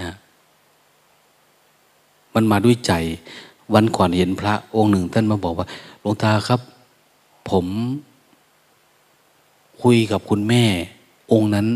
[0.00, 0.14] นะ
[2.34, 2.92] มันมาด้วยใจ
[3.74, 5.66] วันก่อนเห็นพระองค์หนึ่ง ท่านมาบอกว่า
[6.00, 6.60] หลวงตาครับ
[7.50, 7.66] ผม
[9.82, 10.64] คุยกับคุณแม่
[11.32, 11.66] องค์นั้น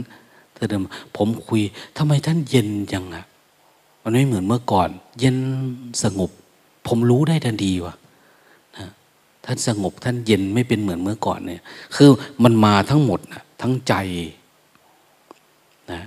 [0.54, 0.84] เธอเดิม
[1.16, 1.60] ผมคุย
[1.96, 3.24] ทำไมท่านเย็นจังอะ
[4.02, 4.88] มันไม่เหมือนเมื่อก่อน
[5.20, 5.36] เย็น
[6.02, 6.30] สงบ
[6.86, 7.94] ผมรู้ได้ทันทีว่า
[8.76, 8.86] นะ
[9.44, 11.62] ท่านสงบท่านเย็นไม่เป็นเหมือนเมื่อก่อนเนี่ย
[11.94, 12.08] คือ
[12.42, 13.94] มันมาทั้งหมดนะทั้งใจ
[15.92, 16.02] นะ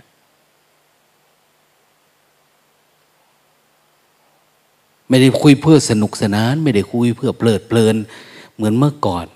[5.10, 7.96] ไม่ได้คุยเพื่อสนุกสนาน ไม่ได้คุยเพื่อเพลิดเพลิน
[8.56, 9.28] เหมือนเมื่อก่อน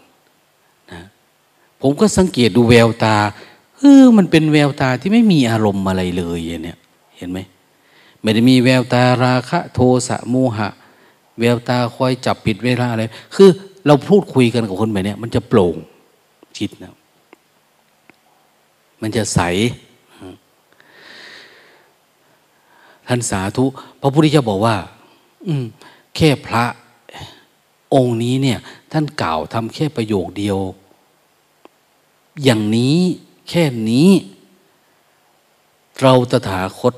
[1.81, 3.15] ผมก็สังเกตดูแววตา
[3.77, 6.77] เออมันเป็นแววตาที่ไม่มีอารมณ์อะไรเลยเนี่ย
[7.17, 7.39] เห็นไหม
[8.21, 10.69] ไม่ได้มีแววตาราคะ โทสะโมหะ
[11.39, 13.03] แววตาคอยจับปิดเวลาอะไร
[13.35, 13.49] คือ
[13.85, 15.75] เราพูดคุยกันกับคนแบบนี้มันจะโปร่ง
[16.57, 16.93] จิตนะ
[19.01, 19.39] มันจะใส
[23.07, 23.65] ท่านสาธุ
[24.01, 24.75] พระพุทธเจ้าบอกว่า
[25.47, 25.65] อืม
[26.15, 26.65] แค่พระ
[27.95, 28.59] องค์นี้เนี่ย
[28.91, 30.57] ท่านกล่าวทำแค่ประโยคเดียว
[32.43, 32.97] อย่างนี้
[33.49, 34.09] แค่นี้
[36.01, 36.93] เราตถาคต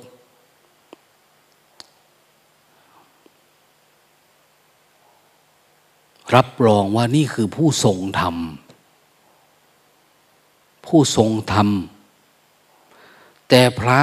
[6.35, 8.35] รับรองว่านี่คือผู้ทรงธรรม
[10.85, 11.69] ผู้ทรงธรรม
[13.49, 13.99] แต่พระ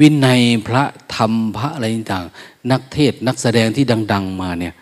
[0.00, 0.84] วินัยพระ
[1.16, 2.24] ธรรมพระอะไรต่าง
[2.70, 4.74] นักเทศนักแสดงที่ดัง ๆ มาเนี่ย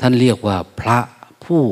[0.00, 0.98] ท่านเรียกว่าพระ
[1.44, 1.62] ผู้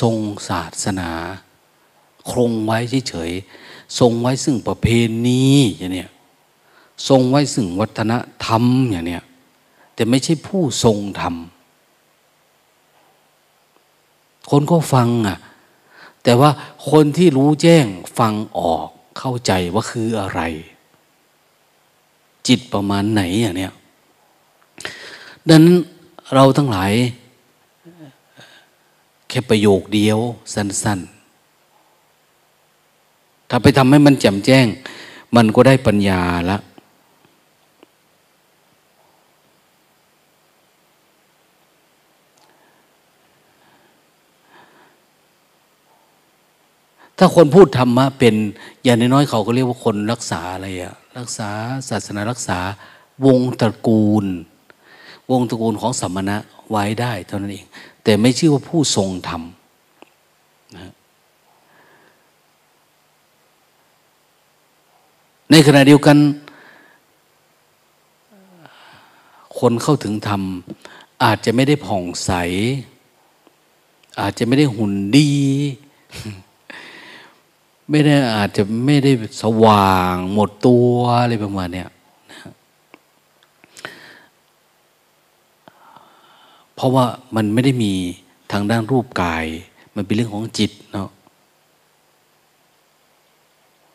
[0.00, 0.16] ทรง
[0.48, 1.10] ศาสนา
[2.32, 2.78] คงไว้
[3.08, 4.86] เฉยๆทรงไว้ซึ่งประเพ
[5.26, 5.44] ณี
[5.78, 6.10] อย่างเนี้ย
[7.08, 8.12] ทรงไว้ซึ่งวัฒน
[8.44, 9.22] ธรรมอย่างเนี้ย
[9.94, 11.34] แต่ไม่ใช่ผู้ทรงธรรม
[14.50, 15.38] คนก็ฟังอะ
[16.22, 16.50] แต่ว่า
[16.90, 17.86] คนที่รู้แจ้ง
[18.18, 20.40] ฟังออกเข้าใจว่าคืออะไร
[22.46, 23.72] จิตประมาณไหนอย่างเนี้ย
[25.48, 25.76] ดังนั้น
[26.34, 26.92] เราทั้งหลาย
[29.28, 30.18] แค่ประโยคเดียว
[30.54, 31.00] สั้น
[32.24, 34.66] ๆ ถ้าไปทำให้มันแจ่มแจ้ง
[35.36, 36.58] มันก็ได้ปัญญาละ
[47.18, 48.34] ถ้าคนพูดธรรมะเป็น
[48.82, 51.48] อย่างน้อยๆเขาก็เรียกว่าคนรักษาอะไรอะรักษา
[51.88, 52.58] ศาสนารักษา
[53.26, 54.26] วงตระกูล
[55.30, 56.36] วงตระกูลของสัมมณะ
[56.70, 57.66] ไว้ได้เท่านั้นเอง
[58.02, 59.42] แต่ไม่ชื่อว่าผู้ทรงธรรม
[60.76, 60.92] นะ
[65.50, 66.16] ในขณะเดียวกัน
[69.58, 70.42] คนเข้าถึงธรรม
[71.22, 72.30] อาจจะไม่ได้ผ่องใส
[74.20, 75.30] อาจจะไม่ได้หุ่นดี
[77.90, 80.90] ไม่ได้อาจจะไม่ได้สว่างหมดตัว
[81.22, 81.88] อะไรประมาณเนี้ย
[86.78, 87.06] เพราะว่า
[87.36, 87.92] มันไม่ได้มี
[88.52, 89.44] ทางด้านรูปกาย
[89.94, 91.08] มันเป็นเรื่องของจิตเนาะ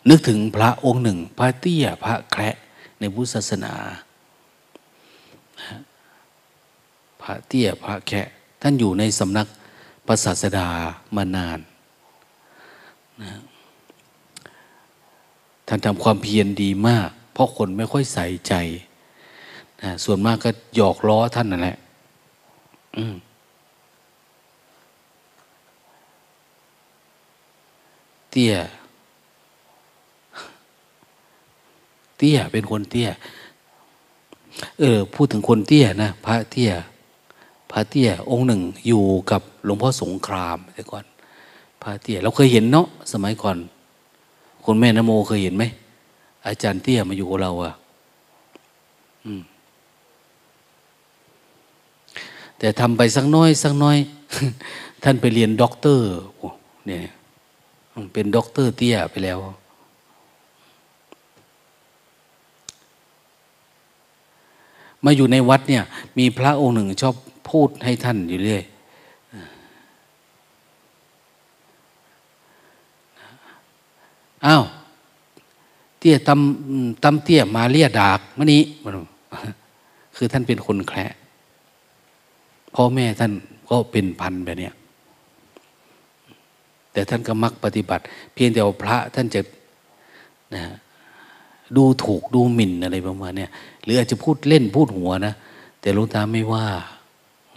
[0.10, 2.56] นึกถึงพระองค์หนึ่ง พระเตี้ยพระแคระ
[3.00, 3.74] ในพุทธศาสนา
[7.22, 8.28] พระเตี้ยพระแคะ
[8.62, 9.48] ท่านอยู่ในสำนัก
[10.06, 10.68] พระศาสดา
[11.16, 11.60] มานาน
[13.22, 13.32] นะ
[15.68, 18.54] ท่านทำความเพียรดีมาก เพราะคนไม่ค่อยใส่ใจ
[19.82, 21.78] นะส่วนมากก็หยอกล้อท่านนั่นแหละ
[28.32, 28.54] เตี้ย
[32.18, 33.10] เตี้ยเป็นคนเตี้ย
[34.80, 36.72] เออ พูดถึงคนเตี้ยนะพระเตี้ย
[37.72, 41.06] พระเตี้ย องค์หนึ่งอยู่กับหลวงพ่อสงครามแต่ก่อน
[41.82, 43.58] พระเตี้ย เราเคยเห็นเนาะสมัยก่อน
[44.64, 45.64] คุณแม่นโมเคยเห็นไหม
[46.48, 47.74] อาจารย์เตี้ยมาอยู่กับเราอะ
[52.64, 53.98] แต่ทำไปสักน้อยสักน้อย
[55.04, 56.08] ท่านไปเรียนด็อกเตอร์
[56.88, 57.04] เนี่ย
[58.14, 59.40] เป็นด็อกเตอร์เตี้ยไปแล้ว
[65.04, 65.84] มาอยู่ในวัดเนี่ย
[66.18, 67.16] มีพระองค์หนึ่งชอบ
[67.50, 68.64] พูดให้ท่านอยู่เรื่อย
[74.46, 74.64] อ้าว
[76.00, 78.62] เตี้ยตำตำเตี้ยมาเลียดากมะนี้
[80.16, 81.18] คือท่านเป็นคนแคร์
[82.76, 83.32] พ่อแม่ท่าน
[83.70, 84.70] ก็เป็นพันแบบนี้
[86.92, 89.42] แต่ท่านก็มักปฏิบัติ เพียงแต่ว่าพระท่านจะ
[90.56, 90.64] นะ
[91.76, 93.48] ดูถูกดูหมิ่นอะไรประมาณนี้
[93.84, 95.34] หรืออาจจะพูดเล่นพูดหัวนะ
[95.82, 96.68] แต่ลุงตาไม่ว่า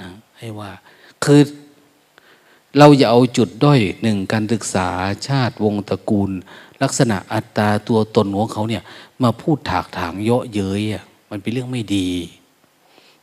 [0.01, 0.71] นะให้ว่า
[1.25, 1.41] คือ
[2.79, 4.89] เราอย่าเอาจุดด้อยหนึ่งการศึกษา
[5.29, 6.31] ชาติวงตระกูล
[6.83, 8.83] ลักษณะอัตตาตัวตนของเขาเนี่ย
[9.23, 12.09] มาพูดถากถางเยาะเย้ยอะมันเป็นเรื่องไม่ดี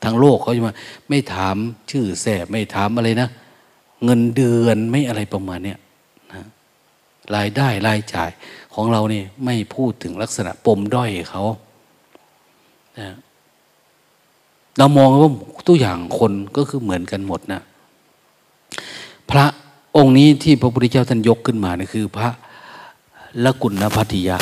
[0.03, 0.75] ทางโลกเขาจะมา
[1.09, 1.55] ไม่ถาม
[1.91, 3.29] ชื่อแสบไม่ถามอะไรนะ
[4.05, 5.79] เงินเดือนไม่อะไรประมาณเนี้ย
[6.33, 6.43] นะ
[7.35, 8.29] รายได้รายจ่าย
[8.73, 11.43] ของเราเนี่ยไม่พูดถึงลักษณะปมด้อยเขา
[12.99, 13.09] นะ
[14.77, 15.31] เรามองว่า
[15.67, 17.61] ตัวอย่างคนก็คือเหมือนกันหมดนะ
[19.31, 19.45] พระ
[19.97, 22.29] องค์นี้ที่พระพุทธเจ้าท่านยกขึ้นมานี่คือ พระ
[23.43, 24.37] ละกุณพัทยา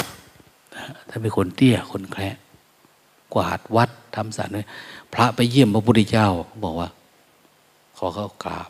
[1.09, 2.39] ท่านเป็นคนเตี้ยคนแคร์
[3.33, 4.67] กวาดวัดทำสารเลย
[5.13, 6.27] พระไปเยี่ยมพระพุทธเจ้า
[6.63, 6.89] บอกว่า
[7.97, 8.69] ขอเข้ากราบ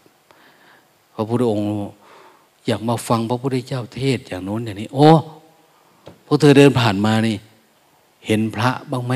[1.15, 1.67] พระพุทธองค์
[2.67, 5.07] อยากมาฟังพระพุทธเจ้าเทศอย่างโน้นอย่างนี้ โอ้
[6.25, 7.35] พวกเธอเดินผ่านมานี่
[8.27, 9.13] เห็นพระบ้างไหม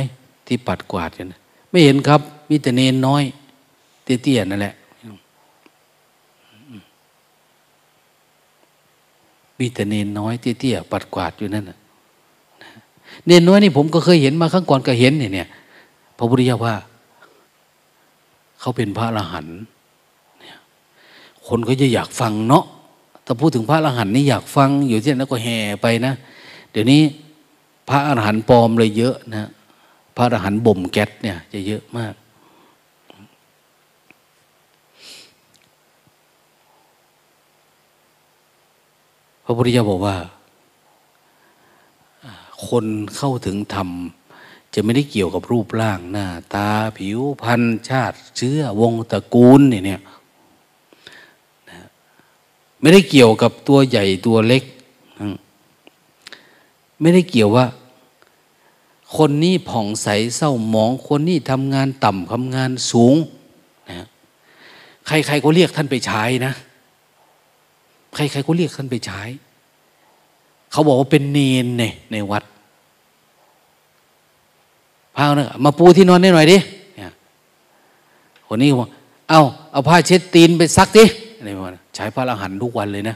[0.48, 1.34] ที่ปัดกวาดกัน
[1.70, 3.24] ไม่เห็นครับ มีแต่เนนน้อย
[4.04, 4.76] เตี้ยๆนั่นแหละ
[9.60, 11.66] มีแต่เนนน้อยเตี้ยๆปัดกวาดอยู่นั่น
[13.26, 15.48] เนนน้อยนี่ผมก็เคยเห็นมาครั้งก่อนก็เห็นเนี่ย
[16.18, 16.76] พระพุทธเจ้าว่า
[18.66, 19.60] เขาเป็นพระอรหันต์
[21.48, 22.66] คนก็จะอยากฟังเนาะ
[23.26, 26.14] ถ้าพูดถึงพระอรหันต์นี่อยากฟังอยู่ที่นั่นก็แห่ไปนะ
[26.72, 27.02] เดี๋ยวนี้
[27.90, 29.50] พระอรหันต์ปลอมเลยเยอะนะ
[30.16, 32.14] พระอรหันต์บ่มแก๊สเนี่ย จะเยอะมาก
[39.44, 40.16] พระพุทธเจ้าบอกว่า
[42.68, 42.86] คน
[43.16, 43.90] เข้าถึงธรรม
[44.76, 50.02] จะไม่ได้เกี่ยวกับรูปร่างหน้า ตาผิวพรรณชาติเชื้อวงตระกูลเนี่ย
[52.82, 54.64] ไม่ได้เกี่ยวกับตัวใหญ่ตัวเล็ก
[57.02, 57.66] ไม่ได้เกี่ยวว่า
[59.18, 63.16] คนนี้ผ่องใสเศร้าหมอง คนนี้ทำงานต่ำทำงานสูง
[63.92, 64.08] นะ
[65.08, 66.54] ใครๆก็เรียกท่านไปใช้นะ
[68.16, 69.22] ใครๆก็เรียกท่านไปใช้
[70.72, 72.44] เขาบอกว่าเป็นเนนในในวัด
[75.16, 76.58] พาเนี่ยมาปูที่นอนได้หน่อยดิ
[78.48, 78.90] คนนี้บอก
[79.30, 81.06] เอาเอาผ้าเช็ดตีนไปซักดิ
[81.38, 83.16] อะไรประมาณใช้พระอรหันต์ทุกวันเลยนะ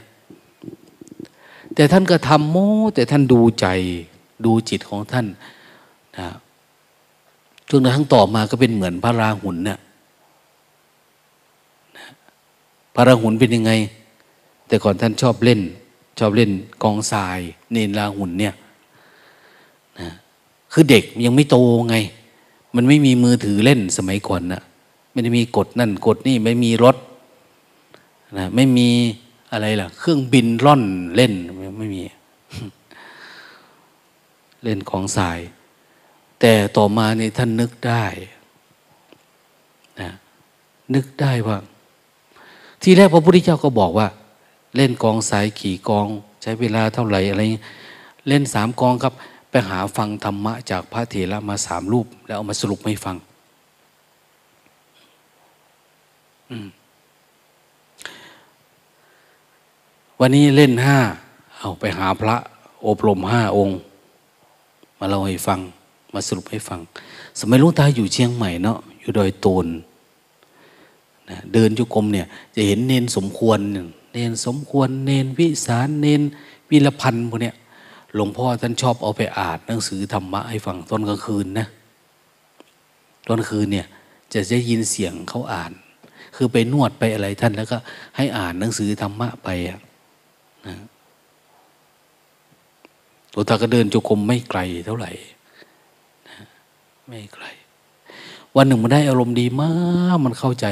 [1.76, 3.67] แต่ท่านก็ทำโม้แต่ท่านดูใจ
[4.45, 5.26] ดูจิตของท่าน
[6.17, 6.27] นะ
[7.69, 9.80] จนกระทั่งต่อมาก็เป็นเหมือนพระราหุลเนี่ย
[12.95, 13.71] พระราหุลเป็นยังไง
[14.67, 15.61] แต่ก่อนท่านชอบเล่น
[16.19, 16.51] ชอบเล่น
[16.84, 17.39] กองทราย
[17.71, 18.53] เนนราหุลเนี่ย
[20.73, 21.57] คือเด็กยังไม่โต
[21.89, 21.95] ไง
[22.75, 24.61] มันไม่มีมือถือเล่นสมัยก่อนนะ
[25.11, 26.95] ไม่ได้มีกดนั่นกดนี่ไม่มีรถ
[28.37, 28.89] นะไม่มี
[29.51, 30.83] อะไรล่ะ เครื่องบินร่อน
[31.15, 31.33] เล่น
[31.79, 32.01] ไม่มี
[34.63, 35.39] เล่นของทราย
[36.39, 38.05] แต่ต่อมาเนี่ท่านนึกได้
[40.01, 40.09] นะ
[40.93, 41.57] นึกได้ว่า
[42.81, 44.07] ที่แรกพระพุทธเจ้าก็บอกว่า
[44.75, 46.07] เล่นกองสายขี่กอง
[46.41, 47.41] ใช้เวลาเท่าไหร่อะไร
[48.27, 49.13] เล่นสามกองครับ
[49.49, 53.15] ไปหาฟังธรรมะจากพระเถระมาสามรูป แล้วเอามาสรุปให้ฟัง
[60.19, 60.97] วันนี้เล่นห้า
[61.59, 62.35] เอาไปหาพระ
[62.88, 63.77] อบรมห้าองค์
[64.99, 65.59] มาเล่าให้ฟัง
[66.13, 66.80] มาสรุปให้ฟัง
[67.39, 69.67] สมัยลุงตาอยู่เชียงใหม่เนาะอยู่ดอยตน
[71.30, 73.59] นะเดินจุกรมเนี่ย จะเห็นเนนสมควร
[74.13, 76.21] เนนสมควร เนนวิสารเนน
[76.69, 77.55] วิรพันธ์พวกเนี้ย
[78.15, 81.68] หลวงพ่อท่านชอบเอาไปอ่านหนังสือธรรมะให้ฟังตอนกลางคืนนะ
[83.27, 83.88] ตอนคืนเนี่ย
[84.34, 85.72] จะได้ยินเสียงเขาอ่าน
[86.36, 87.77] คือไปนวดไปอะไรท่านแล้วก็
[88.18, 90.77] ให้อ่านหนังสือธรรมะไปนะ
[93.34, 95.11] ตัวตาก็เดินจุกรมไม่ไกลเท่าไหร่
[96.27, 96.38] นะ
[97.07, 97.45] ไม่ไกล
[98.56, 99.72] วันหนึ่งมันได้อารมณ์ดีมา
[100.15, 100.65] กมันเข้าใจ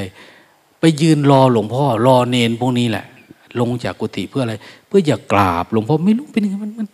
[0.80, 3.04] ไปยืนรอหลวงพ่อ รอเนนพวกนี้แหละ
[3.60, 4.54] ลงจากกุฏิเพื่ออะไร
[4.86, 6.88] เพื่ออยากกราบ หลวงพ่อไม่รู้เป็นยังไงมันมัน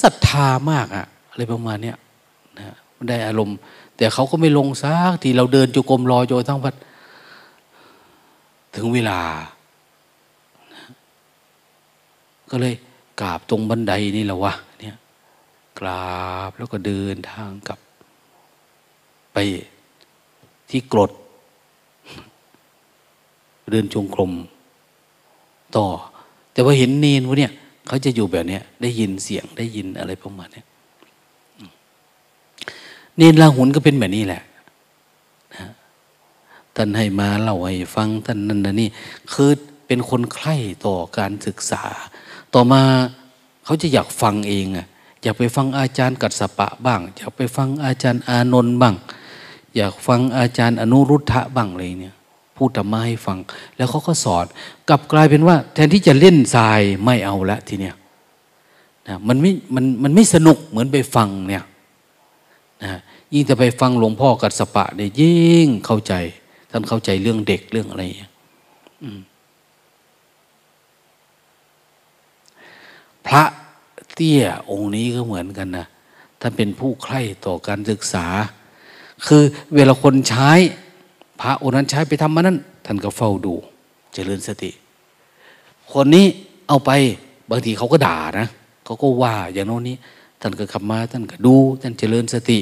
[0.00, 1.96] ศรัทธามากอะอะไรประมาณเนี้ย
[2.58, 3.56] นะมันได้อารมณ์
[3.96, 6.74] แต่เขาก็ไม่ลงซักทีเราเดินจุกรมรอจนทั้งพัด
[8.74, 9.20] ถึงเวลา
[12.50, 12.74] ก็เลย
[13.20, 14.96] กราบตรงบันไดนี่แหละวะเนี่ย
[15.78, 17.78] กราบแล้วก็เดินทางกลับ
[19.32, 19.38] ไป
[20.70, 21.10] ที่กรด
[23.70, 24.32] เดินจงกรม
[25.76, 25.86] ต่อ
[26.52, 27.52] แต่ว่าเห็นเนนวะเนี่ย
[27.86, 30.62] เขาจะอยู่แบบนี้ได้ยินเสียงได้ยินอะไรประมาณนี้
[33.16, 34.42] เนนลาหุนก็เป็นแบบนี้แหละ
[35.54, 35.66] นะ
[36.76, 38.88] ท่านให้มาเล่าให้ฟังท่านนั่นนี่
[39.32, 39.50] คือ
[39.86, 40.56] เป็นคนใคร่
[40.86, 41.82] ต่อการศึกษา
[42.54, 42.82] ต่อมา
[43.64, 44.86] เขาจะอยากฟังเองอะ
[45.22, 48.94] อยากไปฟังอาจารย์กัสปะบ้าง อยากไปฟังอาจารย์อานนท์บ้าง
[49.76, 52.14] อยากฟังอาจารย์อนุรุทธะบ้างเลยเนี่ย
[52.56, 53.38] พูดธรรมะให้ฟัง
[53.76, 54.46] แล้วเขาก็สอน
[54.88, 57.94] กลับกลายเป็นว่า แทนที่จะเล่นทรายไม่เอาละทีเนี้ย
[59.08, 61.64] นะมันไม่มันมันไม่สนุกเหมือนไปฟังเนี่ย
[62.82, 62.90] นะ
[63.34, 66.14] ยิ่งจะไปฟังหลวงพ่อกัสปะเนี่ยยิ่งเข้าใจ
[66.70, 68.32] ท่านเข้าใจเรื่องเด็กเรื่องอะไรอย่าง
[73.26, 73.42] พระ
[74.14, 75.86] เตี้ยองค์นี้ก็เหมือนกันนะ
[76.40, 78.26] ท่านเป็นผู้ใคร่ต่อการศึกษา
[79.26, 79.42] คือ
[79.74, 80.50] เวลาคนใช้
[81.42, 83.54] พระองค์นั้นใช้ไปทำมานั้น ท่านก็เฝ้าดู
[84.14, 84.70] เจริญสติ
[85.92, 86.26] คนนี้
[86.68, 86.90] เอาไป
[87.50, 88.46] บางทีเขาก็ด่านะ
[88.84, 89.96] เขาก็ว่าอย่างโน้นนี้
[90.40, 92.58] ท่านก็ขับมา ท่านก็ดู ท่านเจริญสติ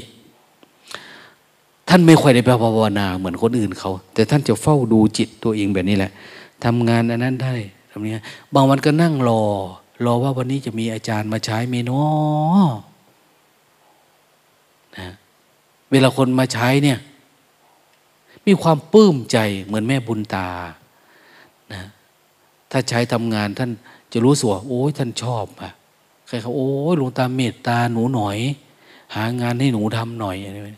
[1.89, 6.13] ท่านไม่ค่อยได้ไปภาวนาเหมือนคนอื่นเขา แต่ท่านจะเฝ้าดูจิตตัวเองแบบนี้แหละ
[6.65, 7.55] ทำงานอันนั้นได้
[7.91, 8.23] ทำนี้
[8.55, 9.43] บางวันก็นั่งรอ
[10.05, 12.03] รอว่าวันนี้จะมีอาจารย์มาใช้เมนอ
[14.99, 15.09] นะ
[15.91, 16.99] เวลาคนมาใช้เนี่ย
[18.47, 20.49] มีความปลื้มใจเหมือนแม่บุญตา
[21.73, 21.83] นะ
[22.71, 23.71] ถ้าใช้ทำงานท่าน
[24.13, 25.73] จะรู้สึกว่าโอ้ยท่านชอบอะ
[26.27, 28.39] ใครเขาโอ้ยหลวงตาเมตตาหนูหน่อย
[29.15, 30.71] หางานให้หนูทำหน่อยอะไร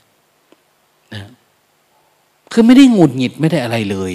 [1.14, 1.22] นะ
[2.52, 4.12] คือไม่ได้งุดหงิดไม่ได้อะไรเลย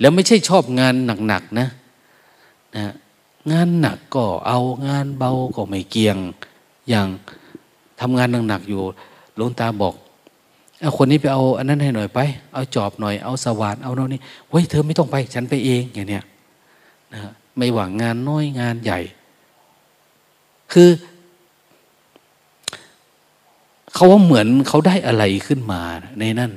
[0.00, 0.94] แล้วไม่ใช่ชอบงาน
[1.26, 1.68] หนักๆนะ
[2.76, 2.92] นะ
[3.52, 4.58] งานหนักก็เอา
[4.88, 6.16] งานเบาก็ไม่เกี่ยง
[6.88, 7.08] อย่าง
[8.00, 8.82] ทำงานหนักๆอยู่
[9.36, 9.94] หลวงตาบอก
[10.80, 12.20] เอาคนนี้ไปเอาอันนั้นให้หน่อยไป
[12.54, 16.24] เอาจอบหน่อย เอาสว่าน เอาโน่นนี่เฮ้ยเธอไม่ต้องไป ฉันไปเองอย่างเนี้ย
[17.12, 17.20] นะ
[17.56, 19.00] ไม่หวังงานน้อยงานใหญ่
[20.72, 20.90] คือ
[23.94, 25.80] เขาว่าเหมือนเขาได้อะไรขึ้นมา
[26.20, 26.52] ในนั่น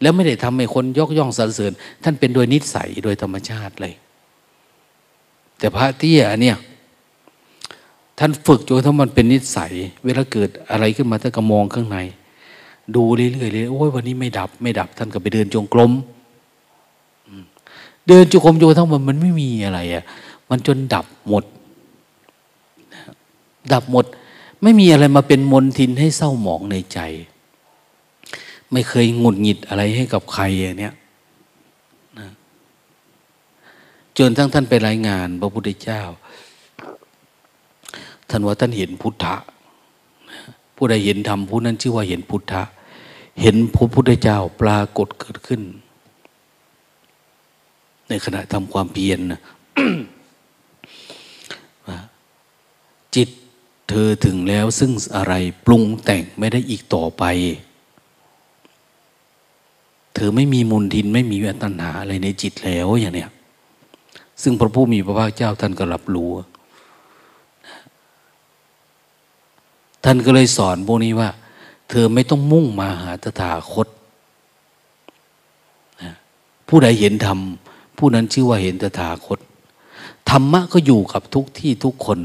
[0.00, 1.72] แล้วไม่ได้ทำให้คนยกย่องสรรเสริญ
[2.02, 3.94] ท่านเป็นโดยนิสัยโดยธรรมชาติเลย
[5.58, 6.56] แต่พระเตี้ยเนี่ย
[8.18, 9.72] ท่านฝึกจนทั้งมันเป็นนิสัย
[10.04, 11.98] เวลาเกิดอะไรขึ้นมาท่านก็มองข้างใน
[12.96, 15.92] ดูเรื่อยๆเลยโอ้ยวันนี้ไม่ดับ ไม่ดับ ท่านก็ไปเดินจงกรม
[18.08, 20.04] เดินจงกรมจนทั้งมันมันไม่มีอะไรอะ
[20.50, 21.44] มันจนดับหมด
[23.72, 24.04] ดับหมด
[24.62, 26.98] ไม่มีอะไรมาเป็นมนทินให้เศร้าหมองในใจ
[28.72, 30.94] ไม่เคยหงุดหงิดอะไรให้กับใครอย่างเนี้ย
[34.18, 36.02] จนทั้งท่านไปรายงาน พระพุทธเจ้า
[38.28, 39.36] ท่านว่าท่านเห็นพุทธะ
[40.76, 42.62] ผู้ใดเห็นธรรมผู้นั้นชื่อว่าเห็นพุทธะ
[43.40, 45.62] เห็นพระพุทธเจ้าปรากฏเกิดขึ้น
[48.08, 49.40] ในขณะทำความเพียรนะ
[53.14, 53.28] จิต
[53.88, 55.34] เธอถึงแล้วซึ่งอะไร
[55.66, 57.24] ปรุงแต่งไม่ได้อีกต่อไป
[60.14, 63.30] เธอไม่มีมุนทินไม่มีวิตัณหาอะไรในจิตแล้วอย่างเนี้ย
[64.42, 66.30] ซึ่งพระผู้มีพระภาคเจ้าท่านก็รับรู้
[70.04, 71.28] ท่านก็เลยสอนพวกนี้ว่า
[71.88, 73.88] เธอไม่ต้องมุ่งมาหาตถาคต
[76.68, 77.38] ผู้ใดเห็นธรรม
[77.98, 79.38] ผู้นั้นชื่อว่าเห็นตถาคต
[80.30, 82.18] ธรรมะก็อยู่กับทุกที่ทุกคน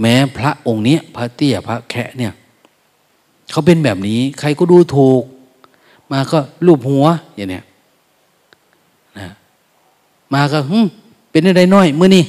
[0.00, 2.32] แม้พระองค์เนี้ยพระเตี้ยพระแคะเนี่ย
[3.50, 5.22] เขาเป็นแบบนี้ ใครก็ดูถูก
[6.12, 7.64] มาก็รูปหัวอย่างเนี้ย
[9.18, 9.32] นะ
[10.34, 10.78] มาก็หึ
[11.30, 12.24] เป็นอะไรน้อยเมื่อนี้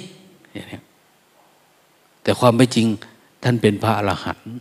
[0.53, 0.83] อย่างเนี้ย
[2.21, 2.87] แต่ความเป็นจริง
[3.43, 4.57] ท่านเป็นพระอรหันต์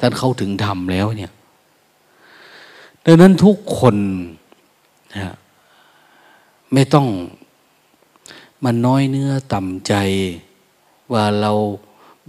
[0.00, 1.32] ท่านเข้าถึงธรรมแล้วเนี่ย
[3.04, 3.96] ดังนั้นทุกคน
[5.16, 5.34] นะ
[6.72, 7.06] ไม่ต้อง
[8.64, 9.94] มันน้อยเนื้อต่ำใจ
[11.12, 11.52] ว่าเรา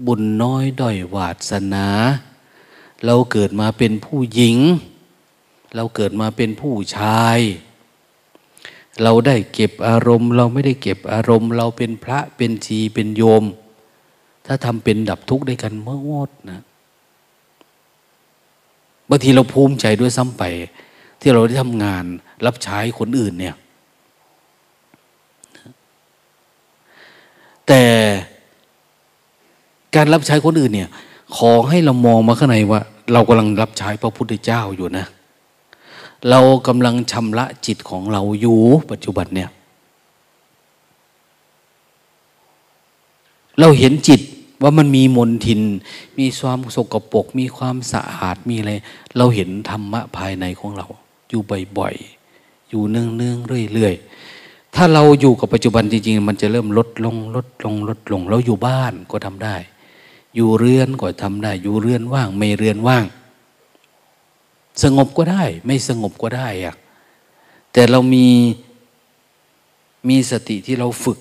[0.06, 1.88] บุญน้อยด้อยวาสนา
[3.06, 4.58] เราเกิดมาเป็นผู้หญิง
[5.76, 7.40] เราเกิดมาเป็นผู้ชาย
[9.04, 13.44] เราได้เก็บอารมณ์ เราไม่ได้เก็บอารมณ์ เราเป็นพระเป็นชีเป็นโยม
[14.46, 16.62] ถ้าทำเป็นดับทุกข์ได้กันเมื่อวดนะ
[19.14, 20.44] บางทีเราภูมิใจด้วยซ้ำไป
[21.22, 22.04] ที่เราได้ทำงาน
[22.46, 23.56] รับใช้คนอื่นเนี่ย
[27.68, 27.84] แต่
[29.96, 30.90] การรับใช้คนอื่นเนี่ย
[31.38, 32.82] ขอให้เรามองมาข้างในว่า
[33.14, 35.06] เรากำลังรับใช้พระพุทธเจ้าอยู่นะ
[36.30, 38.60] เรากำลังชำระจิตของเราอยู่
[38.92, 39.50] ปัจจุบันเนี่ย
[43.60, 44.22] เราเห็นจิต
[44.62, 45.62] ว่ามันมีมนทิน
[46.20, 48.74] มีความสกปรกมีความสะอาดมีอะไร
[49.18, 50.88] เราเห็นธรรมะภายในของเรา
[51.30, 51.42] อยู่
[51.78, 59.56] บ่อยๆ อยู่เนืองๆเรื่อยๆ ถ้าเราอยู่กับปัจจุบันจริงๆ มันจะเริ่มลดลงลดลงลดลง เราอยู่บ้านก็ทำได้
[60.36, 63.06] อยู่เรือนก็ทำได้ อยู่เรือนว่าง ไม่เรือนว่าง
[64.84, 66.76] สงบก็ได้ ไม่สงบก็ได้อะ
[67.74, 68.28] แต่เรามี
[70.10, 71.20] มีสติที่เราฝึก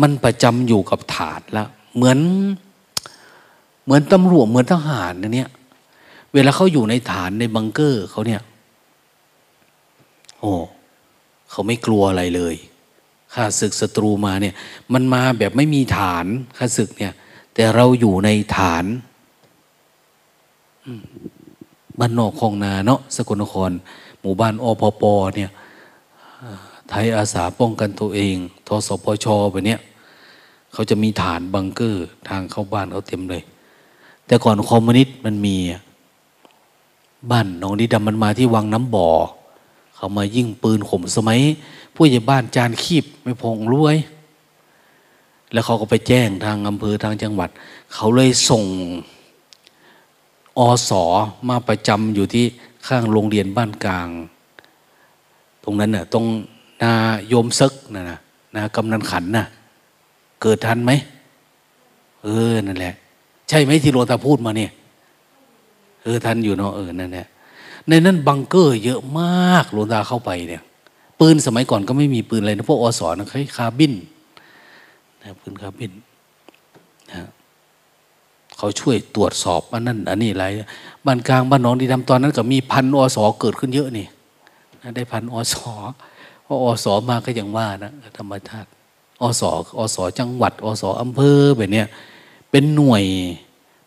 [0.00, 2.18] มันประจำอยู่กับฐานแล้ว เหมือน
[3.84, 5.50] เหมือนตำรวจเหมือนทหารเนี่ย
[6.34, 8.40] เวลาเขาอยู่ในฐานในบังเกอร์เขาเนี่ย
[10.38, 10.52] โอ้
[11.50, 12.54] เขาไม่กลัวอะไรเลย
[13.34, 14.54] ข้าศึกศัตรูมาเนี่ย
[14.92, 16.26] มันมาแบบไม่มีฐาน
[16.58, 17.12] ข้าศึกเนี่ย
[17.54, 18.84] แต่เราอยู่ในฐาน
[21.98, 23.70] บ้านนอกคลองนาเนาะสกลนคร
[24.20, 25.02] หมู่บ้านอพป
[25.36, 25.50] เนี่ย
[26.88, 28.36] ไทยอาสาป้องกันตัวเอง
[28.66, 29.80] ทสพชแบบเนี้ย
[30.72, 33.42] เขาจะมีฐานบังเกอร์ ทางเข้าบ้านเขาเต็มเลย
[34.26, 35.56] แต่ก่อนคอมมิวนิสต์มันมี
[37.30, 39.08] บ้านน้องดีดำมันมาที่วังน้ำบ่อ
[39.96, 41.40] เขามายิ่งปืนข่มสมัย
[41.94, 43.96] ผู้ใหญ่บ้านจานคีบไม่พงรวย
[45.52, 47.50] แล้วเขาก็ไปแจ้งทางอำเภอทางจังหวัด
[47.94, 48.64] เขาเลยส่ง
[50.58, 51.04] อสอ
[51.48, 52.44] มาประจำอยู่ที่
[52.86, 54.08] ข้างโรงเรียนบ้านกลาง
[55.64, 56.24] ตรงนั้นน่ะตรง
[56.82, 56.92] นา
[57.28, 58.18] โยมซึกนะนะ
[58.54, 59.46] นากำนันขันน่ะ
[60.42, 60.92] เกิดทันไหม
[62.22, 62.94] เออนั่นแหละ
[63.48, 64.70] ใช่ไหมที่โรตาพูดมาเนี่ย
[66.02, 67.26] เออทันอยู่เนาะเออนั่นแหละ
[67.88, 70.62] ในนั้นบังเกอร์เยอะมากหลวงตาเข้าไปเนี่ย
[71.20, 73.92] ปืนสมัยก่อนก็ไม่มีปืนอะไรนะพวกอสอนเคยคาบิน
[75.22, 75.92] นะปืนคาบิน
[77.10, 77.20] นะ
[78.56, 80.46] เขาช่วยตรวจสอบอันนั้นอันนี้อะไร
[81.06, 84.06] บ้านกลางบ้านน้องดีทำตอนนั้น ก็มีพันอสอเกิดขึ้นเยอะนี่
[84.96, 85.72] ได้พันอสอ
[86.44, 88.68] พออสอมาก็ยังว่านะธรรมชาติ
[89.22, 91.86] อสอสอจังหวัด อสออำเภอแบบเนี้ย
[92.50, 93.04] เป็นหน่วย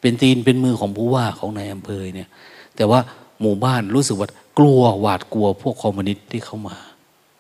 [0.02, 2.30] เป็นตีนเป็นมือของผู้ว่าของนายอำเภอเนี่ย
[2.76, 3.00] แต่ว่า
[3.42, 6.76] หมู่บ้านรู้สึกว่ากลัวหวาดกลัวพวกคอมมิวนิสต์ที่เข้ามา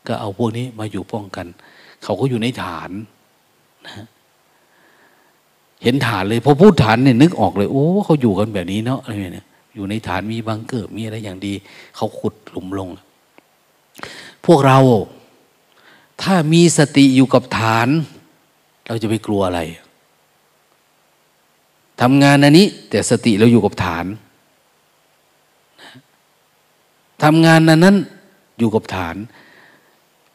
[0.08, 1.46] ก็เอาพวกนี้มาอยู่ป้องกัน
[2.04, 2.90] เขาก็อยู่ในฐาน
[3.86, 4.06] นะ
[5.84, 9.46] เห็นฐานเลยพอพูดฐานเนี่ยนึกออกเลยโอ้เขาอยู่กันแบบนี้เนาะอะไรเนี่ย
[9.76, 11.54] อยู่ในฐานมีบังเกอร์มีอะไรอย่างดี
[11.96, 12.90] เขาขุดหลุมลง
[14.46, 14.80] พวกเรา
[16.22, 17.88] ถ้ามีสติอยู่กับฐาน
[18.88, 19.62] เราจะไปกลัวอะไร
[22.02, 24.06] ทำงานอันนี้ แต่สติเราอยู่กับฐาน
[27.24, 27.98] ทำงานนั้นนั้น
[28.60, 29.16] อยู่กับฐาน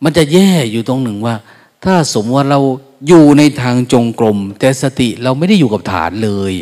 [0.02, 1.36] มันจะแย่อยู่ตรงหนึ่งว่า
[1.84, 2.60] ถ้าสมมติว่าเรา
[3.09, 6.52] อยู่ในทางจงกรม แต่สติเราไม่ได้อยู่กับฐานเลย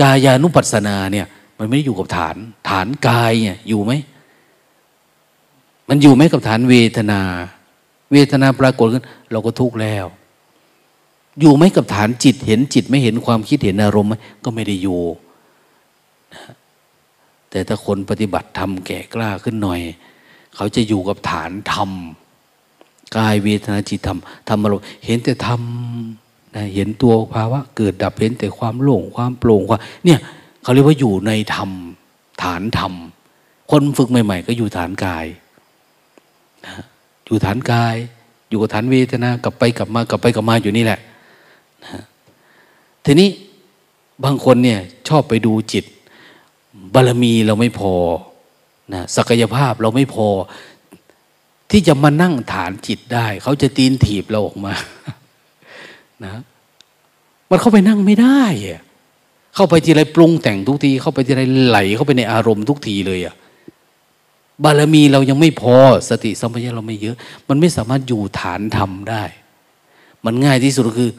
[0.00, 1.26] กายานุปัสสนาเนี่ย
[1.58, 2.36] มันไม่ได้อยู่กับฐาน
[2.68, 3.92] ฐานกายเนี่ยอยู่ไหม
[5.88, 7.20] มันอยู่ไหมกับฐานเวทนา
[8.12, 10.06] เวทนาปรากฏขึ้น เราก็ทุกข์แล้ว
[11.40, 14.14] อยู่ไหมกับฐานจิตเห็นจิตไม่เห็นความคิดเห็นอารมณ์ไหม
[14.44, 15.00] ก็ไม่ได้อยู่
[17.50, 19.80] แต่ถ้าคนปฏิบัติธรรมแก่กล้าขึ้นหน่อย
[20.54, 21.90] เขาจะอยู่กับฐานธรรม
[23.16, 24.18] กายเวทนาจิตธรรม
[24.48, 25.62] ธรรมอารมณ์เห็นแต่ธรรม
[26.54, 30.18] นะเห็นตัวภาวะเกิดดับเห็นแต่ความโล่งความโปร่งความเนี่ย
[30.62, 31.70] เขาเรียกว่าอยู่ในธรรม
[32.42, 32.92] ฐานธรรม
[33.70, 35.26] คนฝึกใหม่ ๆ ก็อยู่ฐานกาย
[36.66, 36.74] นะ
[37.28, 37.96] อยู่ฐานกาย
[38.48, 41.00] อยู่กับฐานเวทนากลับไปกลับมากลับไปกลับมาอยู่นี่แหละ
[41.84, 42.02] นะ
[43.04, 43.28] ทีนี้
[44.24, 45.84] บางคนเนี่ยชอบไปดูจิต
[46.94, 47.94] บารมีเราไม่พอ
[48.94, 50.28] นะศักยภาพเราไม่พอ
[51.70, 54.72] ที่จะมานั่งฐานจิตได้ เขาจะตีนถีบเราออกมา
[56.24, 56.40] นะ
[57.50, 58.82] มันเข้าไปนั่งไม่ได้อะ
[59.54, 63.34] เข้าไปทีไรปรุงแต่งทุกที เข้าไปทีไรไหลเข้าไปในอารมณ์ทุกทีเลยอะ
[64.64, 65.76] บารมีเรายังไม่พอ
[66.08, 67.16] สติสัมปชัญญะเราไม่เยอะ
[67.48, 69.24] มันไม่สามารถอยู่ฐานธรรมได้
[70.24, 71.10] มันง่ายที่สุดคือ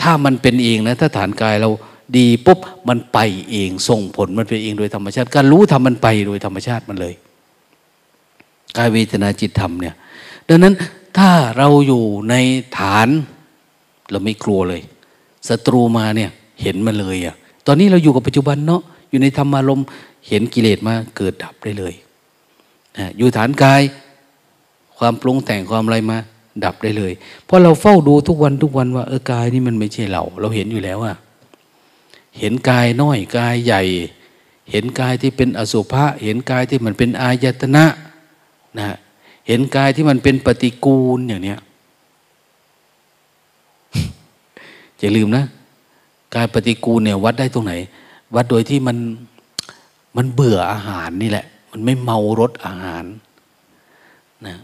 [0.00, 1.70] ถ้ามันเป็นเองนะ ถ้าฐานกายเรา
[2.16, 2.58] ดีปุ๊บ
[2.88, 3.18] มันไป
[3.50, 7.14] เองส่งผลมันเป็นเองโดยธรรมชาติการรู้ทำมันไปโดยธรรมชาติมันเลย
[8.76, 9.94] กายเวทนาจิตธรรมเนี่ย
[10.48, 10.74] ดังนั้น
[11.18, 12.34] ถ้าเราอยู่ใน
[12.78, 13.08] ฐาน
[14.10, 14.82] เราไม่กลัวเลย
[15.48, 16.30] ศัตรูมาเนี่ย
[16.62, 17.34] เห็นมาเลยอะ่ะ
[17.66, 19.82] ตอนนี้เราอยู่กับปัจจุบันเนาะอยู่ในธรรมารม
[20.28, 21.94] เห็นกิเลสมาเกิดดับได้เลย
[23.18, 23.82] อยู่ฐานกาย
[24.98, 26.18] ความปรุงแต่งความอะไรมา
[26.64, 27.12] ดับได้เลย
[27.44, 31.16] เพราะเราเฝ้าดูทุกวันทุกวันว่าเออกายนี่มันไม่ใช่เรา เราเห็นอยู่แล้วอะ
[32.38, 33.82] เห็นกายน้อยกายใหญ่
[34.70, 37.84] เห็นกายที่เป็นอสุภะเห็นกายที่มันเป็นอายตนะ
[38.78, 38.88] นะ
[39.46, 41.60] เห็นกายที่มันเป็นปฏิกูลอย่างเนี้ย
[44.98, 45.44] อย่าลืมนะ
[46.34, 47.72] กายปฏิกูลเนี่ยวัดได้ตรงไหน
[48.34, 48.96] วัดโดยที่มัน
[50.16, 51.46] มันเบื่ออาหารนี่แหละ
[51.78, 53.04] มันไม่เมารสอาหาร
[54.46, 54.56] นะ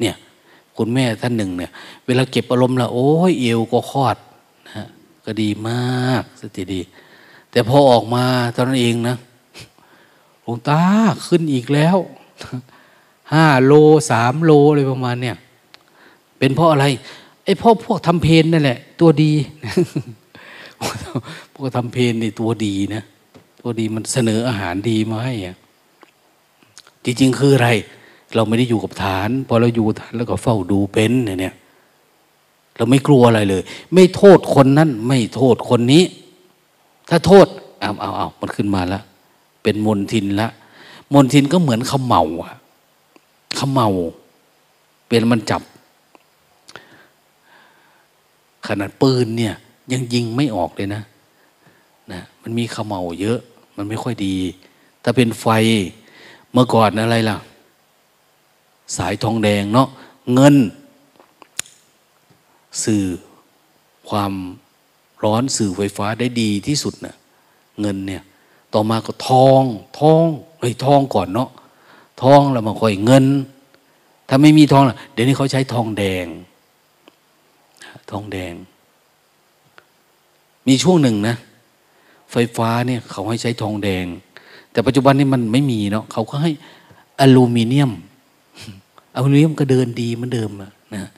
[0.00, 0.14] เนี่ย
[0.76, 1.70] คุณแม่ท่านหนึ่งเนี่ย
[2.06, 4.16] เวลาเก็บอารมณ์ละโอ้ยเอวก็คลอด
[4.68, 4.86] นะ
[5.24, 6.80] ก็ดีมากสติดี
[7.50, 8.24] แต่พอออกมา
[8.54, 9.16] ตอนนั้นเองนะ
[10.42, 10.82] หลวงตา
[11.26, 11.96] ขึ้นอีกแล้ว
[13.32, 13.72] ห้าโล
[14.10, 15.36] สามโลอะไรประมาณเนี่ย
[16.38, 16.86] เป็นเพราะอะไร
[17.44, 19.32] ไอ้พ่อพวกทำเพนนั่นแหละ ตัวดี
[21.54, 23.04] พวกทำเพนนี่ตัวดีนะ
[23.66, 25.56] ตัวดีมันเสนออาหารดีมาให้อะ
[27.04, 27.68] จริงๆคืออะไร
[28.34, 31.54] เราไม่ได้อยู่กับฐาน พอเราอยู่ฐานแล้วก็เฝ้าดูเป็นเนี่ย
[32.76, 33.62] เราไม่กลัวอะไรเลย
[33.94, 36.04] ไม่โทษคนนั้น ไม่โทษคนนี้
[37.08, 37.46] ถ้าโทษ
[37.80, 39.02] เอาเอาเอามันขึ้นมาแล้ว
[39.62, 40.48] เป็นมนทินละ
[41.12, 42.54] มนทินก็เหมือนขมเมาอะ
[43.58, 43.88] ขมเมา
[45.08, 45.62] เป็นมันจับ
[48.66, 49.54] ขนาดปืนเนี่ย
[49.92, 51.02] ยังยิงไม่ออกเลยนะ
[52.12, 53.40] นะ มันมีขมเมาเยอะ
[53.76, 54.36] มันไม่ค่อยดี
[55.02, 55.46] ถ้าเป็นไฟ
[56.52, 57.36] เมื่อก่อนอะไรล่ะ
[58.96, 59.88] สายทองแดงเนาะ
[60.34, 60.54] เงิน
[62.84, 63.04] สื่อ
[64.08, 64.32] ความ
[65.24, 67.16] ร้อนสื่อไฟฟ้าได้ดีที่สุดนะ่ะ
[67.80, 68.22] เงินเนี่ย
[68.74, 69.62] ต่อมาก็ทอง
[70.00, 70.24] ทอง
[70.58, 71.50] เฮ้ยทองก่อนเนาะ
[72.22, 73.24] ทองแล้วมาค่อยเงิน
[74.28, 76.26] ถ้าไม่มีทองล่ะเดี๋ยวนี้เขาใช้ทองแดง
[78.10, 78.54] ทองแดง
[80.66, 81.36] มีช่วงหนึ่งนะ
[82.34, 84.06] ไฟฟ้าเนี่ยเขาให้ใช้ทองแดง
[84.72, 86.50] แต่ปัจจุบันนี้มันไม่มีเนาะเขาก็ให้
[87.20, 87.92] อลูมิเนียม
[89.14, 91.10] อลูมิเนียมก็เดินดีเหมือนเดิมนะ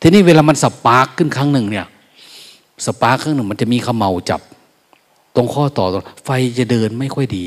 [0.00, 1.86] ทีนี้เวลามันสปาร์กขึ้นครั้งหนึ่งเนี่ย
[2.86, 4.40] สปาร์กครั้งหนึ่งมันจะมีขมเมาจับ
[5.34, 7.44] ตรงข้อต่อตรงไฟจะเดินไม่ค่อยดี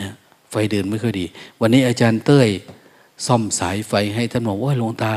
[0.00, 0.12] นะ
[0.50, 1.24] ไฟเดินไม่ค่อยดี
[1.60, 2.48] วันนี้อาจารย์เต้ย
[3.26, 5.12] ซ่อมสายไฟให้ท่านบอกว่าหลวงตา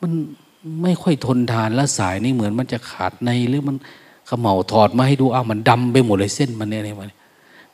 [0.00, 0.12] มัน
[0.82, 3.76] ไม่ค่อยทนทานและสายนี่เหมือนมันจะขาดในหรือมัน
[4.28, 7.06] ขมเหลาถอดมาให้ดูอ้าวมันดำไปหมดเลยเส้นมันเนี่ยอะไรมา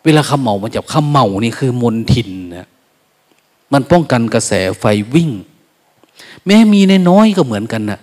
[0.05, 2.69] เวลาขมเหลามันจับขมเหลานี่คือมนทินนะ
[3.73, 4.85] มันป้องกันกระแสไฟ
[5.15, 5.31] วิ่ง
[6.47, 8.01] แม้มีในน้อยก็เหมือนกันนะ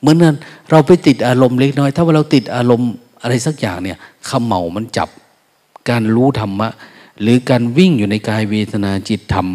[0.00, 0.34] เหมือนกัน
[0.70, 2.92] เราไปติดอารมณ์เล็กน้อย ถ้าว่าเราติดอารมณ์
[3.22, 3.98] อะไรสักอย่างเนี่ย
[4.28, 5.08] ขมเหลามันจับ
[5.88, 6.68] การรู้ธรรมะ
[7.20, 9.48] หรือการวิ่งอยู่ในกายเวทนาจิตธรรม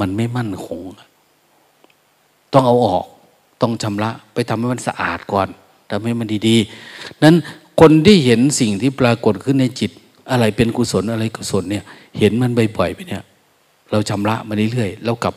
[0.00, 0.80] มันไม่มั่นคง
[2.52, 3.04] ต้องเอาออก
[3.60, 5.48] ต้องชำระ ไปทำให้มันสะอาดก่อน
[5.90, 7.36] ทำให้มันดีๆนั้น
[7.80, 9.90] คนที่เห็นสิ่งที่ปรากฏขึ้นในจิต
[10.30, 11.84] อะไรเป็นกุศลอะไรกุศลเนี่ย
[12.18, 13.22] เห็นมันบ่อยๆไปเนี่ย
[13.90, 15.34] เราชำระมาเรื่อยๆเรากลับ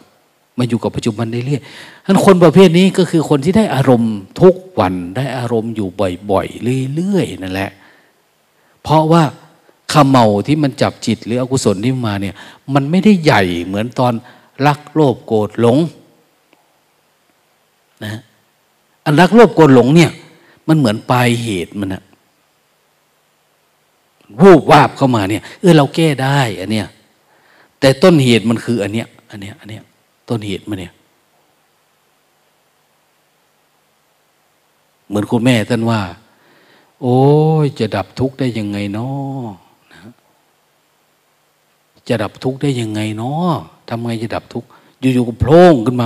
[0.57, 5.88] มาอยู่กับปัจจุบันเรื่อยๆนั้นคนประเภทนี้ก็คือคนที่ได้อารมณ์ทุกวันได้อารมณ์อยู่
[6.31, 7.72] บ่อยๆเรื่อยๆนั่นแหละ
[8.84, 9.23] เพราะว่า
[9.91, 12.35] ขมเมาที่มันจับจิตหรืออกุศลที่มาเนี่ย
[12.73, 14.13] มันไม่ได้ใหญ่เหมือนตอน
[14.68, 15.77] รักโลภโกรธหลง
[18.03, 18.19] นะ
[19.05, 20.11] อันรักโลภโกรธหลงเนี่ย
[20.68, 22.03] มันเหมือนปลายเหตุมันนะ
[24.40, 26.88] วูบวาบเข้ามาเนี่ยเออเราแก้ได้อันเนี้ย
[27.80, 29.84] แต่ต้นเหตุมันคืออันเนี้ยอันเนี้ยอันเนี้ย
[30.30, 30.94] ต้นเหตุมันเนี่ย
[35.08, 36.02] เหมือนคุณแม่ท่านว่า
[37.02, 37.20] โอ้
[37.64, 39.48] ยจะดับทุกข์ได้ยังไงเนาะ
[42.08, 43.52] จะดับทุกข์ได้ยังไงเนาะ
[43.90, 44.68] ทำไงจะดับทุกข์
[44.99, 46.06] อยู่ๆก็โผล่ขึ้นมา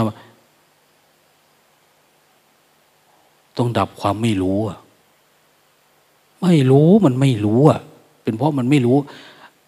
[3.58, 4.78] ต้องดับความไม่รู้อะ
[6.42, 7.80] ไม่รู้มันไม่รู้อะ
[8.26, 8.98] เป็นเพราะมันไม่รู้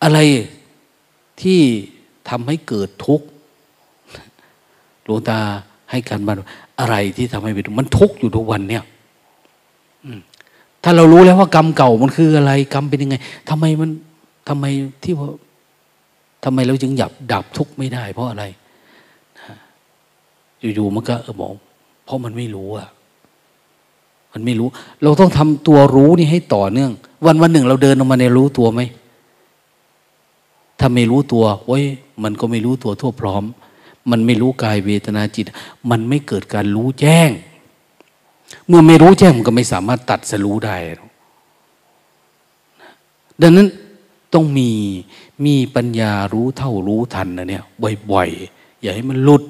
[0.03, 0.19] อะไร
[1.41, 1.59] ที่
[2.29, 3.25] ทำให้เกิดทุกข์
[5.03, 5.39] หลวงตา
[5.91, 6.37] ให้การบ้าน
[6.79, 8.83] อะไรที่ทำให้เป็นมันทุกข์อยู่ทุกวันเนี่ย
[10.83, 13.15] ถ้าเรารู้แล้วว่ากรรมเก่ามันคืออะไร กรรมเป็นยังไง
[13.49, 13.89] ทำไมมัน
[14.49, 14.65] ทำไม
[15.03, 15.29] ที่ว่า
[16.43, 18.43] ทำไมเราจึงหยับดับทุกข์ไม่ได้ เพราะอะไร
[20.75, 21.53] อยู่ๆมันก็เออบอก
[22.05, 22.87] เพราะมันไม่รู้อะ
[24.33, 24.67] มันไม่รู้
[25.03, 26.91] เราต้องทำตัวรู้นี่ให้ต่อเนื่อง
[27.25, 28.81] วันวันหนึ่งเราเดินออกมาในรู้ตัวไหม
[30.79, 31.83] ถ้าไม่รู้ตัวโอ้ย
[32.23, 33.43] มันก็ไม่รู้ตัวทั่วพร้อม
[34.11, 35.45] มันไม่รู้กายเวทนาจิต
[35.91, 37.29] มันไม่เกิดการรู้แจ้ง
[38.67, 40.75] เมื่อไม่รู้แจ้งมันก็ไม่สามารถตัดสรู้ได้
[43.41, 43.67] ดังนั้น
[44.33, 44.69] ต้องมี
[45.45, 47.63] มีปัญญารู้เท่ารู้ทันนะเนี่ย
[48.11, 49.43] บ่อยๆอย่าให้มันหลุด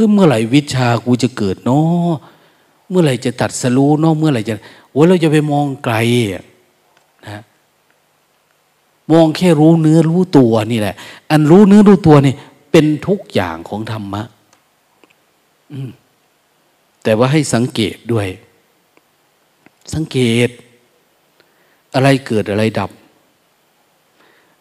[0.00, 2.12] ออเมื่อไหร่วิชากูจะเกิดเนาะ
[2.88, 4.54] เมื่อไหร่จะตัดสรู้เนาะเมื่อไหร่จะ
[4.90, 5.94] โอ้เราจะไปมองไกล
[7.26, 7.42] นะ
[9.12, 10.94] มองแค่รู้เนื้อรู้ตัวนี่แหละ
[11.30, 12.34] อันรู้เนื้อรู้ตัวนี่
[12.70, 14.22] เป็นทุกอย่างของธรรมะ
[17.02, 18.28] แต่ว่าให้สังเกตด้วย
[19.94, 20.18] สังเก
[20.48, 20.50] ต
[21.94, 22.90] อะไรเกิดอะไรดับ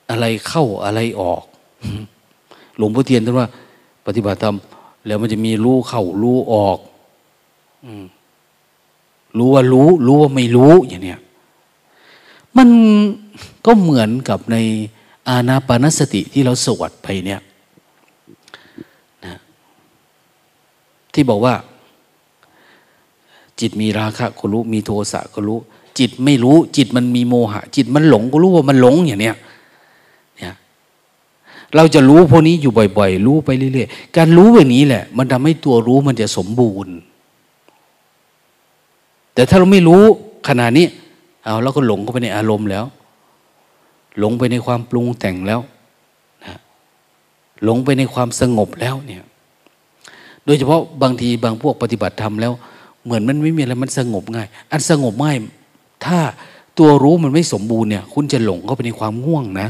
[0.09, 1.43] อะไรเข้าอะไรออก
[2.77, 3.47] หลวงพ่อเทียนท่านว่า
[4.05, 4.55] ปฏิบัติธรรม
[5.09, 6.79] แล้วมันจะมีรู้เข้ารู้ออก
[7.85, 7.87] อ
[9.37, 11.19] รู้ว่ารู้ รู้ว่าไม่รู้อย่างเนี้ย
[12.57, 12.69] มัน
[13.65, 14.57] ก็เหมือนกับใน
[15.29, 17.41] อาณาปานสติที่เราสวดไปเนี่ย
[19.25, 19.35] นะ
[21.13, 21.53] ที่บอกว่า
[23.59, 25.59] จิตมีราคะก็รู้ มีโทสะก็รู้
[25.99, 29.37] จิตไม่รู้ จิตมันมีโมหะ จิตมันหลงก็รู้ว่ามันหลงอย่างเนี้ย
[31.75, 36.93] เราจะรู้พวกนี้อยู่บ่อย ๆ รู้ไปเรื่อยๆ การรู้แบบนี้แหละ มันทำให้ตัวรู้มันจะสมบูรณ์
[39.33, 40.03] แต่ถ้าเราไม่รู้
[40.47, 40.87] ขณะนี้
[41.43, 42.85] เอาเราก็หลงเข้าไปในอารมณ์แล้ว
[44.19, 45.61] หลงไปในความปรุงแต่งแล้ว
[46.45, 46.55] นะ
[47.63, 49.23] หลงไปในความสงบแล้วเนี่ย
[50.45, 52.53] โดยเฉพาะบางทีบางพวกปฏิบัติธรรมแล้ว
[53.03, 55.37] เหมือนมันไม่มีอะไรมันสงบง่าย อันสงบง่าย
[56.05, 56.19] ถ้า
[56.77, 59.69] ตัวรู้มันไม่สมบูรณ์เนี่ย คุณจะหลงเข้าไปในความง่วงนะ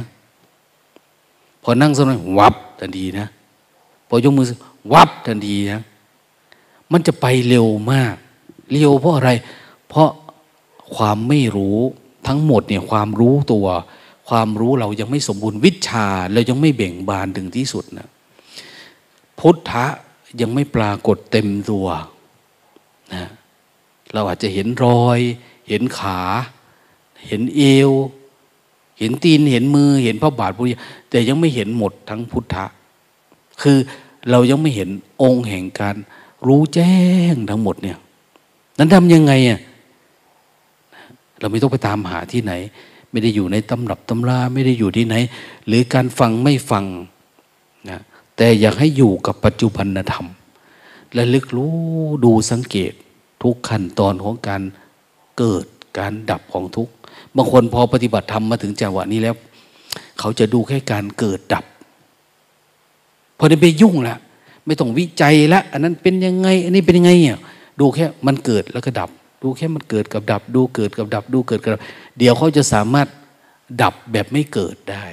[1.64, 3.28] พอนั่งสมาธิวับทันทีนะ
[4.08, 4.46] พอยกมือ
[4.94, 5.82] วับทันทีนะ
[6.92, 8.16] มันจะไปเร็วมาก
[8.72, 9.32] เร็วเพราะอะไร
[9.88, 10.10] เพราะ
[10.96, 11.78] ความไม่รู้
[12.28, 13.68] ทั้งหมดเนี่ยความรู้ตัว
[14.30, 18.08] ความรู้เรายังไม่สมบูรณ์วิชาเรายังไม่เบ่งบานถึงที่สุดนะ
[19.40, 19.86] พุทธะ
[20.42, 21.88] ยังไม่ปรากฏเต็มตัว
[23.14, 23.26] นะ
[24.14, 25.20] เราอาจจะเห็นรอย
[25.70, 26.22] เห็นขา
[27.28, 27.92] เห็นเอว
[29.00, 30.68] เห็นตีนเห็นมือเห็นพระบาทพุทธ
[31.10, 32.66] แต่ยังไม่เห็นหมดทั้งพุทธะ
[33.62, 33.78] คือ
[34.30, 34.90] เรายังไม่เห็น
[35.22, 35.96] องค์แห่งการ
[36.48, 36.96] รู้แจ้
[37.34, 37.98] งทั้งหมดเนี่ย
[38.78, 39.60] นั้นทำยังไงอะ
[41.40, 42.54] เราไม่ต้องไปตามหาที่ไหน
[43.12, 45.16] ไม่ได้อยู่ในตำรับตำราไม่ได้อยู่ที่ไหน
[45.68, 46.86] หรือการฟังไม่ฟัง
[47.90, 48.02] นะ
[48.38, 50.26] แต่อยากให้อยู่กับปัจจุบันธรรม
[51.14, 51.74] และลึกรู้
[52.26, 52.94] ดูสังเกต
[53.44, 54.62] ทุกขั้นตอนของการ
[55.38, 55.66] เกิด
[56.00, 56.90] การดับของทุก
[57.40, 59.36] บางคนพอปฏิบัติธรรมมาถึงจังหวะนี้แล้ว
[60.20, 61.66] เขาจะดูแค่การเกิดดับ
[63.38, 64.16] พอได้ไปยุ่งละ
[64.66, 67.38] ไม่ต้องวิจัยละอันนั้นเป็นยังไง อันนี้เป็นยังไงเนี่ย
[67.80, 69.10] ดูแค่มันเกิดแล้วก็ดับ
[69.44, 71.82] ดูแค่มันเกิดกับดับ ดูเกิดกับดับ ดูเกิดกับดับ
[72.18, 73.08] เดี๋ยวเขาจะสามารถ
[73.82, 75.06] ดับแบบไม่เกิดได้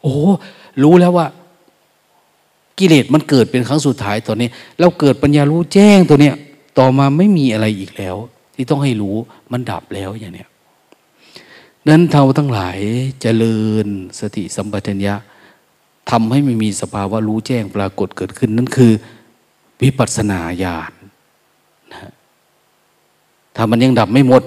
[0.00, 0.14] โอ้
[0.82, 1.26] รู้แล้วว่า
[2.78, 4.48] กิเลสมันเกิดเป็นครั้งสุดท้ายตอนนี้
[4.80, 6.34] เราเกิดปัญญารู้แจ้งตัวเนี้ย
[6.78, 8.16] ต่อมาไม่มีอะไรอีกแล้ว
[8.60, 9.16] ที่ต้องให้รู้
[9.52, 10.48] มันดับแล้วอย่างเนี้ย
[11.88, 12.78] นั้นเราทั้งหลาย
[13.10, 13.86] จเจริญ
[14.20, 15.14] สติสัมปชัญญะ
[16.10, 18.92] ทำให้ไม่มีสภาวะรู้แจ้งปรากฏเกิดขึ้น นั่นคือ
[19.82, 20.92] วิปัสสนาญาณ
[21.92, 22.12] นะ
[23.56, 24.42] ถ้ามันยังดับไม่หมด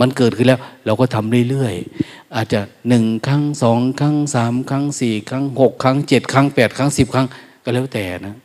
[0.00, 7.26] มันเกิดขึ้นแล้ว เราก็ทำเรื่อยๆ อาจจะหนึ่งครั้งสองครั้งสามครั้งสี่ครั้งหกครั้งเจ็ดครั้งแปดครั้งสิบครั้ง
[7.64, 8.36] ก็แล้วแต่นะ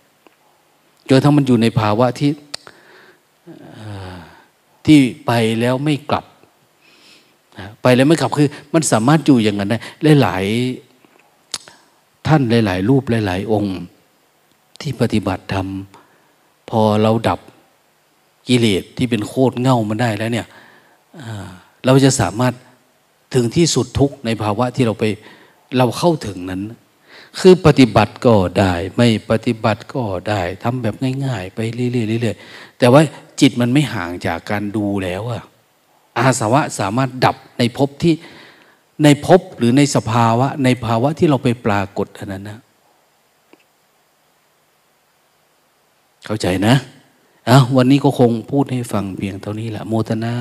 [1.09, 2.29] จนถ้ามันอยู่ในภาวะที่
[4.85, 6.25] ที่ไปแล้วไม่กลับ
[7.81, 10.45] ไปแล้วไม่กลับคือ มันสามารถอยู่อย่างนั้นได้หลาย
[12.27, 13.77] ท่านหลาย ๆ รูปหลาย ๆ องค์
[14.81, 15.67] ที่ปฏิบัติธรรม
[16.69, 17.39] พอเราดับ
[18.47, 20.47] กิเลสที่เป็นโคตรเง่ามันได้แล้วเนี่ย
[21.85, 22.53] เราจะสามารถ
[23.33, 25.03] ถึงที่สุดทุกในภาวะที่เราไป
[25.77, 26.61] เราเข้าถึงนั้น
[27.39, 30.95] คือปฏิบัติก็ได้ ไม่ปฏิบัติก็ได้ทำแบบ
[31.25, 33.01] ง่าย ๆ ไปเรื่อยๆแต่ว่า
[33.41, 35.43] จิตมันไม่ห่างจากการดูแล้วอะ
[36.17, 38.13] อาสวะสามารถดับในภพที่
[39.03, 42.59] ในภพหรือในสภาวะ ในภาวะที่เราไปปรากฏอันนั้นนะ
[46.25, 46.75] เข้าใจนะ
[47.45, 50.35] เอาวันนี้ก็คงพูดให้ฟังเพียงเท่านี้แหละโมทนา